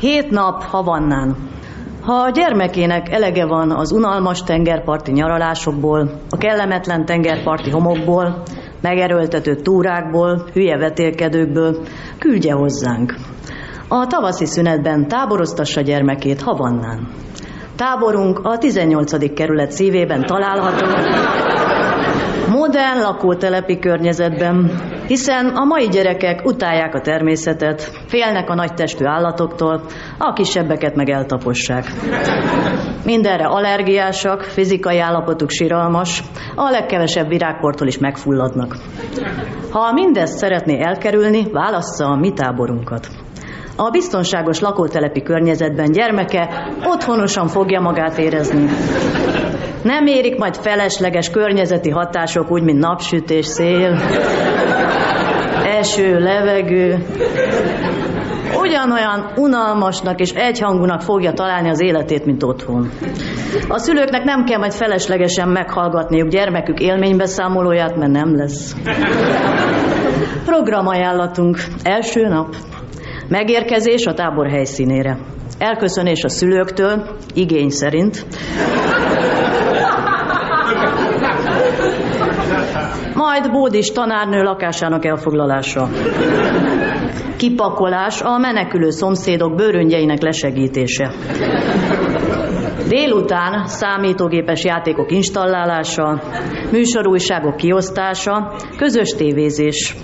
Hét 0.00 0.30
nap 0.30 0.62
Havannán. 0.62 1.36
Ha 2.02 2.12
a 2.12 2.30
gyermekének 2.30 3.08
elege 3.12 3.46
van 3.46 3.70
az 3.70 3.92
unalmas 3.92 4.42
tengerparti 4.42 5.12
nyaralásokból, 5.12 6.10
a 6.28 6.36
kellemetlen 6.36 7.04
tengerparti 7.04 7.70
homokból, 7.70 8.42
megerőltető 8.80 9.54
túrákból, 9.54 10.48
hülye 10.52 10.76
vetélkedőkből, 10.76 11.76
küldje 12.18 12.52
hozzánk. 12.52 13.14
A 13.88 14.06
tavaszi 14.06 14.46
szünetben 14.46 15.08
táboroztassa 15.08 15.80
gyermekét 15.80 16.42
Havannán. 16.42 17.08
Táborunk 17.76 18.38
a 18.42 18.58
18. 18.58 19.34
kerület 19.34 19.70
szívében 19.70 20.26
található, 20.26 20.86
modern 22.48 23.00
lakótelepi 23.00 23.78
környezetben, 23.78 24.70
hiszen 25.06 25.46
a 25.46 25.64
mai 25.64 25.88
gyerekek 25.88 26.44
utálják 26.44 26.94
a 26.94 27.00
természetet, 27.00 27.90
félnek 28.06 28.50
a 28.50 28.54
nagy 28.54 28.74
testű 28.74 29.04
állatoktól, 29.04 29.80
a 30.18 30.32
kisebbeket 30.32 30.94
meg 30.94 31.08
eltapossák. 31.08 31.84
Mindenre 33.04 33.44
allergiásak, 33.44 34.42
fizikai 34.42 34.98
állapotuk 34.98 35.50
siralmas, 35.50 36.22
a 36.54 36.70
legkevesebb 36.70 37.28
virágportól 37.28 37.86
is 37.86 37.98
megfulladnak. 37.98 38.76
Ha 39.70 39.92
mindezt 39.92 40.38
szeretné 40.38 40.82
elkerülni, 40.82 41.50
válassza 41.50 42.06
a 42.06 42.16
mi 42.16 42.32
táborunkat. 42.32 43.23
A 43.76 43.90
biztonságos 43.90 44.60
lakótelepi 44.60 45.22
környezetben 45.22 45.92
gyermeke 45.92 46.68
otthonosan 46.84 47.46
fogja 47.46 47.80
magát 47.80 48.18
érezni. 48.18 48.68
Nem 49.82 50.06
érik 50.06 50.38
majd 50.38 50.56
felesleges 50.56 51.30
környezeti 51.30 51.90
hatások, 51.90 52.50
úgy, 52.50 52.62
mint 52.62 52.78
napsütés, 52.78 53.46
szél, 53.46 54.00
eső, 55.78 56.18
levegő. 56.18 57.06
Ugyanolyan 58.60 59.32
unalmasnak 59.36 60.20
és 60.20 60.30
egyhangúnak 60.30 61.00
fogja 61.00 61.32
találni 61.32 61.68
az 61.68 61.80
életét, 61.80 62.24
mint 62.24 62.42
otthon. 62.42 62.90
A 63.68 63.78
szülőknek 63.78 64.24
nem 64.24 64.44
kell 64.44 64.58
majd 64.58 64.72
feleslegesen 64.72 65.48
meghallgatniuk 65.48 66.28
gyermekük 66.28 66.80
élménybeszámolóját, 66.80 67.96
mert 67.96 68.12
nem 68.12 68.36
lesz. 68.36 68.76
Programajánlatunk. 70.44 71.58
Első 71.82 72.28
nap. 72.28 72.54
Megérkezés 73.28 74.06
a 74.06 74.14
tábor 74.14 74.48
helyszínére. 74.50 75.18
Elköszönés 75.58 76.24
a 76.24 76.28
szülőktől, 76.28 77.16
igény 77.34 77.70
szerint. 77.70 78.26
Majd 83.14 83.50
Bódis 83.50 83.92
tanárnő 83.92 84.42
lakásának 84.42 85.04
elfoglalása. 85.04 85.88
Kipakolás 87.36 88.22
a 88.22 88.38
menekülő 88.38 88.90
szomszédok 88.90 89.54
bőröngyeinek 89.54 90.22
lesegítése. 90.22 91.12
Délután 92.88 93.66
számítógépes 93.66 94.64
játékok 94.64 95.12
installálása, 95.12 96.22
műsorújságok 96.70 97.56
kiosztása, 97.56 98.52
közös 98.76 99.08
tévézés. 99.08 99.96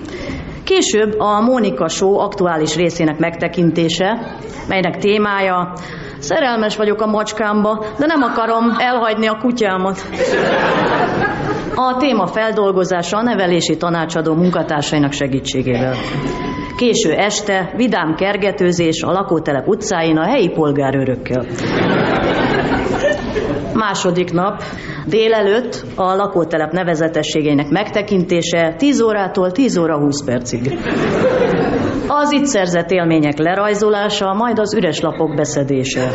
Később 0.70 1.18
a 1.18 1.40
Mónika 1.40 1.88
Show 1.88 2.18
aktuális 2.18 2.76
részének 2.76 3.18
megtekintése, 3.18 4.36
melynek 4.68 4.96
témája 4.96 5.72
Szerelmes 6.18 6.76
vagyok 6.76 7.00
a 7.00 7.06
macskámba, 7.06 7.84
de 7.98 8.06
nem 8.06 8.22
akarom 8.22 8.64
elhagyni 8.78 9.26
a 9.26 9.38
kutyámat. 9.40 9.98
A 11.74 11.96
téma 11.96 12.26
feldolgozása 12.26 13.16
a 13.16 13.22
nevelési 13.22 13.76
tanácsadó 13.76 14.34
munkatársainak 14.34 15.12
segítségével. 15.12 15.94
Késő 16.76 17.12
este 17.12 17.72
vidám 17.76 18.14
kergetőzés 18.14 19.02
a 19.02 19.12
lakótelep 19.12 19.68
utcáin 19.68 20.16
a 20.16 20.24
helyi 20.24 20.48
polgárőrökkel. 20.48 21.44
Második 23.80 24.32
nap, 24.32 24.62
délelőtt 25.06 25.84
a 25.94 26.14
lakótelep 26.14 26.72
nevezetességeinek 26.72 27.68
megtekintése 27.68 28.74
10 28.78 29.00
órától 29.00 29.50
10 29.50 29.76
óra 29.76 29.98
20 29.98 30.24
percig. 30.24 30.78
Az 32.06 32.32
itt 32.32 32.44
szerzett 32.44 32.90
élmények 32.90 33.38
lerajzolása, 33.38 34.34
majd 34.34 34.58
az 34.58 34.74
üres 34.74 35.00
lapok 35.00 35.34
beszedése. 35.34 36.10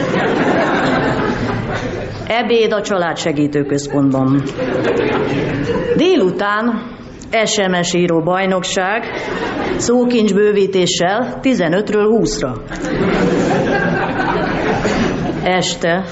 Ebéd 2.27 2.71
a 2.71 2.81
család 2.81 3.17
segítőközpontban. 3.17 4.43
Délután 5.95 6.81
SMS 7.45 7.93
író 7.93 8.21
bajnokság, 8.21 9.03
szókincs 9.77 10.33
bővítéssel 10.33 11.39
15-ről 11.41 12.21
20-ra. 12.21 12.55
Este 15.43 16.03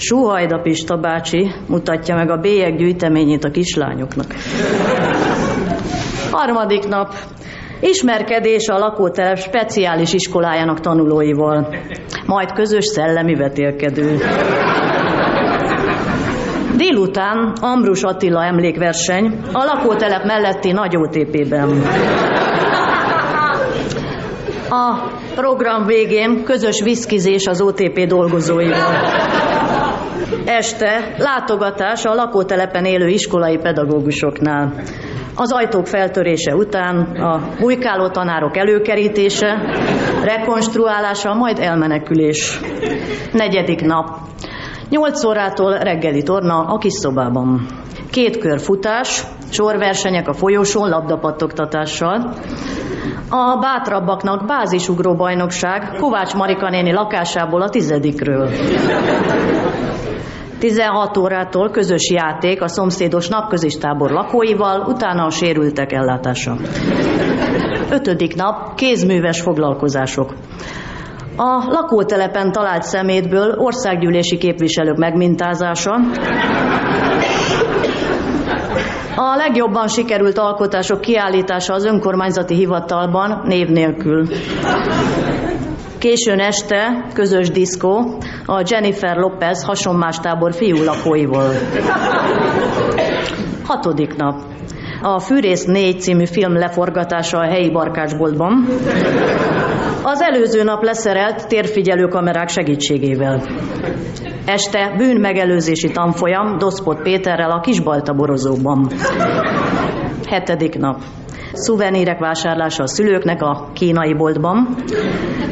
Suhajda 0.00 0.58
Pista 0.58 0.96
bácsi 0.96 1.50
mutatja 1.68 2.14
meg 2.14 2.30
a 2.30 2.36
bélyeg 2.36 2.76
gyűjteményét 2.76 3.44
a 3.44 3.50
kislányoknak. 3.50 4.26
Harmadik 6.30 6.88
nap 6.88 7.14
Ismerkedés 7.80 8.68
a 8.68 8.78
lakótelep 8.78 9.38
speciális 9.38 10.12
iskolájának 10.12 10.80
tanulóival. 10.80 11.74
Majd 12.26 12.52
közös 12.52 12.84
szellemi 12.84 13.34
vetélkedő. 13.34 14.18
Délután 16.76 17.52
Ambrus 17.60 18.02
Attila 18.02 18.44
emlékverseny 18.44 19.40
a 19.52 19.64
lakótelep 19.64 20.24
melletti 20.24 20.72
Nagy 20.72 20.96
OTP-ben. 20.96 21.82
A 24.70 25.10
program 25.34 25.86
végén 25.86 26.44
közös 26.44 26.82
viszkizés 26.82 27.46
az 27.46 27.60
OTP 27.60 28.06
dolgozóival. 28.06 29.20
Este 30.44 31.14
látogatás 31.18 32.04
a 32.04 32.14
lakótelepen 32.14 32.84
élő 32.84 33.08
iskolai 33.08 33.58
pedagógusoknál. 33.58 34.72
Az 35.34 35.52
ajtók 35.52 35.86
feltörése 35.86 36.54
után 36.54 36.96
a 37.16 37.40
bujkáló 37.60 38.08
tanárok 38.08 38.56
előkerítése, 38.56 39.56
rekonstruálása, 40.24 41.34
majd 41.34 41.58
elmenekülés. 41.58 42.60
Negyedik 43.32 43.80
nap. 43.80 44.08
Nyolc 44.88 45.24
órától 45.24 45.78
reggeli 45.78 46.22
torna 46.22 46.58
a 46.58 46.78
kis 46.78 46.92
szobában. 46.92 47.66
Két 48.10 48.38
kör 48.38 48.60
futás, 48.60 49.22
sorversenyek 49.50 50.28
a 50.28 50.32
folyosón 50.32 50.88
labdapattogtatással. 50.88 52.34
A 53.30 53.58
bátrabbaknak 53.60 54.46
bázisugró 54.46 55.14
bajnokság 55.14 55.96
Kovács 56.00 56.34
Marika 56.34 56.70
néni 56.70 56.92
lakásából 56.92 57.62
a 57.62 57.68
tizedikről. 57.68 58.50
16 60.60 61.16
órától 61.16 61.70
közös 61.70 62.10
játék 62.10 62.62
a 62.62 62.68
szomszédos 62.68 63.28
napközis 63.28 63.74
tábor 63.74 64.10
lakóival, 64.10 64.80
utána 64.80 65.24
a 65.24 65.30
sérültek 65.30 65.92
ellátása. 65.92 66.56
Ötödik 67.90 68.34
nap 68.34 68.74
kézműves 68.74 69.40
foglalkozások. 69.40 70.34
A 71.36 71.64
lakótelepen 71.66 72.52
talált 72.52 72.82
szemétből 72.82 73.54
országgyűlési 73.58 74.38
képviselők 74.38 74.96
megmintázása, 74.96 75.94
a 79.16 79.36
legjobban 79.36 79.88
sikerült 79.88 80.38
alkotások 80.38 81.00
kiállítása 81.00 81.74
az 81.74 81.84
önkormányzati 81.84 82.54
hivatalban 82.54 83.42
név 83.44 83.68
nélkül. 83.68 84.26
Későn 86.00 86.38
este 86.38 87.06
közös 87.14 87.50
diszkó 87.50 88.18
a 88.46 88.62
Jennifer 88.66 89.16
Lopez 89.16 89.64
hasonmás 89.64 90.18
tábor 90.18 90.54
fiú 90.54 90.82
lakóival. 90.82 91.50
Hatodik 93.64 94.16
nap. 94.16 94.42
A 95.02 95.18
Fűrész 95.18 95.64
4 95.64 96.00
című 96.00 96.26
film 96.26 96.52
leforgatása 96.52 97.38
a 97.38 97.44
helyi 97.44 97.70
barkácsboltban. 97.70 98.66
Az 100.02 100.20
előző 100.20 100.62
nap 100.62 100.82
leszerelt 100.82 101.48
térfigyelő 101.48 102.06
kamerák 102.06 102.48
segítségével. 102.48 103.42
Este 104.44 104.94
bűnmegelőzési 104.96 105.90
tanfolyam 105.90 106.58
Doszpot 106.58 107.02
Péterrel 107.02 107.50
a 107.50 107.60
Kisbalta 107.60 108.12
borozóban. 108.12 108.90
Hetedik 110.26 110.78
nap. 110.78 111.00
Szuvenírek 111.52 112.18
vásárlása 112.18 112.82
a 112.82 112.86
szülőknek 112.86 113.42
a 113.42 113.68
kínai 113.72 114.14
boltban, 114.14 114.76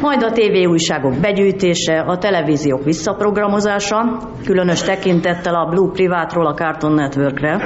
majd 0.01 0.23
a 0.23 0.31
TV 0.31 0.69
újságok 0.69 1.19
begyűjtése, 1.21 1.99
a 1.99 2.17
televíziók 2.17 2.83
visszaprogramozása, 2.83 4.19
különös 4.45 4.81
tekintettel 4.81 5.55
a 5.55 5.69
Blue 5.69 5.91
Privátról 5.91 6.47
a 6.47 6.53
Cartoon 6.53 6.93
Networkre. 6.93 7.57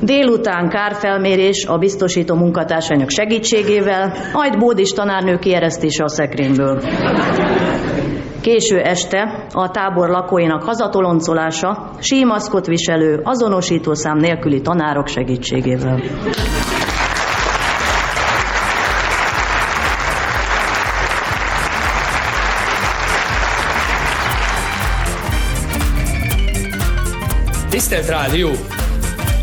Délután 0.00 0.68
kárfelmérés 0.68 1.66
a 1.66 1.78
biztosító 1.78 2.34
munkatársainak 2.34 3.10
segítségével, 3.10 4.12
majd 4.32 4.58
bódis 4.58 4.90
tanárnő 4.90 5.38
kieresztése 5.38 6.04
a 6.04 6.08
szekrényből. 6.08 6.80
Késő 8.42 8.80
este 8.80 9.46
a 9.52 9.70
tábor 9.70 10.08
lakóinak 10.08 10.62
hazatoloncolása, 10.62 11.90
símaszkot 11.98 12.66
viselő, 12.66 13.20
azonosítószám 13.24 14.18
nélküli 14.18 14.60
tanárok 14.60 15.06
segítségével. 15.06 16.00
Tisztelt 27.70 28.08
Rádió! 28.08 28.50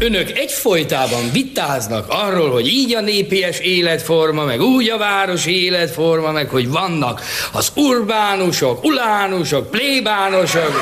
Önök 0.02 0.38
egyfolytában 0.38 1.32
vitáznak 1.32 2.06
arról, 2.10 2.52
hogy 2.52 2.68
így 2.68 2.95
a 2.95 3.02
népies 3.02 3.60
életforma, 3.60 4.43
meg 4.43 4.62
úgy 4.62 4.89
a 4.89 4.97
városi 4.97 5.64
életforma, 5.64 6.32
meg 6.32 6.50
hogy 6.50 6.70
vannak 6.70 7.22
az 7.52 7.72
urbánusok, 7.76 8.84
ulánusok, 8.84 9.72
plébánosok. 9.72 10.82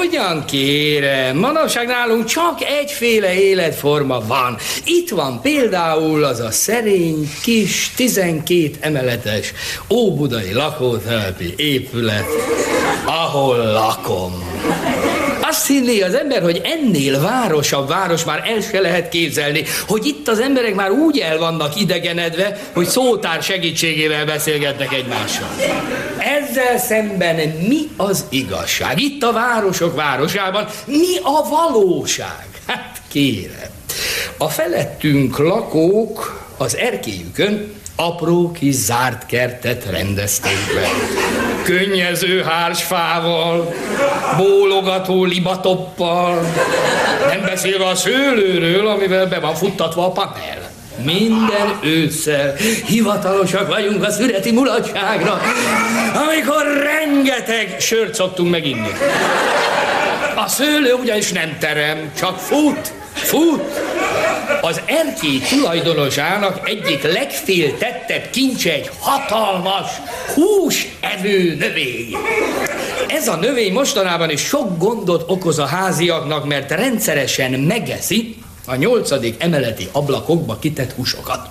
Ugyan 0.00 0.44
kérem, 0.44 1.36
manapság 1.36 1.86
nálunk 1.86 2.24
csak 2.24 2.62
egyféle 2.62 3.40
életforma 3.40 4.20
van. 4.26 4.56
Itt 4.84 5.08
van 5.08 5.40
például 5.40 6.24
az 6.24 6.40
a 6.40 6.50
szerény, 6.50 7.30
kis, 7.42 7.92
12 7.96 8.70
emeletes 8.80 9.52
óbudai 9.90 10.52
lakótelepi 10.52 11.54
épület, 11.56 12.26
ahol 13.04 13.56
lakom. 13.56 14.32
Azt 15.48 15.66
hinné 15.66 16.00
az 16.00 16.14
ember, 16.14 16.42
hogy 16.42 16.60
ennél 16.64 17.20
városabb 17.20 17.88
város 17.88 18.24
már 18.24 18.42
el 18.44 18.60
se 18.60 18.80
lehet 18.80 19.08
képzelni, 19.08 19.64
hogy 19.86 20.06
itt 20.06 20.28
az 20.28 20.40
emberek 20.40 20.74
már 20.74 20.90
úgy 20.90 21.18
el 21.18 21.38
vannak 21.38 21.80
idegenedve, 21.80 22.60
hogy 22.72 22.86
szótár 22.86 23.42
segítségével 23.42 24.24
beszélgetnek 24.24 24.92
egymással. 24.92 25.48
Ezzel 26.18 26.78
szemben 26.78 27.36
mi 27.68 27.88
az 27.96 28.24
igazság? 28.28 29.00
Itt 29.00 29.22
a 29.22 29.32
városok 29.32 29.94
városában 29.94 30.66
mi 30.84 31.16
a 31.22 31.48
valóság? 31.48 32.46
Hát 32.66 33.00
kérem. 33.08 33.70
A 34.36 34.48
felettünk 34.48 35.38
lakók 35.38 36.46
az 36.56 36.76
erkélyükön 36.76 37.72
apró 37.96 38.52
kis 38.52 38.74
zárt 38.74 39.26
kertet 39.26 39.84
rendezték 39.90 40.58
be. 40.74 40.88
Könnyező 41.66 42.42
hársfával, 42.42 43.74
bólogató 44.36 45.24
libatoppal, 45.24 46.40
nem 47.28 47.40
beszélve 47.44 47.86
a 47.86 47.94
szőlőről, 47.94 48.86
amivel 48.86 49.26
be 49.26 49.40
van 49.40 49.54
futtatva 49.54 50.04
a 50.06 50.10
panel. 50.10 50.70
Minden 51.04 51.78
ősszel 51.82 52.54
hivatalosak 52.86 53.68
vagyunk 53.68 54.04
a 54.04 54.10
szüreti 54.10 54.52
mulatságra, 54.52 55.40
amikor 56.28 56.62
rengeteg 56.82 57.76
sört 57.80 58.14
szoktunk 58.14 58.50
meginni. 58.50 58.92
A 60.34 60.48
szőlő 60.48 60.92
ugyanis 60.92 61.32
nem 61.32 61.56
terem, 61.58 62.10
csak 62.18 62.38
fut, 62.38 62.92
fut. 63.12 63.95
Az 64.60 64.80
erkély 64.86 65.38
tulajdonosának 65.38 66.68
egyik 66.68 67.02
legféltettebb 67.02 68.30
kincse 68.30 68.72
egy 68.72 68.90
hatalmas 68.98 69.90
húsevő 70.34 71.54
növény. 71.58 72.16
Ez 73.08 73.28
a 73.28 73.36
növény 73.36 73.72
mostanában 73.72 74.30
is 74.30 74.40
sok 74.40 74.78
gondot 74.78 75.24
okoz 75.26 75.58
a 75.58 75.66
háziaknak, 75.66 76.46
mert 76.46 76.70
rendszeresen 76.70 77.50
megeszi 77.50 78.36
a 78.66 78.74
nyolcadik 78.74 79.34
emeleti 79.38 79.88
ablakokba 79.92 80.58
kitett 80.58 80.92
húsokat. 80.92 81.48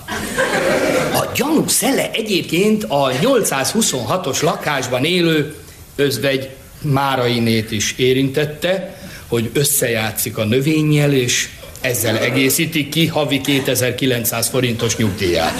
A 1.14 1.26
gyanú 1.36 1.68
szele 1.68 2.10
egyébként 2.12 2.84
a 2.84 3.10
826-os 3.12 4.44
lakásban 4.44 5.04
élő 5.04 5.56
özvegy 5.96 6.50
Márainét 6.82 7.72
is 7.72 7.94
érintette, 7.98 8.98
hogy 9.28 9.50
összejátszik 9.54 10.38
a 10.38 10.44
növényjel, 10.44 11.14
és 11.14 11.50
ezzel 11.86 12.18
egészítik 12.18 12.90
ki 12.90 13.08
havi 13.08 13.42
2900 13.42 14.48
forintos 14.48 14.96
nyugdíját. 14.96 15.54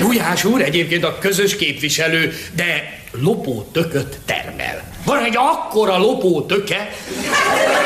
Gulyás 0.00 0.44
úr 0.44 0.62
egyébként 0.62 1.04
a 1.04 1.18
közös 1.18 1.56
képviselő, 1.56 2.32
de 2.52 2.98
lopó 3.10 3.68
tököt 3.72 4.18
termel. 4.24 4.82
Van 5.04 5.24
egy 5.24 5.36
akkora 5.36 5.98
lopó 5.98 6.42
töke, 6.42 6.90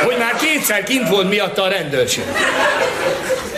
hogy 0.05 0.17
már 0.19 0.37
kétszer 0.37 0.83
kint 0.83 1.09
volt 1.09 1.29
miatta 1.29 1.63
a 1.63 1.69
rendőrség. 1.69 2.25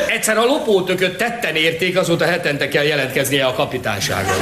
Egyszer 0.07 0.39
a 0.39 0.45
lopótököt 0.45 1.17
tetten 1.17 1.55
érték, 1.55 1.99
azóta 1.99 2.25
hetente 2.25 2.69
kell 2.69 2.85
jelentkeznie 2.85 3.45
a 3.45 3.53
kapitányságon. 3.53 4.37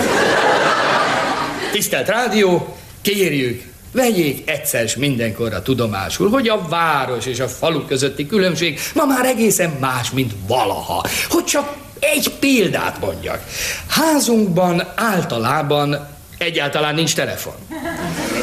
Tisztelt 1.72 2.08
Rádió, 2.08 2.76
kérjük, 3.02 3.62
Vegyék 3.94 4.50
egyszer 4.50 4.88
s 4.88 4.96
mindenkorra 4.96 5.62
tudomásul, 5.62 6.28
hogy 6.28 6.48
a 6.48 6.68
város 6.68 7.26
és 7.26 7.40
a 7.40 7.48
falu 7.48 7.84
közötti 7.84 8.26
különbség 8.26 8.80
ma 8.94 9.04
már 9.04 9.24
egészen 9.24 9.70
más, 9.80 10.10
mint 10.10 10.32
valaha. 10.46 11.04
Hogy 11.28 11.44
csak 11.44 11.76
egy 12.00 12.30
példát 12.40 13.00
mondjak. 13.00 13.44
Házunkban 13.88 14.82
általában 14.94 16.08
egyáltalán 16.38 16.94
nincs 16.94 17.14
telefon. 17.14 17.54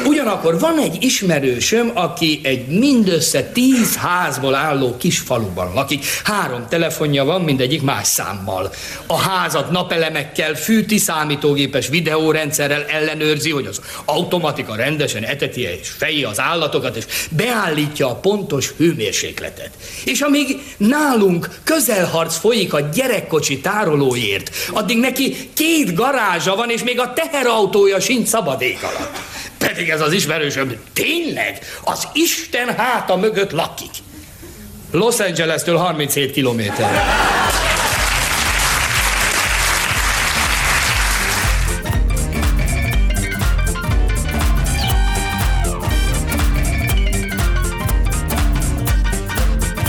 Ugyan 0.06 0.22
Ugyanakkor 0.22 0.58
van 0.58 0.78
egy 0.78 1.04
ismerősöm, 1.04 1.90
aki 1.94 2.40
egy 2.42 2.66
mindössze 2.66 3.42
tíz 3.42 3.96
házból 3.96 4.54
álló 4.54 4.96
kis 4.96 5.18
faluban 5.18 5.72
lakik. 5.74 6.04
Három 6.24 6.66
telefonja 6.68 7.24
van, 7.24 7.40
mindegyik 7.40 7.82
más 7.82 8.06
számmal. 8.06 8.72
A 9.06 9.16
házat 9.16 9.70
napelemekkel, 9.70 10.54
fűti 10.54 10.98
számítógépes 10.98 11.88
videórendszerrel 11.88 12.84
ellenőrzi, 12.84 13.50
hogy 13.50 13.66
az 13.66 13.80
automatika 14.04 14.74
rendesen 14.74 15.22
eteti 15.22 15.60
és 15.60 15.88
feji 15.88 16.24
az 16.24 16.40
állatokat, 16.40 16.96
és 16.96 17.04
beállítja 17.30 18.08
a 18.10 18.14
pontos 18.14 18.72
hőmérsékletet. 18.76 19.70
És 20.04 20.20
amíg 20.20 20.62
nálunk 20.76 21.48
közelharc 21.64 22.36
folyik 22.36 22.74
a 22.74 22.80
gyerekkocsi 22.80 23.60
tárolóért, 23.60 24.50
addig 24.72 24.98
neki 24.98 25.50
két 25.54 25.94
garázsa 25.94 26.56
van, 26.56 26.70
és 26.70 26.82
még 26.82 27.00
a 27.00 27.12
teherautója 27.12 28.00
sincs 28.00 28.28
szabadék 28.28 28.82
alatt. 28.82 29.18
Pedig 29.66 29.88
ez 29.88 30.00
az 30.00 30.12
ismerősöm 30.12 30.76
tényleg 30.92 31.58
az 31.84 32.08
Isten 32.12 32.74
háta 32.76 33.16
mögött 33.16 33.50
lakik. 33.50 33.90
Los 34.90 35.18
Angeles-től 35.18 35.76
37 35.76 36.30
kilométerre. 36.30 37.02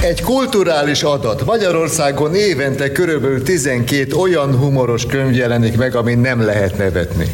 Egy 0.01 0.21
kulturális 0.21 1.03
adat. 1.03 1.45
Magyarországon 1.45 2.35
évente 2.35 2.91
körülbelül 2.91 3.43
12 3.43 4.15
olyan 4.15 4.57
humoros 4.57 5.05
könyv 5.05 5.35
jelenik 5.35 5.77
meg, 5.77 5.95
amin 5.95 6.19
nem 6.19 6.41
lehet 6.41 6.77
nevetni. 6.77 7.25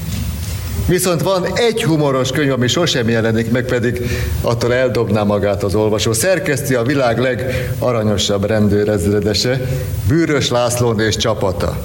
Viszont 0.88 1.22
van 1.22 1.46
egy 1.56 1.84
humoros 1.84 2.32
könyv, 2.32 2.52
ami 2.52 2.68
sosem 2.68 3.10
jelenik 3.10 3.52
meg, 3.52 3.66
pedig 3.66 4.02
attól 4.42 4.74
eldobná 4.74 5.24
magát 5.24 5.64
az 5.64 5.76
olvasó. 5.76 6.14
Szerkeszti 6.14 6.76
a 6.76 6.84
világ 6.84 7.20
legaranyosabb 7.20 8.46
rendőrezredese, 8.46 9.62
Bűrös 10.08 10.50
Lászlón 10.50 11.00
és 11.00 11.16
csapata. 11.16 11.78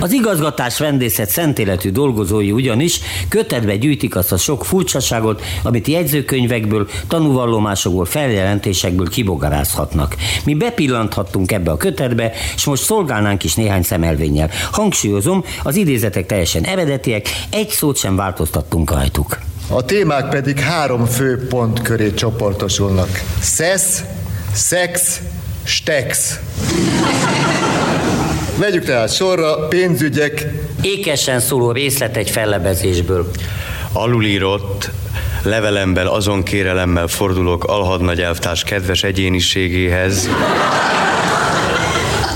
Az 0.00 0.12
igazgatás 0.12 0.78
rendészet 0.78 1.28
szentéletű 1.28 1.90
dolgozói 1.90 2.52
ugyanis 2.52 3.00
kötetbe 3.28 3.76
gyűjtik 3.76 4.16
azt 4.16 4.32
a 4.32 4.36
sok 4.36 4.64
furcsaságot, 4.64 5.42
amit 5.62 5.86
jegyzőkönyvekből, 5.86 6.88
tanúvallomásokból, 7.08 8.04
feljelentésekből 8.04 9.08
kibogarázhatnak. 9.08 10.16
Mi 10.44 10.54
bepillanthattunk 10.54 11.52
ebbe 11.52 11.70
a 11.70 11.76
kötetbe, 11.76 12.32
és 12.54 12.64
most 12.64 12.82
szolgálnánk 12.82 13.44
is 13.44 13.54
néhány 13.54 13.82
szemelvénnyel. 13.82 14.50
Hangsúlyozom, 14.72 15.44
az 15.62 15.76
idézetek 15.76 16.26
teljesen 16.26 16.64
eredetiek, 16.64 17.28
egy 17.50 17.68
szót 17.68 17.96
sem 17.96 18.16
változtattunk 18.16 18.90
rajtuk. 18.90 19.38
A 19.68 19.84
témák 19.84 20.28
pedig 20.28 20.58
három 20.58 21.04
fő 21.04 21.46
pont 21.48 21.82
köré 21.82 22.14
csoportosulnak. 22.14 23.22
Szesz, 23.40 24.04
szex, 24.52 25.20
stex. 25.62 26.38
Vegyük 28.60 28.84
tehát 28.84 29.14
sorra 29.14 29.66
pénzügyek. 29.68 30.46
Ékesen 30.82 31.40
szóló 31.40 31.70
részlet 31.72 32.16
egy 32.16 32.30
fellebezésből. 32.30 33.30
Alulírott 33.92 34.90
levelemben 35.42 36.06
azon 36.06 36.42
kérelemmel 36.42 37.06
fordulok 37.06 37.64
alhadnagy 37.64 38.20
elvtárs 38.20 38.62
kedves 38.62 39.02
egyéniségéhez, 39.02 40.28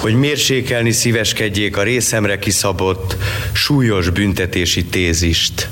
hogy 0.01 0.15
mérsékelni 0.15 0.91
szíveskedjék 0.91 1.77
a 1.77 1.83
részemre 1.83 2.39
kiszabott 2.39 3.17
súlyos 3.53 4.11
büntetési 4.11 4.85
tézist. 4.85 5.69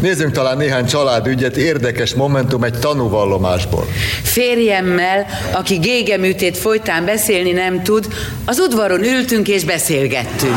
Nézzünk 0.00 0.32
talán 0.32 0.56
néhány 0.56 0.86
családügyet, 0.86 1.56
érdekes 1.56 2.14
momentum 2.14 2.64
egy 2.64 2.78
tanúvallomásból. 2.78 3.86
Férjemmel, 4.22 5.26
aki 5.52 5.76
gégeműtét 5.76 6.56
folytán 6.56 7.04
beszélni 7.04 7.52
nem 7.52 7.82
tud, 7.82 8.06
az 8.44 8.58
udvaron 8.58 9.04
ültünk 9.04 9.48
és 9.48 9.64
beszélgettünk. 9.64 10.56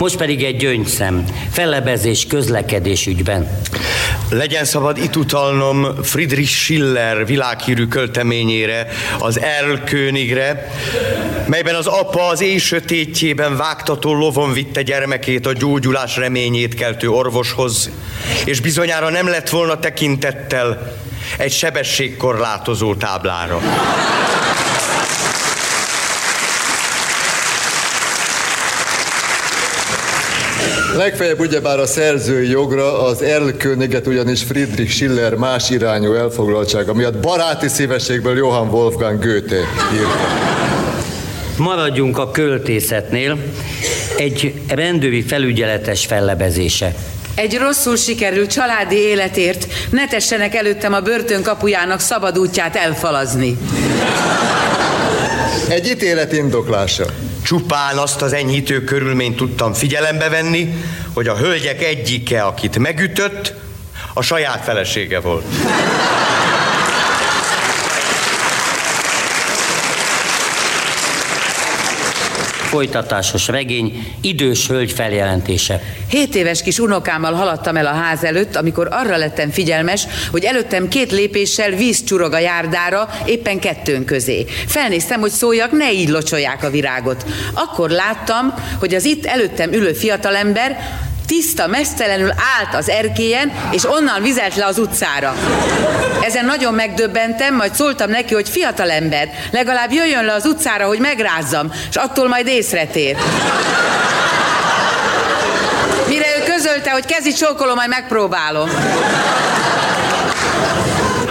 Most 0.00 0.16
pedig 0.16 0.44
egy 0.44 0.56
gyöngyszem, 0.56 1.24
fellebezés 1.50 2.26
közlekedés 2.26 3.06
ügyben. 3.06 3.60
Legyen 4.30 4.64
szabad 4.64 4.98
itt 4.98 5.16
utalnom 5.16 6.02
Friedrich 6.02 6.50
Schiller 6.50 7.26
világhírű 7.26 7.86
költeményére, 7.86 8.86
az 9.18 9.40
Erlkönigre, 9.40 10.70
melyben 11.46 11.74
az 11.74 11.86
apa 11.86 12.26
az 12.26 12.40
éj 12.40 12.58
sötétjében 12.58 13.56
vágtató 13.56 14.14
lovon 14.14 14.52
vitte 14.52 14.82
gyermekét 14.82 15.46
a 15.46 15.52
gyógyulás 15.52 16.16
reményét 16.16 16.74
keltő 16.74 17.08
orvoshoz, 17.08 17.90
és 18.44 18.60
bizonyára 18.60 19.10
nem 19.10 19.28
lett 19.28 19.48
volna 19.48 19.78
tekintettel 19.78 20.96
egy 21.36 21.52
sebességkorlátozó 21.52 22.94
táblára. 22.94 23.60
Legfeljebb 30.96 31.40
ugyebár 31.40 31.78
a 31.78 31.86
szerzői 31.86 32.48
jogra 32.48 33.02
az 33.02 33.22
Erlköniget 33.22 34.06
ugyanis 34.06 34.42
Friedrich 34.42 34.90
Schiller 34.90 35.34
más 35.34 35.70
irányú 35.70 36.12
elfoglaltsága 36.12 36.94
miatt 36.94 37.20
baráti 37.20 37.68
szívességből 37.68 38.36
Johann 38.36 38.68
Wolfgang 38.68 39.24
Goethe 39.24 39.56
írta. 39.92 40.58
Maradjunk 41.56 42.18
a 42.18 42.30
költészetnél. 42.30 43.38
Egy 44.16 44.54
rendőri 44.68 45.22
felügyeletes 45.22 46.06
fellebezése. 46.06 46.94
Egy 47.34 47.56
rosszul 47.58 47.96
sikerült 47.96 48.50
családi 48.50 48.96
életért 48.96 49.66
ne 49.90 50.08
tessenek 50.08 50.54
előttem 50.54 50.92
a 50.92 51.00
börtön 51.00 51.42
kapujának 51.42 52.00
szabad 52.00 52.38
útját 52.38 52.76
elfalazni. 52.76 53.58
Egy 55.68 55.86
ítélet 55.86 56.32
indoklása. 56.32 57.04
Csupán 57.42 57.96
azt 57.96 58.22
az 58.22 58.32
enyhítő 58.32 58.84
körülményt 58.84 59.36
tudtam 59.36 59.72
figyelembe 59.72 60.28
venni, 60.28 60.74
hogy 61.14 61.28
a 61.28 61.36
hölgyek 61.36 61.82
egyike, 61.82 62.42
akit 62.42 62.78
megütött, 62.78 63.54
a 64.14 64.22
saját 64.22 64.64
felesége 64.64 65.20
volt. 65.20 65.44
Folytatásos 72.70 73.48
regény, 73.48 74.14
idős 74.20 74.66
hölgy 74.66 74.92
feljelentése. 74.92 75.82
Hét 76.08 76.34
éves 76.34 76.62
kis 76.62 76.78
unokámmal 76.78 77.32
haladtam 77.32 77.76
el 77.76 77.86
a 77.86 77.92
ház 77.92 78.24
előtt, 78.24 78.56
amikor 78.56 78.88
arra 78.90 79.16
lettem 79.16 79.50
figyelmes, 79.50 80.06
hogy 80.30 80.44
előttem 80.44 80.88
két 80.88 81.12
lépéssel 81.12 81.70
víz 81.70 82.04
csurog 82.04 82.32
a 82.32 82.38
járdára, 82.38 83.08
éppen 83.26 83.58
kettőn 83.58 84.04
közé. 84.04 84.46
Felnéztem, 84.66 85.20
hogy 85.20 85.30
szóljak, 85.30 85.70
ne 85.70 85.92
így 85.92 86.08
locsolják 86.08 86.64
a 86.64 86.70
virágot. 86.70 87.24
Akkor 87.54 87.90
láttam, 87.90 88.54
hogy 88.78 88.94
az 88.94 89.04
itt 89.04 89.26
előttem 89.26 89.72
ülő 89.72 89.92
fiatalember 89.92 90.78
tiszta, 91.30 91.66
mesztelenül 91.66 92.30
állt 92.58 92.74
az 92.74 92.88
erkélyen, 92.88 93.52
és 93.70 93.84
onnan 93.84 94.22
vizelt 94.22 94.56
le 94.56 94.66
az 94.66 94.78
utcára. 94.78 95.34
Ezen 96.22 96.44
nagyon 96.44 96.74
megdöbbentem, 96.74 97.56
majd 97.56 97.74
szóltam 97.74 98.10
neki, 98.10 98.34
hogy 98.34 98.48
fiatalember, 98.48 99.28
legalább 99.50 99.92
jöjjön 99.92 100.24
le 100.24 100.32
az 100.32 100.44
utcára, 100.44 100.86
hogy 100.86 100.98
megrázzam, 100.98 101.72
és 101.90 101.96
attól 101.96 102.28
majd 102.28 102.46
észre 102.46 102.86
tér. 102.86 103.16
Mire 106.08 106.26
ő 106.38 106.52
közölte, 106.52 106.90
hogy 106.90 107.04
kezi 107.04 107.32
csókolom, 107.32 107.74
majd 107.74 107.88
megpróbálom. 107.88 108.68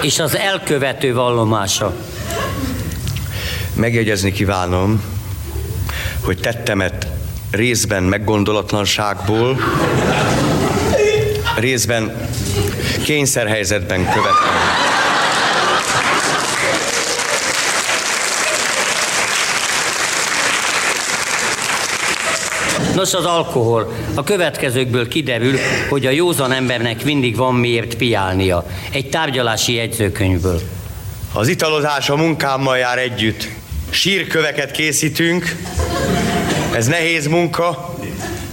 És 0.01 0.19
az 0.19 0.37
elkövető 0.37 1.13
vallomása. 1.13 1.95
Megjegyezni 3.75 4.31
kívánom, 4.31 5.03
hogy 6.23 6.39
tettemet 6.39 7.07
részben 7.51 8.03
meggondolatlanságból, 8.03 9.57
részben 11.55 12.29
kényszerhelyzetben 13.03 14.03
követtem. 14.03 14.87
Nos, 22.95 23.13
az 23.13 23.25
alkohol. 23.25 23.93
A 24.13 24.23
következőkből 24.23 25.07
kiderül, 25.07 25.57
hogy 25.89 26.05
a 26.05 26.09
józan 26.09 26.51
embernek 26.51 27.03
mindig 27.03 27.35
van 27.35 27.55
miért 27.55 27.95
piálnia. 27.95 28.65
Egy 28.91 29.09
tárgyalási 29.09 29.73
jegyzőkönyvből. 29.73 30.61
Az 31.33 31.47
italozás 31.47 32.09
a 32.09 32.15
munkámmal 32.15 32.77
jár 32.77 32.97
együtt. 32.97 33.47
Sírköveket 33.89 34.71
készítünk, 34.71 35.55
ez 36.79 36.87
nehéz 36.87 37.27
munka, 37.27 37.95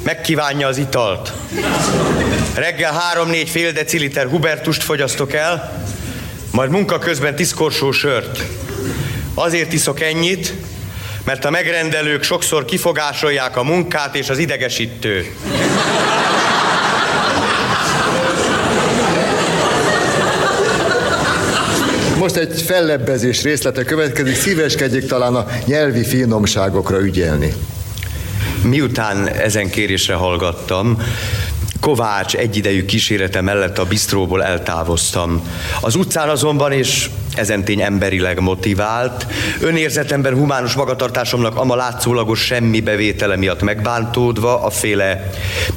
megkívánja 0.03 0.67
az 0.67 0.77
italt. 0.77 1.33
Reggel 2.55 3.03
3-4 3.15 3.47
fél 3.51 3.73
deciliter 3.73 4.27
hubertust 4.29 4.83
fogyasztok 4.83 5.33
el, 5.33 5.85
majd 6.51 6.71
munka 6.71 6.99
közben 6.99 7.35
tiszkorsó 7.37 7.91
sört. 7.91 8.43
Azért 9.35 9.73
iszok 9.73 10.01
ennyit, 10.01 10.53
mert 11.25 11.45
a 11.45 11.51
megrendelők 11.51 12.23
sokszor 12.23 12.65
kifogásolják 12.65 13.57
a 13.57 13.63
munkát 13.63 14.17
és 14.17 14.29
az 14.29 14.39
idegesítő. 14.39 15.27
Most 22.19 22.37
egy 22.37 22.63
fellebbezés 22.63 23.43
részlete 23.43 23.85
következik, 23.85 24.37
szíveskedjék 24.37 25.07
talán 25.07 25.35
a 25.35 25.47
nyelvi 25.65 26.05
finomságokra 26.05 27.01
ügyelni. 27.01 27.55
Miután 28.69 29.29
ezen 29.29 29.71
kérésre 29.71 30.15
hallgattam, 30.15 31.03
Kovács 31.81 32.35
egyidejű 32.35 32.85
kísérete 32.85 33.41
mellett 33.41 33.79
a 33.79 33.85
bistróból 33.85 34.45
eltávoztam. 34.45 35.43
Az 35.81 35.95
utcán 35.95 36.29
azonban, 36.29 36.73
és 36.73 37.11
ezen 37.39 37.65
tény 37.65 37.81
emberileg 37.81 38.41
motivált, 38.41 39.27
önérzetemben 39.61 40.35
humánus 40.35 40.75
magatartásomnak 40.75 41.57
ama 41.57 41.75
látszólagos 41.75 42.41
semmi 42.41 42.81
bevétele 42.81 43.37
miatt 43.37 43.63
megbántódva 43.63 44.63
a 44.63 44.71
féle 44.71 45.31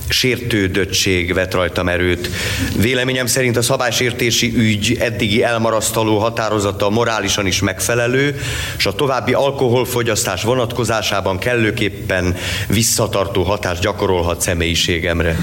sértődöttség 0.09 1.33
vett 1.33 1.53
rajtam 1.53 1.87
erőt. 1.89 2.29
Véleményem 2.75 3.25
szerint 3.25 3.57
a 3.57 3.61
szabálysértési 3.61 4.53
ügy 4.55 4.97
eddigi 4.99 5.43
elmarasztaló 5.43 6.17
határozata 6.17 6.89
morálisan 6.89 7.45
is 7.45 7.61
megfelelő, 7.61 8.39
és 8.77 8.85
a 8.85 8.95
további 8.95 9.33
alkoholfogyasztás 9.33 10.43
vonatkozásában 10.43 11.37
kellőképpen 11.37 12.35
visszatartó 12.67 13.43
hatást 13.43 13.81
gyakorolhat 13.81 14.41
személyiségemre. 14.41 15.37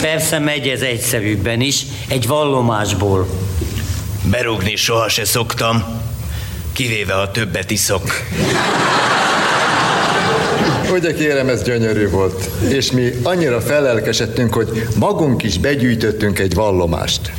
Persze 0.00 0.38
megy 0.38 0.68
ez 0.68 0.80
egyszerűbben 0.80 1.60
is, 1.60 1.82
egy 2.08 2.26
vallomásból. 2.26 3.26
Berúgni 4.30 4.76
soha 4.76 5.08
se 5.08 5.24
szoktam, 5.24 5.84
kivéve 6.72 7.12
ha 7.12 7.30
többet 7.30 7.70
iszok. 7.70 8.02
Ugye 10.92 11.14
kérem, 11.14 11.48
ez 11.48 11.62
gyönyörű 11.62 12.08
volt. 12.08 12.50
És 12.68 12.90
mi 12.90 13.10
annyira 13.22 13.60
felelkesedtünk, 13.60 14.54
hogy 14.54 14.86
magunk 14.98 15.42
is 15.42 15.58
begyűjtöttünk 15.58 16.38
egy 16.38 16.54
vallomást. 16.54 17.32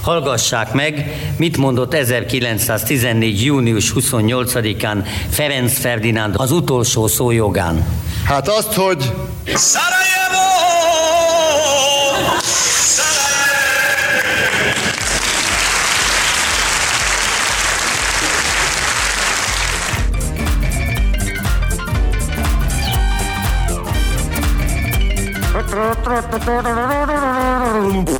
Hallgassák 0.00 0.72
meg, 0.72 1.20
mit 1.36 1.56
mondott 1.56 1.94
1914. 1.94 3.44
június 3.44 3.92
28-án 3.96 5.06
Ferenc 5.30 5.78
Ferdinánd 5.78 6.34
az 6.38 6.50
utolsó 6.50 7.06
szójogán. 7.06 7.86
Hát 8.24 8.48
azt, 8.48 8.72
hogy 8.72 9.12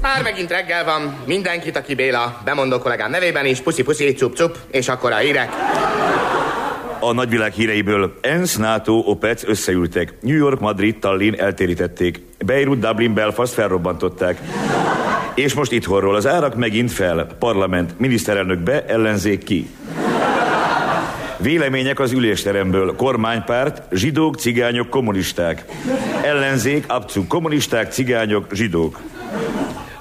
Már 0.03 0.23
megint 0.23 0.51
reggel 0.51 0.85
van, 0.85 1.17
mindenkit, 1.27 1.77
aki 1.77 1.95
Béla, 1.95 2.41
bemondó 2.45 2.79
kollégám 2.79 3.11
nevében 3.11 3.47
is, 3.47 3.61
puszi-puszi, 3.61 4.13
cup-cup, 4.13 4.57
és 4.71 4.89
akkor 4.89 5.13
a 5.13 5.17
hírek. 5.17 5.49
A 7.01 7.13
nagyvilág 7.13 7.53
híreiből 7.53 8.19
ENSZ, 8.21 8.57
NATO, 8.57 8.93
OPEC 8.93 9.49
összeültek. 9.49 10.15
New 10.21 10.37
York, 10.37 10.61
Madrid, 10.61 10.99
Tallinn 10.99 11.39
eltérítették. 11.39 12.21
Beirut, 12.47 12.79
Dublin, 12.79 13.15
Belfast 13.15 13.53
felrobbantották. 13.53 14.41
És 15.35 15.55
most 15.55 15.73
itthonról 15.73 16.15
az 16.15 16.27
árak 16.27 16.55
megint 16.55 16.93
fel. 16.93 17.27
Parlament, 17.39 17.99
miniszterelnök 17.99 18.59
be, 18.59 18.85
ellenzék 18.85 19.45
ki. 19.45 19.71
Vélemények 21.39 22.01
az 22.01 22.13
ülésteremből. 22.13 22.97
Kormánypárt, 22.97 23.83
zsidók, 23.91 24.37
cigányok, 24.37 24.91
kommunisták. 24.91 25.65
Ellenzék, 26.27 26.85
abcuk, 26.89 27.29
kommunisták, 27.29 27.93
cigányok, 27.93 28.47
zsidók. 28.53 29.01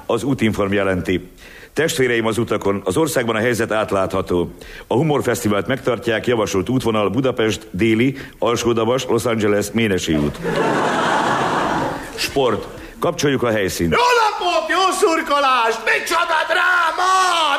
Az 0.06 0.22
útinform 0.22 0.72
jelenti. 0.72 1.28
Testvéreim 1.72 2.26
az 2.26 2.38
utakon, 2.38 2.80
az 2.84 2.96
országban 2.96 3.36
a 3.36 3.38
helyzet 3.38 3.72
átlátható. 3.72 4.54
A 4.86 4.94
Humorfesztivált 4.94 5.66
megtartják, 5.66 6.26
javasolt 6.26 6.68
útvonal 6.68 7.08
Budapest, 7.08 7.66
Déli, 7.70 8.16
Alsódavas, 8.38 9.04
Los 9.04 9.24
Angeles, 9.24 9.66
Ménesi 9.72 10.14
út. 10.14 10.38
Sport. 12.14 12.66
Kapcsoljuk 12.98 13.42
a 13.42 13.50
helyszínt. 13.50 13.92
Jó 13.92 13.98
napot, 13.98 14.68
jó 14.68 14.92
szurkolást! 14.92 15.80
Micsoda 15.84 16.38
dráma! 16.48 17.12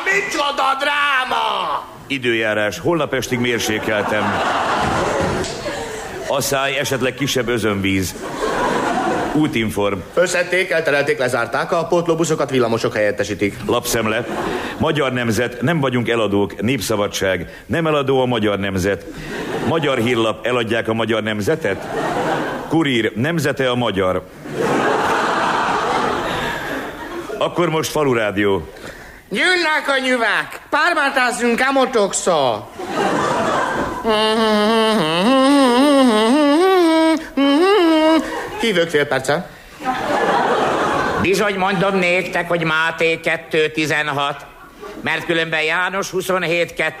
Micsoda 0.04 0.76
dráma! 0.78 1.86
Időjárás. 2.06 2.78
Holnap 2.78 3.14
estig 3.14 3.38
mérsékeltem. 3.38 4.24
A 6.28 6.40
száj, 6.40 6.78
esetleg 6.78 7.14
kisebb 7.14 7.48
özönvíz. 7.48 8.14
Útinform. 9.32 9.98
Összették, 10.14 10.70
elterelték, 10.70 11.18
lezárták, 11.18 11.72
a 11.72 11.86
pótlóbuszokat 11.86 12.50
villamosok 12.50 12.94
helyettesítik. 12.94 13.56
Lapszemle. 13.66 14.26
Magyar 14.78 15.12
nemzet, 15.12 15.60
nem 15.60 15.80
vagyunk 15.80 16.08
eladók, 16.08 16.60
népszabadság. 16.60 17.62
Nem 17.66 17.86
eladó 17.86 18.20
a 18.20 18.26
magyar 18.26 18.58
nemzet. 18.58 19.04
Magyar 19.68 19.98
hírlap, 19.98 20.46
eladják 20.46 20.88
a 20.88 20.92
magyar 20.92 21.22
nemzetet? 21.22 21.88
Kurír, 22.68 23.12
nemzete 23.14 23.70
a 23.70 23.74
magyar. 23.74 24.22
Akkor 27.38 27.70
most 27.70 27.90
falurádió. 27.90 28.68
Jönnek 29.30 29.84
a 29.86 29.98
nyüvek, 30.04 30.60
pármátázzunk 30.70 31.60
amotokszal. 31.68 32.68
Hívők 38.60 38.90
fél 38.90 39.06
perce. 39.06 39.48
Bizony 41.22 41.54
mondom 41.54 41.96
néktek, 41.98 42.48
hogy 42.48 42.64
Máté 42.64 43.20
2.16, 43.24 44.36
mert 45.02 45.24
különben 45.24 45.62
János 45.62 46.10
27.2, 46.12 46.92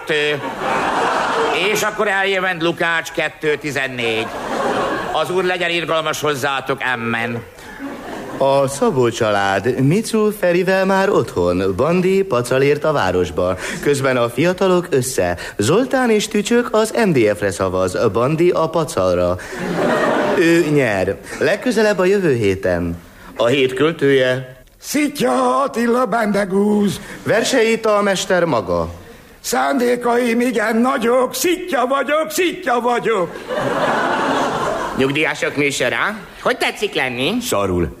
és 1.72 1.82
akkor 1.82 2.08
eljövend 2.08 2.62
Lukács 2.62 3.08
2.14. 3.16 4.26
Az 5.12 5.30
úr 5.30 5.44
legyen 5.44 5.70
irgalmas 5.70 6.20
hozzátok, 6.20 6.82
emmen. 6.82 7.42
A 8.38 8.68
Szabó 8.68 9.08
család 9.08 9.80
Micu 9.80 10.30
Ferivel 10.30 10.84
már 10.84 11.10
otthon, 11.10 11.74
Bandi 11.76 12.22
pacalért 12.22 12.84
a 12.84 12.92
városba. 12.92 13.56
Közben 13.82 14.16
a 14.16 14.28
fiatalok 14.28 14.86
össze. 14.90 15.36
Zoltán 15.56 16.10
és 16.10 16.28
Tücsök 16.28 16.68
az 16.70 16.94
MDF-re 17.06 17.50
szavaz, 17.50 17.98
Bandi 18.12 18.50
a 18.50 18.68
pacalra. 18.68 19.36
Ő 20.38 20.64
nyer. 20.72 21.16
Legközelebb 21.38 21.98
a 21.98 22.04
jövő 22.04 22.34
héten. 22.34 22.96
A 23.36 23.46
hét 23.46 23.74
költője 23.74 24.56
Szitja 24.80 25.62
Attila 25.62 26.06
Bendegúz. 26.06 27.00
Verseit 27.22 27.86
a 27.86 28.02
mester 28.02 28.44
maga. 28.44 28.88
Szándékaim 29.40 30.40
igen 30.40 30.76
nagyok, 30.76 31.34
szitja 31.34 31.86
vagyok, 31.86 32.30
szitja 32.30 32.80
vagyok. 32.80 33.30
Nyugdíjasok 34.98 35.56
műsora. 35.56 36.18
Hogy 36.42 36.56
tetszik 36.56 36.94
lenni? 36.94 37.34
Szarul. 37.40 37.96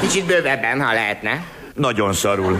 Kicsit 0.00 0.24
bővebben, 0.24 0.80
ha 0.80 0.92
lehetne. 0.92 1.44
Nagyon 1.74 2.12
szarul. 2.12 2.58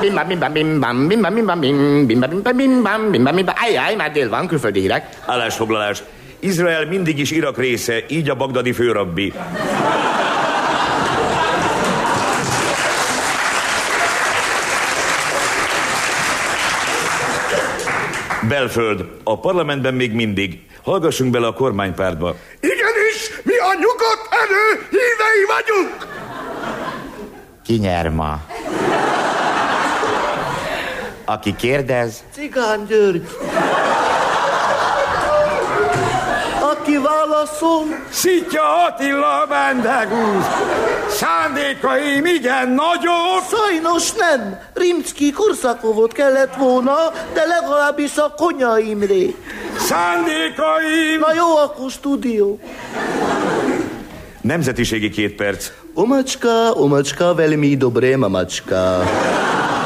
Bimba, 0.00 0.24
bimba, 0.24 0.48
bimbam, 0.48 1.08
bimba, 1.08 1.30
bimba, 1.30 1.54
bim, 1.54 2.06
bimba, 2.06 2.26
bimba, 2.26 2.52
bimbam, 2.52 3.10
bimba, 3.10 3.32
bimba. 3.32 3.52
Ajjaj, 3.64 3.94
már 3.94 4.12
dél 4.12 4.28
van, 4.28 4.46
külföldi 4.46 4.80
hírek. 4.80 5.08
Állásfoglalás. 5.26 6.02
Izrael 6.40 6.86
mindig 6.86 7.18
is 7.18 7.30
Irak 7.30 7.58
része, 7.58 8.04
így 8.08 8.30
a 8.30 8.34
bagdadi 8.34 8.72
főrabbi. 8.72 9.32
Belföld. 18.48 19.04
A 19.24 19.38
parlamentben 19.38 19.94
még 19.94 20.12
mindig. 20.12 20.60
Hallgassunk 20.86 21.30
bele 21.30 21.46
a 21.46 21.52
kormánypártba. 21.52 22.34
Igenis, 22.60 23.40
mi 23.42 23.56
a 23.56 23.72
nyugodt 23.74 24.28
erő 24.30 24.86
hívei 24.90 25.44
vagyunk. 25.54 26.06
Ki 27.64 27.74
nyer 27.74 28.08
ma? 28.08 28.40
Aki 31.24 31.56
kérdez, 31.56 32.24
Cigán 32.32 32.84
György. 32.86 33.28
Aki 36.60 36.96
válaszol, 36.96 37.84
Szitja 38.10 38.84
Attila 38.86 39.46
Bendegúz. 39.48 40.44
Szándékaim 41.08 42.24
igen 42.24 42.68
nagyok. 42.68 43.42
Sajnos 43.50 44.12
nem. 44.12 44.60
Rimcki 44.74 45.32
Korszakovot 45.32 46.12
kellett 46.12 46.54
volna, 46.54 46.96
de 47.32 47.44
legalábbis 47.44 48.16
a 48.16 48.34
Konya. 48.36 48.78
Szándékaim! 49.86 51.18
Na 51.20 51.34
jó, 51.34 51.56
akkor 51.56 51.90
stúdió. 51.90 52.60
Nemzetiségi 54.40 55.10
két 55.10 55.34
perc. 55.34 55.70
Omacska, 55.94 56.72
omacska, 56.72 57.34
velmi 57.34 57.76
dobre 57.76 58.16
mamacska. 58.16 59.02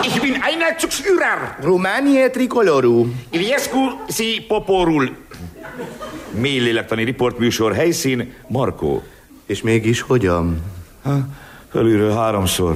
Ich 0.02 0.20
bin 0.20 0.32
einer 0.32 0.76
Führer. 0.88 1.56
Románie 1.62 2.30
trikoloru. 2.30 3.06
Iliescu 3.30 3.78
si 4.08 4.44
poporul. 4.48 5.16
Mély 6.30 6.58
lélektani 6.58 7.04
riportműsor, 7.04 7.74
helyszín, 7.74 8.32
Markó. 8.48 9.02
És 9.46 9.62
mégis 9.62 10.00
hogyan? 10.00 10.62
Ha, 11.02 11.18
fölülről 11.70 12.12
háromszor. 12.14 12.74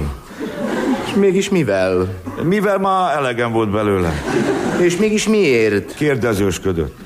És 1.05 1.13
mégis 1.13 1.49
mivel? 1.49 2.07
Mivel 2.43 2.77
már 2.77 3.17
elegem 3.17 3.51
volt 3.51 3.69
belőle. 3.69 4.23
És 4.81 4.97
mégis 4.97 5.27
miért? 5.27 5.95
Kérdezősködött. 5.95 7.04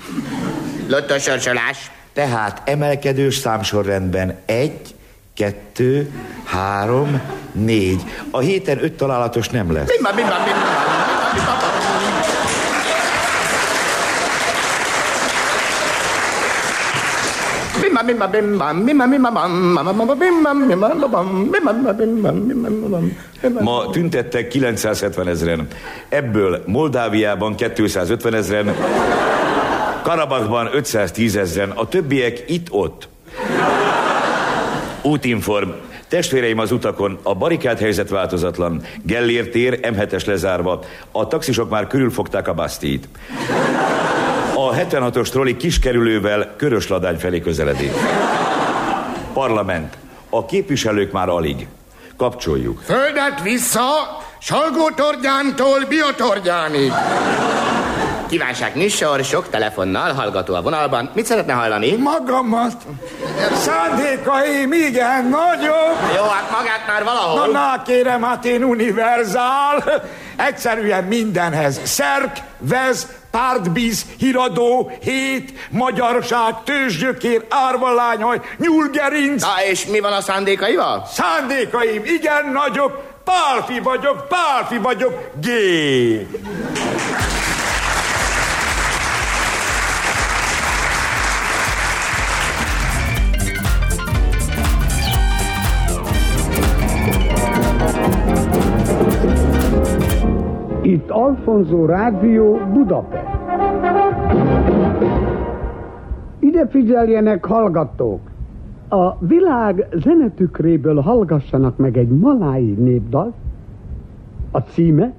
Lottosorsolás. 0.90 1.92
Tehát 2.14 2.62
emelkedős 2.66 3.36
számsorrendben 3.36 4.38
egy, 4.46 4.96
kettő, 5.34 6.10
három, 6.46 7.22
négy. 7.52 8.02
A 8.32 8.40
héten 8.40 8.84
öt 8.84 8.94
találatos 8.94 9.50
nem 9.50 9.74
lesz. 9.74 9.88
Bimba, 9.88 10.12
bimba, 10.14 10.36
bimba, 10.46 10.60
bimba, 11.34 11.54
bimba. 11.64 11.88
Bimba, 17.82 18.04
bimba, 18.04 18.28
bimba, 18.28 18.74
bimba, 18.84 19.06
bimba, 19.08 19.26
bimba, 19.26 20.16
bimba, 20.16 20.16
bimba, 20.16 20.54
bimba, 20.54 21.94
bimba, 21.94 22.32
bimba, 22.32 22.88
bam, 22.90 23.18
bimba. 23.42 23.62
Ma 23.62 23.90
tüntettek 23.90 24.48
970 24.48 25.28
ezeren. 25.28 25.68
Ebből 26.10 26.64
Moldáviában 26.66 27.56
250 27.56 28.34
ezeren, 28.34 28.76
Karabakban 30.10 30.70
510 30.74 31.36
ezeren, 31.36 31.70
a 31.70 31.88
többiek 31.88 32.44
itt-ott. 32.48 33.08
Útinform. 35.02 35.70
Testvéreim 36.08 36.60
az 36.60 36.72
utakon, 36.72 37.20
a 37.24 37.36
barikád 37.36 37.80
helyzet 37.80 38.10
változatlan. 38.10 38.82
Gellért 39.04 39.52
tér, 39.52 39.80
M7-es 39.82 40.26
lezárva. 40.26 40.84
A 41.12 41.28
taxisok 41.28 41.70
már 41.70 41.88
körülfogták 41.88 42.48
a 42.48 42.54
Bastit. 42.54 43.08
A 44.56 44.74
76-os 44.74 45.30
troli 45.30 45.58
kiskerülővel 45.58 46.56
Körösladány 46.58 47.18
felé 47.18 47.40
közeledik. 47.40 47.92
Parlament. 49.34 49.98
A 50.30 50.46
képviselők 50.46 51.12
már 51.12 51.30
alig. 51.30 51.68
Kapcsoljuk. 52.18 52.82
Földet 52.82 53.42
vissza, 53.44 53.88
Salgótorgyántól 54.40 55.86
Biotorgyánig. 55.90 56.92
Kívánság 58.30 58.76
műsor, 58.76 59.24
sok 59.24 59.50
telefonnal, 59.50 60.14
hallgató 60.14 60.54
a 60.56 60.62
vonalban. 60.62 61.12
Mit 61.14 61.26
szeretne 61.26 61.54
hallani? 61.54 61.96
Magamat. 61.96 62.74
Szándékaim 63.54 64.74
igen 64.74 65.26
nagyobb. 65.26 66.16
Jó, 66.16 66.24
hát 66.24 66.52
magát 66.52 66.88
már 66.88 67.04
valahol. 67.04 67.46
Na, 67.46 67.52
na, 67.52 67.82
kérem, 67.82 68.24
hát 68.24 68.46
én 68.46 68.64
univerzál. 68.64 69.84
Egyszerűen 70.36 71.04
mindenhez. 71.04 71.82
Szerk, 71.84 72.38
vez, 72.58 73.08
pártbíz, 73.32 74.06
híradó, 74.18 74.92
hét, 75.02 75.68
magyarság, 75.70 76.64
tőzsgyökér, 76.64 77.46
árvalányhaj, 77.50 78.42
nyúlgerinc. 78.58 79.42
Na, 79.42 79.64
és 79.70 79.86
mi 79.86 80.00
van 80.00 80.14
a 80.14 80.22
szándékaival? 80.22 81.08
Szándékaim 81.12 82.02
igen 82.06 82.52
nagyobb. 82.52 83.08
Pálfi 83.24 83.80
vagyok, 83.80 84.28
pálfi 84.28 84.78
vagyok, 84.78 85.30
G. 85.42 85.48
Itt 100.90 101.10
Alfonso 101.10 101.86
Rádió 101.86 102.58
Budapest. 102.74 103.24
Ide 106.40 106.68
figyeljenek 106.68 107.46
hallgatók! 107.46 108.20
A 108.90 109.26
világ 109.26 109.88
zenetükréből 109.96 111.02
hallgassanak 111.02 111.78
meg 111.78 111.98
egy 111.98 112.08
malái 112.08 112.72
népdal. 112.72 113.34
A 114.52 114.60
címe, 114.60 115.14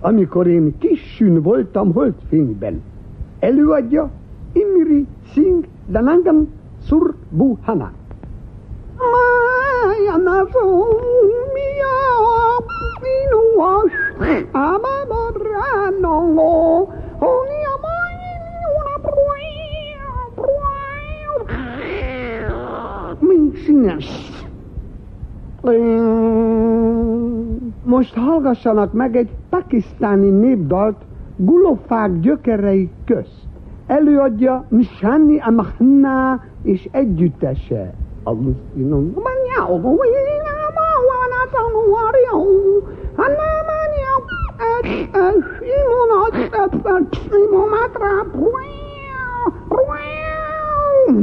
amikor 0.00 0.46
én 0.46 0.74
kissün 0.78 1.42
voltam 1.42 1.92
holdfényben. 1.92 2.82
Előadja 3.38 4.10
Imri 4.52 5.06
Singh 5.32 5.68
Danangan 5.88 6.48
Surbuhana. 6.82 7.90
Mája 9.00 10.16
nazomia 10.16 11.96
minuas 13.02 13.92
amamarano 14.52 16.16
onia 17.20 17.74
una 18.78 18.94
Mint 23.20 23.56
színes. 23.56 24.06
Most 27.84 28.14
hallgassanak 28.14 28.92
meg 28.92 29.16
egy 29.16 29.30
pakisztáni 29.48 30.30
népdalt 30.30 30.96
gulofák 31.36 32.20
gyökerei 32.20 32.90
közt. 33.04 33.48
Előadja 33.86 34.64
Nishani 34.68 35.40
Amahna 35.40 36.40
és 36.62 36.88
együttese. 36.90 37.94
Alucinom. 38.22 39.14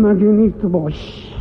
Megint 0.02 0.46
itt 0.46 0.72
most. 0.72 1.36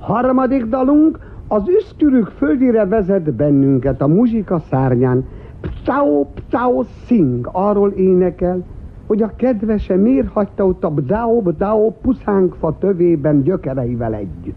Harmadik 0.00 0.64
dalunk 0.64 1.18
az 1.48 1.62
üszkürük 1.68 2.26
földire 2.26 2.86
vezet 2.86 3.34
bennünket 3.34 4.00
a 4.00 4.06
muzsika 4.06 4.58
szárnyán. 4.70 5.28
Ptao, 5.60 6.24
ptao 6.24 6.82
sing, 7.06 7.48
arról 7.52 7.90
énekel, 7.90 8.64
hogy 9.10 9.22
a 9.22 9.32
kedvese 9.36 9.96
miért 9.96 10.28
hagyta 10.28 10.66
ott 10.66 10.84
a 10.84 10.90
bdao, 10.90 11.40
bdao 11.40 11.90
puszánkfa 11.90 12.76
tövében 12.78 13.42
gyökereivel 13.42 14.14
együtt. 14.14 14.56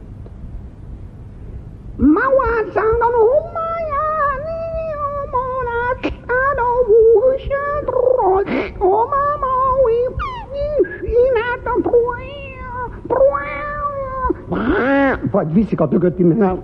Mawászángan 1.98 3.14
homájáni, 3.30 4.62
omonát, 5.24 6.04
ádavúsát, 6.44 7.86
rossz, 7.86 8.70
omámaui, 8.80 10.02
inát 11.02 11.66
a 11.66 11.90
vagy 15.32 15.54
viszik 15.54 15.80
a 15.80 15.88
tököt 15.88 16.20
innen. 16.20 16.64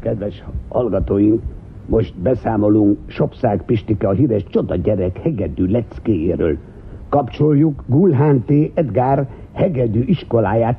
Kedves 0.00 0.44
hallgatóink, 0.68 1.42
most 1.86 2.18
beszámolunk 2.18 2.98
Sopszág 3.06 3.62
Pistike 3.62 4.08
a 4.08 4.12
híres 4.12 4.44
csoda 4.44 4.76
gyerek 4.76 5.18
hegedű 5.18 5.66
leckéjéről. 5.66 6.56
Kapcsoljuk 7.08 7.82
Gulhán 7.86 8.44
T. 8.44 8.52
Edgár 8.74 9.28
hegedű 9.52 10.02
iskoláját. 10.06 10.78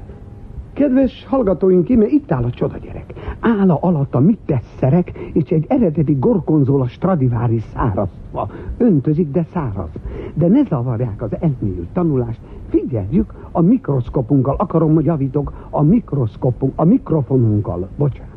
Kedves 0.74 1.26
hallgatóink, 1.30 1.90
íme 1.90 2.06
itt 2.08 2.32
áll 2.32 2.44
a 2.44 2.50
csoda 2.50 2.78
gyerek. 2.78 3.14
Álla 3.40 3.78
alatt 3.82 4.16
a 4.16 4.20
mit 4.20 4.62
szerek, 4.80 5.12
és 5.34 5.50
egy 5.50 5.66
eredeti 5.68 6.18
gorkonzola 6.20 6.88
Stradivári 6.88 7.60
szárazva. 7.74 8.50
Öntözik, 8.78 9.32
de 9.32 9.46
száraz. 9.54 9.90
De 10.34 10.48
ne 10.48 10.64
zavarják 10.64 11.22
az 11.22 11.32
elmélyült 11.40 11.90
tanulást. 11.94 12.40
Figyeljük 12.70 13.34
a 13.52 13.62
mikroszkopunkkal. 13.62 14.56
Akarom, 14.58 14.94
hogy 14.94 15.06
javítok 15.06 15.54
a 15.70 15.82
mikroszkopunk, 15.82 16.74
a 16.76 16.84
mikrofonunkkal. 16.84 17.88
Bocsánat. 17.98 18.37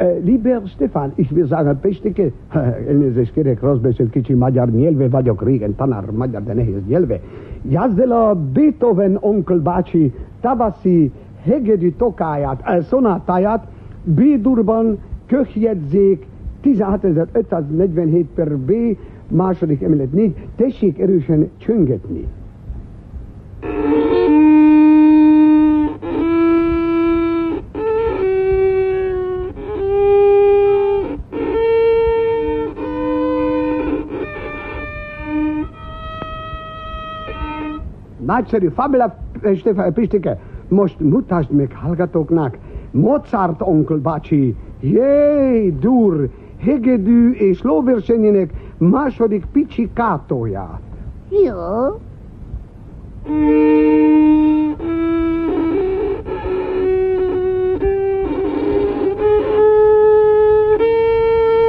Uh, 0.00 0.18
Lieber 0.24 0.62
Stefan, 0.66 1.12
ich 1.16 1.30
will 1.30 1.46
sagen, 1.46 1.78
Pestike, 1.80 2.32
elnézést 2.88 3.32
kérek, 3.32 3.60
rossz 3.60 3.78
beszélt 3.78 4.10
kicsi 4.10 4.34
magyar 4.34 4.70
nyelve 4.70 5.08
vagyok, 5.08 5.42
régen 5.42 5.74
tanár 5.74 6.10
magyar, 6.10 6.42
de 6.42 6.52
nehéz 6.52 6.86
nyelve. 6.86 7.20
Jazzel 7.68 8.34
Beethoven 8.52 9.16
onkel 9.20 9.58
bácsi 9.58 10.12
tavaszi 10.40 11.12
hegedű 11.42 11.92
tokáját, 11.92 12.62
uh, 12.66 12.80
szonátáját 12.82 13.66
B-durban 14.04 14.98
köhjegyzék 15.26 16.26
16547 16.60 18.26
per 18.34 18.56
B, 18.56 18.72
második 19.28 19.82
emelet 19.82 20.12
4, 20.12 20.34
tessék 20.56 20.98
erősen 20.98 21.50
csöngetni. 21.58 22.26
Nagyszerű, 38.30 38.68
fabula, 38.68 39.16
Pistike, 39.94 40.38
most 40.68 41.00
mutasd 41.00 41.50
meg 41.50 41.76
hallgatóknak 41.82 42.58
Mozart 42.90 43.60
onkel 43.62 43.96
bácsi, 43.96 44.56
jé, 44.80 45.70
dur, 45.70 46.28
hegedű 46.58 47.30
és 47.30 47.62
lóversenyének 47.62 48.52
második 48.78 49.44
picsikátóját. 49.52 50.80
Jó, 51.44 51.58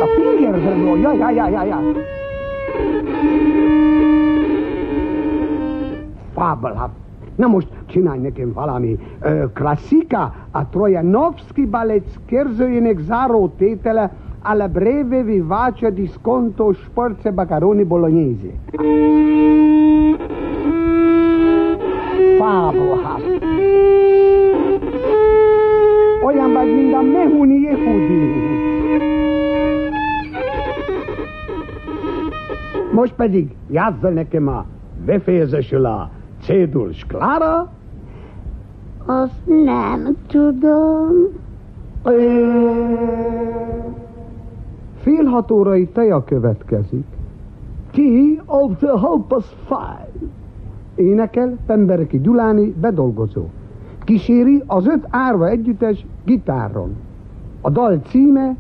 A 0.01 0.07
fingerhörnó, 0.15 0.95
ja, 0.95 1.13
ja, 1.13 1.29
ja, 1.29 1.63
ja, 1.63 1.81
Fabelhaft. 6.41 6.93
Na 7.35 7.47
most 7.47 7.67
csinálj 7.85 8.19
nekem 8.19 8.53
valami 8.53 8.97
ö, 9.21 9.43
klasszika, 9.53 10.33
a 10.51 10.69
Trojanovski 10.69 11.65
balett 11.65 12.07
scherzoinek 12.09 12.99
záró 12.99 13.53
tétele 13.57 14.11
alla 14.41 14.67
breve 14.67 15.23
vivace 15.23 15.89
disconto 15.89 16.73
spărțe 16.73 17.31
bacaroni 17.31 17.83
bolognese. 17.83 18.53
Fabelhaft. 22.37 23.43
Olyan 26.25 26.53
vagy, 26.53 26.75
mint 26.75 26.93
a 26.93 27.01
Mehuni 27.01 27.59
Yehudi. 27.59 28.29
Most 32.91 33.13
pedig 33.13 33.55
játsszal 33.69 34.11
nekem 34.11 34.47
a 34.47 34.65
befejezésül 35.05 35.85
a 35.85 36.09
cédul 36.41 36.91
sklára. 36.93 37.71
Azt 39.05 39.41
nem 39.45 40.15
tudom. 40.27 41.09
Fél 44.95 45.23
hat 45.23 45.51
órai 45.51 45.87
teja 45.87 46.23
következik. 46.23 47.05
Key 47.91 48.41
of 48.45 48.77
the 48.77 48.99
Hopeless 48.99 49.55
Five. 49.65 50.29
Énekel 50.95 51.57
Pembereki 51.65 52.19
Gyuláni 52.19 52.73
bedolgozó. 52.81 53.45
Kíséri 54.03 54.63
az 54.67 54.87
öt 54.87 55.07
árva 55.09 55.47
együttes 55.49 56.05
gitáron. 56.25 56.95
A 57.61 57.69
dal 57.69 58.01
címe 58.07 58.55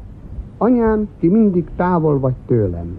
Anyám, 0.57 1.07
ki 1.19 1.27
mindig 1.27 1.69
távol 1.75 2.19
vagy 2.19 2.33
tőlem. 2.45 2.97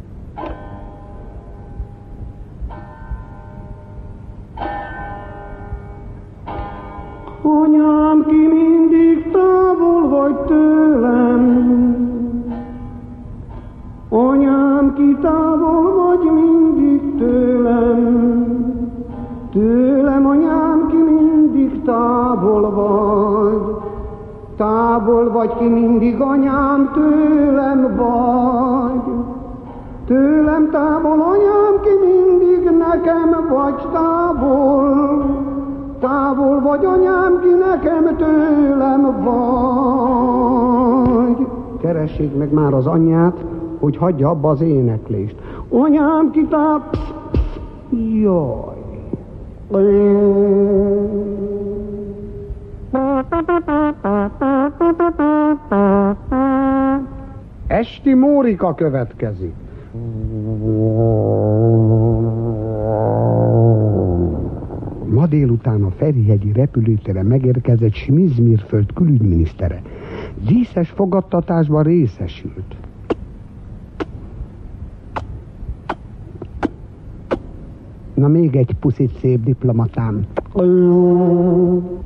Anyám, 7.62 8.24
ki 8.28 8.46
mindig 8.46 9.30
távol 9.30 10.08
vagy 10.08 10.36
tőlem. 10.36 11.44
Anyám, 14.08 14.94
ki 14.94 15.16
távol 15.20 15.94
vagy 15.96 16.30
mindig 16.32 17.16
tőlem. 17.18 18.00
Tőlem, 19.52 20.26
anyám, 20.26 20.86
ki 20.88 20.96
mindig 20.96 21.82
távol 21.82 22.70
vagy. 22.70 23.76
Távol 24.56 25.30
vagy 25.30 25.56
ki 25.56 25.66
mindig, 25.66 26.20
anyám, 26.20 26.90
tőlem 26.94 27.96
vagy. 27.96 29.14
Tőlem 30.06 30.70
távol, 30.70 31.20
anyám, 31.20 31.80
ki 31.82 31.90
mindig 32.06 32.70
nekem 32.78 33.48
vagy 33.48 33.86
távol. 33.92 35.41
Távol 36.02 36.60
vagy 36.60 36.84
anyám, 36.84 37.40
ki 37.40 37.48
nekem 37.48 38.16
tőlem 38.16 39.02
vagy. 39.24 40.56
Keressék 41.80 42.36
meg 42.36 42.52
már 42.52 42.74
az 42.74 42.86
anyját, 42.86 43.44
hogy 43.78 43.96
hagyja 43.96 44.28
abba 44.28 44.48
az 44.48 44.60
éneklést. 44.60 45.36
Anyám, 45.68 46.30
ki 46.30 46.46
táv... 46.46 46.80
Jaj. 48.22 48.80
Esti 57.66 58.14
Mórika 58.14 58.74
következik. 58.74 59.54
Ma 65.12 65.26
délután 65.26 65.82
a 65.82 65.90
Ferihegyi 65.90 66.52
repülőtere 66.52 67.22
megérkezett 67.22 67.94
Smizmirföld 67.94 68.92
külügyminisztere. 68.92 69.82
Díszes 70.46 70.90
fogadtatásban 70.90 71.82
részesült. 71.82 72.76
Na 78.14 78.28
még 78.28 78.56
egy 78.56 78.74
puszit 78.80 79.18
szép 79.18 79.44
diplomatám. 79.44 80.26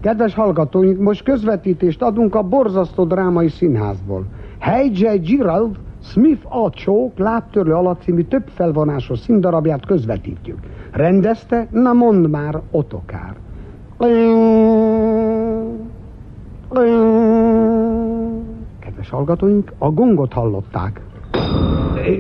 Kedves 0.01 0.35
hallgatóink, 0.35 1.01
most 1.01 1.23
közvetítést 1.23 2.03
adunk 2.03 2.35
a 2.35 2.43
borzasztó 2.43 3.05
drámai 3.05 3.49
színházból. 3.49 4.25
Hey 4.59 4.91
J. 4.95 5.07
Gerald, 5.37 5.79
Smith 6.11 6.57
a 6.57 6.71
csók 6.71 7.19
lábtörő 7.19 7.73
alatt 7.73 8.03
című 8.03 8.23
több 8.23 8.49
felvonásos 8.49 9.19
színdarabját 9.19 9.87
közvetítjük. 9.87 10.59
Rendezte? 10.91 11.69
Na 11.71 11.93
mondd 11.93 12.29
már, 12.29 12.61
Otokár. 12.71 13.37
Kedves 18.79 19.11
hallgatóink, 19.11 19.73
a 19.79 19.91
gongot 19.91 20.33
hallották. 20.33 21.01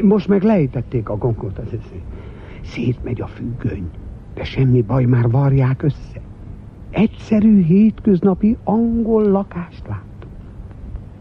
Most 0.02 0.28
meg 0.28 0.42
lejtették 0.42 1.08
a 1.08 1.16
gongot. 1.16 1.60
Szétmegy 2.62 3.20
a 3.20 3.26
függöny, 3.26 3.90
de 4.34 4.44
semmi 4.44 4.82
baj, 4.82 5.04
már 5.04 5.30
varják 5.30 5.82
össze. 5.82 6.20
Egyszerű, 6.90 7.62
hétköznapi 7.62 8.56
angol 8.64 9.22
lakást 9.22 9.86
láttuk. 9.86 10.30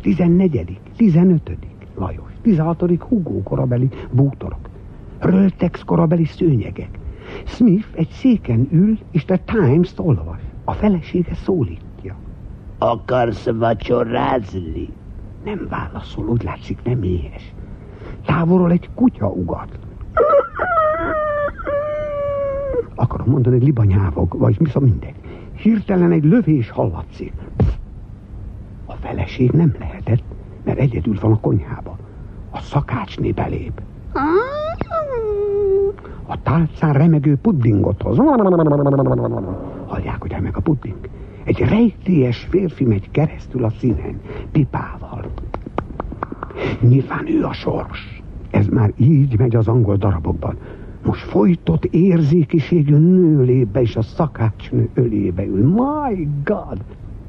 14., 0.01 0.79
15. 0.95 1.57
Lajos, 1.95 2.34
16. 2.45 2.99
Hugo 2.99 3.43
korabeli 3.43 3.89
bútorok, 4.11 4.69
Röltex 5.19 5.83
korabeli 5.83 6.25
szőnyegek. 6.25 6.99
Smith 7.45 7.87
egy 7.95 8.09
széken 8.09 8.67
ül, 8.71 8.97
és 9.11 9.25
a 9.27 9.37
Times-t 9.45 9.99
olvas. 9.99 10.39
A 10.63 10.71
felesége 10.71 11.33
szólítja. 11.33 12.15
Akarsz 12.77 13.49
vacsorázni? 13.49 14.89
Nem 15.43 15.67
válaszol, 15.69 16.27
úgy 16.27 16.43
látszik 16.43 16.79
nem 16.83 17.03
éhes. 17.03 17.53
Távolról 18.25 18.71
egy 18.71 18.89
kutya 18.95 19.27
ugat. 19.27 19.79
Akarom 22.95 23.29
mondani, 23.29 23.55
hogy 23.55 23.65
libanyávog, 23.65 24.37
vagy 24.37 24.55
mi 24.59 24.67
szóval 24.67 24.89
mindegy. 24.89 25.15
Hirtelen 25.53 26.11
egy 26.11 26.23
lövés 26.23 26.69
hallatszik. 26.69 27.33
A 28.85 28.93
feleség 28.93 29.51
nem 29.51 29.75
lehetett, 29.79 30.23
mert 30.63 30.79
egyedül 30.79 31.17
van 31.21 31.31
a 31.31 31.39
konyhába. 31.39 31.97
A 32.55 32.59
szakácsné 32.59 33.31
belép. 33.31 33.81
A 36.25 36.41
tálcán 36.41 36.93
remegő 36.93 37.35
puddingot 37.35 38.01
hoz. 38.01 38.17
Hallják, 39.87 40.21
hogy 40.21 40.31
remeg 40.31 40.57
a 40.57 40.61
pudding. 40.61 41.09
Egy 41.43 41.59
rejtélyes 41.59 42.47
férfi 42.49 42.85
megy 42.85 43.11
keresztül 43.11 43.63
a 43.63 43.69
színen, 43.69 44.19
pipával. 44.51 45.25
Nyilván 46.79 47.27
ő 47.27 47.43
a 47.43 47.53
sors. 47.53 48.23
Ez 48.51 48.67
már 48.67 48.93
így 48.97 49.37
megy 49.37 49.55
az 49.55 49.67
angol 49.67 49.95
darabokban. 49.95 50.57
Most 51.05 51.21
folytott 51.21 51.85
érzékiségű 51.85 52.95
nőlébe 52.95 53.81
és 53.81 53.95
a 53.95 54.01
szakácsnő 54.01 54.89
ölébe 54.93 55.45
ül. 55.45 55.67
My 55.67 56.27
God! 56.43 56.77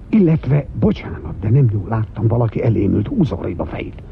Illetve, 0.08 0.66
bocsánat, 0.78 1.38
de 1.40 1.50
nem 1.50 1.68
jól 1.72 1.88
láttam, 1.88 2.26
valaki 2.26 2.62
elémült, 2.62 3.06
húzza 3.08 3.38
a 3.56 3.64
fejét. 3.64 4.02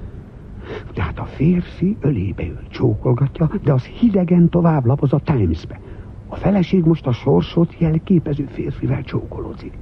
Tehát 0.95 1.19
a 1.19 1.25
férfi 1.25 1.97
ölébe 2.01 2.43
ül, 2.47 2.61
csókolgatja, 2.71 3.51
de 3.65 3.73
az 3.73 3.85
hidegen 3.85 4.49
tovább 4.49 4.85
lapoz 4.85 5.13
a 5.13 5.21
Times-be. 5.25 5.81
A 6.29 6.37
feleség 6.37 6.85
most 6.85 7.07
a 7.07 7.13
sorsot 7.13 7.79
jelképező 7.79 8.45
férfivel 8.45 9.03
csókolózik. 9.03 9.73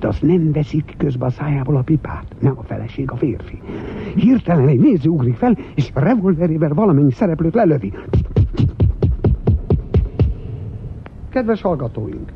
De 0.00 0.08
azt 0.08 0.22
nem 0.22 0.52
veszik 0.52 0.94
közbe 0.96 1.26
a 1.26 1.30
szájából 1.30 1.76
a 1.76 1.82
pipát. 1.82 2.24
Nem 2.40 2.58
a 2.58 2.62
feleség, 2.62 3.10
a 3.10 3.16
férfi. 3.16 3.62
Hirtelen 4.14 4.68
egy 4.68 4.80
néző 4.80 5.08
ugrik 5.08 5.36
fel, 5.36 5.58
és 5.74 5.90
revolverével 5.94 6.74
valamennyi 6.74 7.12
szereplőt 7.12 7.54
lelövi. 7.54 7.92
Kedves 11.28 11.60
hallgatóink! 11.60 12.32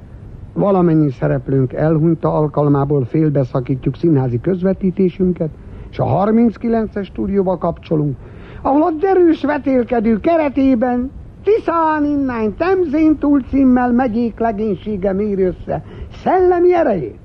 Valamennyi 0.53 1.11
szereplőnk 1.11 1.73
elhunyta 1.73 2.33
alkalmából 2.33 3.05
félbeszakítjuk 3.05 3.97
színházi 3.97 4.41
közvetítésünket, 4.41 5.51
és 5.91 5.99
a 5.99 6.05
39-es 6.05 7.05
stúdióba 7.05 7.59
kapcsolunk, 7.59 8.17
ahol 8.63 8.83
a 8.83 8.91
derűs 8.91 9.45
vetélkedő 9.45 10.21
keretében 10.21 11.11
Tiszán 11.45 12.05
innány 12.05 12.55
Temzén 12.57 13.19
túl 13.19 13.43
címmel 13.43 13.93
megyék 13.93 14.39
legénysége 14.39 15.13
méri 15.13 15.43
össze 15.43 15.85
szellemi 16.23 16.75
erejét. 16.75 17.19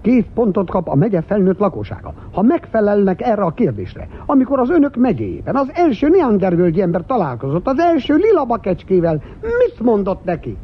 Két 0.00 0.26
pontot 0.34 0.70
kap 0.70 0.88
a 0.88 0.94
megye 0.94 1.22
felnőtt 1.22 1.58
lakossága, 1.58 2.14
ha 2.32 2.42
megfelelnek 2.42 3.22
erre 3.22 3.42
a 3.42 3.50
kérdésre. 3.50 4.08
Amikor 4.26 4.58
az 4.58 4.70
önök 4.70 4.96
megyében 4.96 5.56
az 5.56 5.70
első 5.74 6.08
neandervölgyi 6.08 6.80
ember 6.80 7.02
találkozott 7.06 7.66
az 7.66 7.78
első 7.78 8.14
lila 8.14 8.44
bakecskével, 8.44 9.22
mit 9.40 9.80
mondott 9.80 10.24
neki? 10.24 10.56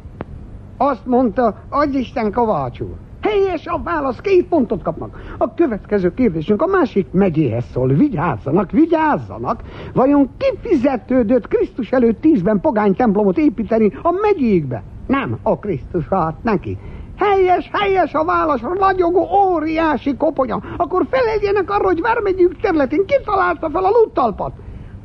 Azt 0.77 1.05
mondta, 1.05 1.55
adj 1.69 1.97
Isten 1.97 2.31
Kovács. 2.31 2.79
Helyes 3.23 3.65
a 3.65 3.81
válasz, 3.83 4.21
két 4.21 4.47
pontot 4.47 4.81
kapnak. 4.81 5.35
A 5.37 5.53
következő 5.53 6.13
kérdésünk 6.13 6.61
a 6.61 6.67
másik 6.67 7.07
megyéhez 7.11 7.65
szól. 7.71 7.87
Vigyázzanak, 7.87 8.71
vigyázzanak. 8.71 9.61
Vajon 9.93 10.29
kifizetődött 10.37 11.47
Krisztus 11.47 11.91
előtt 11.91 12.21
tízben 12.21 12.59
pogány 12.59 12.95
templomot 12.95 13.37
építeni 13.37 13.91
a 14.01 14.11
megyékbe? 14.21 14.83
Nem, 15.07 15.37
a 15.43 15.59
Krisztus 15.59 16.07
hát 16.09 16.43
neki. 16.43 16.77
Helyes, 17.17 17.69
helyes 17.73 18.13
a 18.13 18.25
válasz, 18.25 18.61
ragyogó, 18.61 19.27
óriási 19.53 20.17
koponya. 20.17 20.61
Akkor 20.77 21.07
feleljenek 21.09 21.69
arra, 21.69 21.83
hogy 21.83 22.01
Vármegyünk 22.01 22.59
területén 22.61 23.05
kitalálta 23.05 23.69
fel 23.69 23.83
a 23.83 23.89
luttalpat. 23.89 24.53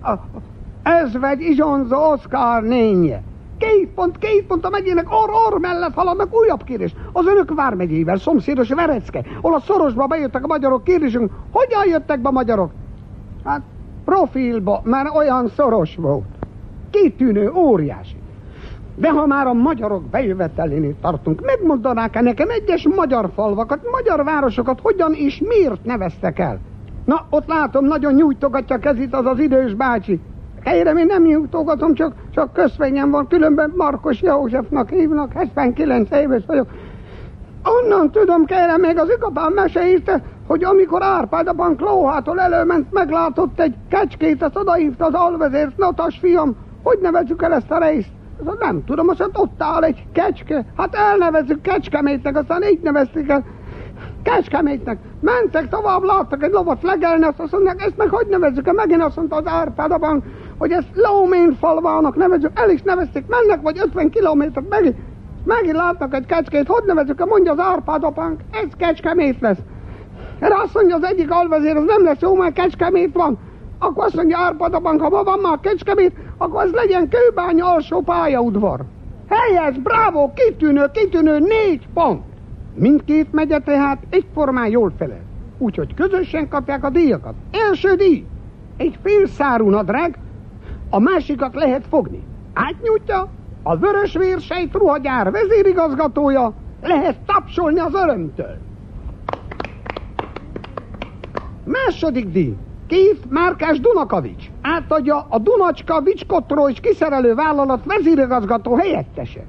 A, 0.03 0.12
ezvegy 0.83 1.41
Izsonza 1.41 1.97
Oszkár 1.97 2.62
nénye. 2.62 3.23
Két 3.59 3.89
pont, 3.95 4.19
két 4.19 4.47
pont 4.47 4.65
a 4.65 4.69
megyének 4.69 5.07
or-or 5.11 5.61
mellett 5.61 5.95
haladnak 5.95 6.35
újabb 6.35 6.65
kérdés. 6.65 6.95
Az 7.13 7.27
önök 7.27 7.55
vármegyével, 7.55 8.17
szomszédos 8.17 8.69
Verecke, 8.69 9.25
ahol 9.41 9.55
a 9.55 9.61
szorosba 9.61 10.07
bejöttek 10.07 10.45
a 10.45 10.47
magyarok 10.47 10.85
kérdésünk. 10.85 11.33
Hogyan 11.51 11.87
jöttek 11.87 12.21
be 12.21 12.29
a 12.29 12.33
magyarok? 12.33 12.71
Hát 13.45 13.63
profilba, 14.05 14.81
mert 14.85 15.17
olyan 15.17 15.49
szoros 15.49 15.97
volt. 15.97 16.25
Kitűnő, 16.91 17.51
óriási. 17.51 18.17
De 18.95 19.11
ha 19.11 19.27
már 19.27 19.47
a 19.47 19.53
magyarok 19.53 20.03
bejövetelénél 20.03 20.95
tartunk, 21.01 21.45
megmondanák-e 21.45 22.21
nekem 22.21 22.49
egyes 22.51 22.89
magyar 22.97 23.31
falvakat, 23.35 23.91
magyar 23.91 24.25
városokat 24.25 24.81
hogyan 24.81 25.13
és 25.13 25.43
miért 25.49 25.85
neveztek 25.85 26.39
el? 26.39 26.59
Na, 27.05 27.27
ott 27.31 27.47
látom, 27.47 27.85
nagyon 27.85 28.15
nyújtogatja 28.15 28.79
kezét 28.79 29.15
az 29.15 29.27
az 29.27 29.39
idős 29.39 29.75
bácsi. 29.75 30.21
Kérem, 30.65 30.97
én 30.97 31.07
nem 31.07 31.23
nyújtogatom, 31.23 31.95
csak, 31.95 32.13
csak 32.31 32.53
közvényem 32.53 33.11
van, 33.11 33.27
különben 33.27 33.73
Markos 33.77 34.23
Józsefnak 34.23 34.89
hívnak, 34.89 35.33
79 35.33 36.11
éves 36.11 36.43
vagyok. 36.47 36.67
Onnan 37.65 38.11
tudom, 38.11 38.45
kérem, 38.45 38.81
még 38.81 38.99
az 38.99 39.11
ikapám 39.17 39.53
mesélte, 39.53 40.23
hogy 40.47 40.65
amikor 40.65 41.03
Árpád 41.03 41.49
a 41.49 41.53
bank 41.53 41.81
lóhától 41.81 42.41
előment, 42.41 42.93
meglátott 42.93 43.61
egy 43.61 43.75
kecskét, 43.89 44.43
azt 44.43 44.57
odahívta 44.57 45.07
az 45.07 45.15
alvezért, 45.15 45.77
notas 45.77 46.19
fiam, 46.19 46.57
hogy 46.83 46.99
nevezzük 47.03 47.43
el 47.43 47.53
ezt 47.53 47.71
a 47.71 47.79
részt? 47.79 48.11
Nem 48.59 48.85
tudom, 48.85 49.09
azt 49.09 49.31
ott 49.33 49.63
áll 49.63 49.83
egy 49.83 50.05
kecske, 50.13 50.65
hát 50.77 50.95
elnevezzük 50.95 51.61
kecskemétnek, 51.61 52.37
aztán 52.37 52.63
így 52.63 52.81
nevezték 52.83 53.29
el. 53.29 53.45
Kecskemétnek. 54.23 54.99
Mentek 55.21 55.69
tovább, 55.69 56.03
láttak 56.03 56.43
egy 56.43 56.53
lovat 56.53 56.83
legelni, 56.83 57.25
azt 57.37 57.53
mondják, 57.53 57.83
ezt 57.83 57.97
meg 57.97 58.09
hogy 58.09 58.27
nevezzük 58.27 58.67
el? 58.67 58.73
Megint 58.73 59.03
azt 59.03 59.17
mondta 59.17 59.37
az 59.37 59.47
Árpád 59.47 59.91
a 59.91 59.99
bank, 59.99 60.25
hogy 60.59 60.71
ezt 60.71 60.89
Lómén 60.95 61.57
falvának 61.61 62.17
nevezzük, 62.17 62.51
el 62.55 62.71
is 62.71 62.83
nevezték, 62.83 63.25
mennek 63.27 63.63
vagy 63.63 63.79
50 63.79 64.11
kilométert, 64.11 64.69
megint, 64.69 64.97
megint 65.45 65.77
látnak 65.77 66.15
egy 66.15 66.27
kecskét, 66.27 66.67
hogy 66.67 66.83
nevezzük 66.87 67.27
mondja 67.27 67.53
az 67.53 67.59
Árpád 67.59 68.05
apánk, 68.05 68.41
ez 68.51 68.69
kecskemét 68.77 69.41
lesz. 69.41 69.59
Erre 70.39 70.61
azt 70.63 70.75
mondja 70.75 70.97
az 70.97 71.05
egyik 71.05 71.31
alvezér, 71.31 71.77
az 71.77 71.85
nem 71.87 72.05
lesz 72.05 72.21
jó, 72.21 72.35
mert 72.35 72.55
kecskemét 72.55 73.13
van. 73.13 73.39
Akkor 73.79 74.05
azt 74.05 74.15
mondja 74.15 74.39
Árpád 74.39 74.75
apánk, 74.75 75.01
ha 75.01 75.09
ma 75.09 75.23
van 75.23 75.39
már 75.39 75.59
kecskemét, 75.61 76.13
akkor 76.39 76.63
az 76.63 76.71
legyen 76.73 77.09
kőbánya 77.09 77.73
alsó 77.73 78.01
pályaudvar. 78.01 78.85
Helyes, 79.29 79.79
bravo, 79.79 80.33
kitűnő, 80.33 80.85
kitűnő, 80.93 81.39
négy 81.39 81.89
pont. 81.95 82.23
Mindkét 82.75 83.33
megye 83.33 83.59
tehát 83.59 84.03
egyformán 84.11 84.71
jól 84.71 84.93
felel. 84.99 85.21
Úgyhogy 85.59 85.95
közösen 85.95 86.49
kapják 86.49 86.85
a 86.85 86.91
díjakat. 86.91 87.35
Első 87.51 87.95
díj, 87.95 88.25
egy 88.77 88.99
fél 89.03 89.27
szárú 89.27 89.69
nadrág, 89.69 90.19
a 90.91 90.99
másikat 90.99 91.55
lehet 91.55 91.86
fogni. 91.86 92.22
Átnyújtja, 92.53 93.28
a 93.62 93.76
vörös 93.76 94.12
vérsejt 94.16 94.72
ruhagyár 94.72 95.30
vezérigazgatója, 95.30 96.53
lehet 96.82 97.16
tapsolni 97.26 97.80
az 97.80 97.95
örömtől. 97.95 98.57
Második 101.64 102.26
díj. 102.26 102.57
Két 102.86 103.30
Márkás 103.30 103.80
Dunakavics 103.80 104.51
átadja 104.62 105.26
a 105.28 105.39
Dunacska 105.39 106.01
Vicskotró 106.01 106.68
és 106.68 106.80
kiszerelő 106.80 107.34
vállalat 107.34 107.84
vezérigazgató 107.84 108.74
helyettese. 108.74 109.45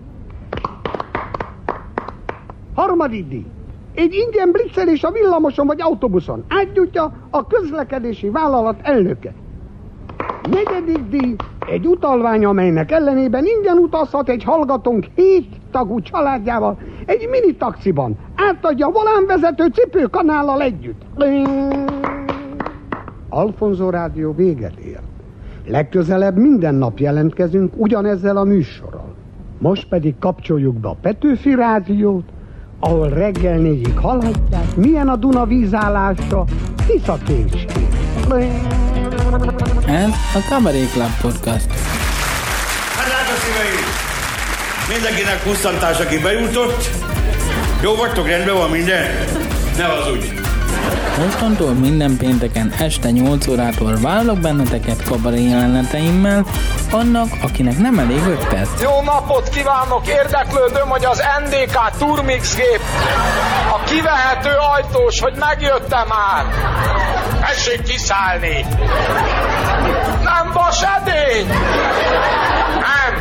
Harmadik 2.75 3.27
díj. 3.27 3.45
Egy 3.93 4.13
ingyen 4.13 4.51
blitzelés 4.51 5.03
a 5.03 5.11
villamoson 5.11 5.67
vagy 5.67 5.81
autóbuszon 5.81 6.43
átgyújtja 6.47 7.13
a 7.29 7.47
közlekedési 7.47 8.29
vállalat 8.29 8.79
elnöke. 8.81 9.33
Negyedik 10.51 11.03
díj, 11.09 11.35
egy 11.67 11.87
utalvány, 11.87 12.45
amelynek 12.45 12.91
ellenében 12.91 13.45
ingyen 13.45 13.77
utazhat 13.77 14.29
egy 14.29 14.43
hallgatónk 14.43 15.05
hét 15.15 15.47
tagú 15.71 16.01
családjával 16.01 16.77
egy 17.05 17.27
mini 17.29 17.55
taxiban. 17.55 18.17
Átadja 18.35 18.87
a 18.87 18.91
volánvezető 18.91 19.65
cipőkanállal 19.65 20.61
együtt. 20.61 21.01
Alfonso 23.29 23.89
Rádió 23.89 24.33
véget 24.33 24.77
ért. 24.77 25.03
Legközelebb 25.65 26.37
minden 26.37 26.75
nap 26.75 26.99
jelentkezünk 26.99 27.73
ugyanezzel 27.75 28.37
a 28.37 28.43
műsorral. 28.43 29.15
Most 29.57 29.89
pedig 29.89 30.15
kapcsoljuk 30.19 30.75
be 30.75 30.87
a 30.87 30.97
Petőfi 31.01 31.55
Rádiót, 31.55 32.25
ahol 32.79 33.09
reggel 33.09 33.57
négyig 33.57 33.97
hallhatják, 33.97 34.75
milyen 34.75 35.07
a 35.07 35.15
Duna 35.15 35.45
vízállása, 35.45 36.43
Tisza 36.87 37.17
Ez 39.89 40.09
a 40.33 40.39
Cabaret 40.49 40.91
Club 40.91 41.21
Podcast. 41.21 41.65
Hát 42.95 43.05
drága 43.05 43.39
szíveim! 43.43 43.85
Mindenkinek 44.89 45.43
pusztantás, 45.43 45.99
aki 45.99 46.17
bejutott. 46.17 46.89
Jó 47.81 47.95
vagytok, 47.95 48.27
rendben 48.27 48.55
van 48.55 48.69
minden? 48.69 49.25
Ne 49.77 49.85
az 49.85 50.11
úgy. 50.11 50.48
Mostantól 51.17 51.73
minden 51.73 52.17
pénteken 52.17 52.73
este 52.79 53.09
8 53.09 53.47
órától 53.47 53.97
vállalok 54.01 54.39
benneteket 54.39 55.03
kabaré 55.03 55.49
jeleneteimmel, 55.49 56.45
annak, 56.91 57.27
akinek 57.41 57.77
nem 57.77 57.99
elég 57.99 58.25
5 58.27 58.47
perc. 58.47 58.81
Jó 58.81 59.01
napot 59.01 59.49
kívánok! 59.49 60.07
Érdeklődöm, 60.07 60.89
hogy 60.89 61.05
az 61.05 61.23
NDK 61.45 61.97
Turmix 61.97 62.55
gép 62.55 62.81
a 63.71 63.83
kivehető 63.83 64.49
ajtós, 64.75 65.19
hogy 65.19 65.33
megjöttem 65.39 66.07
már. 66.07 66.45
Tessék 67.41 67.83
kiszállni! 67.83 68.65
Nem 70.23 70.51
vas 70.53 70.81
edény! 70.81 71.47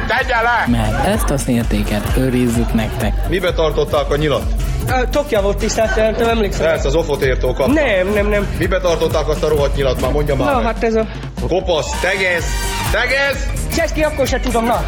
Tegye 0.09 0.41
le! 0.43 0.65
Mert 0.79 1.07
ezt 1.07 1.31
a 1.31 1.39
szértéket 1.39 2.17
őrizzük 2.17 2.73
nektek. 2.73 3.29
Mibe 3.29 3.53
tartották 3.53 4.11
a 4.11 4.17
nyilat? 4.17 4.43
Tokja 5.11 5.41
volt 5.43 5.57
tisztelt, 5.59 6.19
nem 6.19 6.29
emlékszem. 6.29 6.67
Persze, 6.67 6.87
az 6.87 6.95
ofotértól 6.95 7.55
kapta. 7.55 7.73
Nem, 7.73 8.13
nem, 8.15 8.27
nem. 8.29 8.49
Mibe 8.59 8.81
tartották 8.81 9.29
azt 9.29 9.43
a 9.43 9.49
rohadt 9.49 9.77
nyilat 9.77 10.01
már, 10.01 10.13
mondja 10.13 10.37
már 10.37 10.49
Na, 10.51 10.57
meg. 10.57 10.65
hát 10.65 10.83
ez 10.85 10.95
a... 10.95 11.07
Kopasz, 11.49 12.01
tegez, 12.01 12.45
tegez! 12.91 13.51
Cseszki, 13.77 14.03
akkor 14.03 14.27
se 14.27 14.41
tudom, 14.41 14.65
na. 14.65 14.85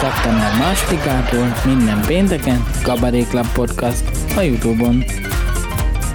Szeptember 0.00 0.52
másodikától 0.58 1.54
minden 1.64 2.00
pénteken 2.06 2.66
Club 2.82 3.46
Podcast 3.54 4.02
a 4.36 4.40
Youtube-on. 4.40 5.04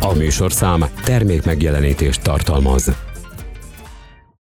A 0.01 0.13
műsorszám 0.13 0.85
termék 1.03 1.45
megjelenítést 1.45 2.21
tartalmaz. 2.21 2.91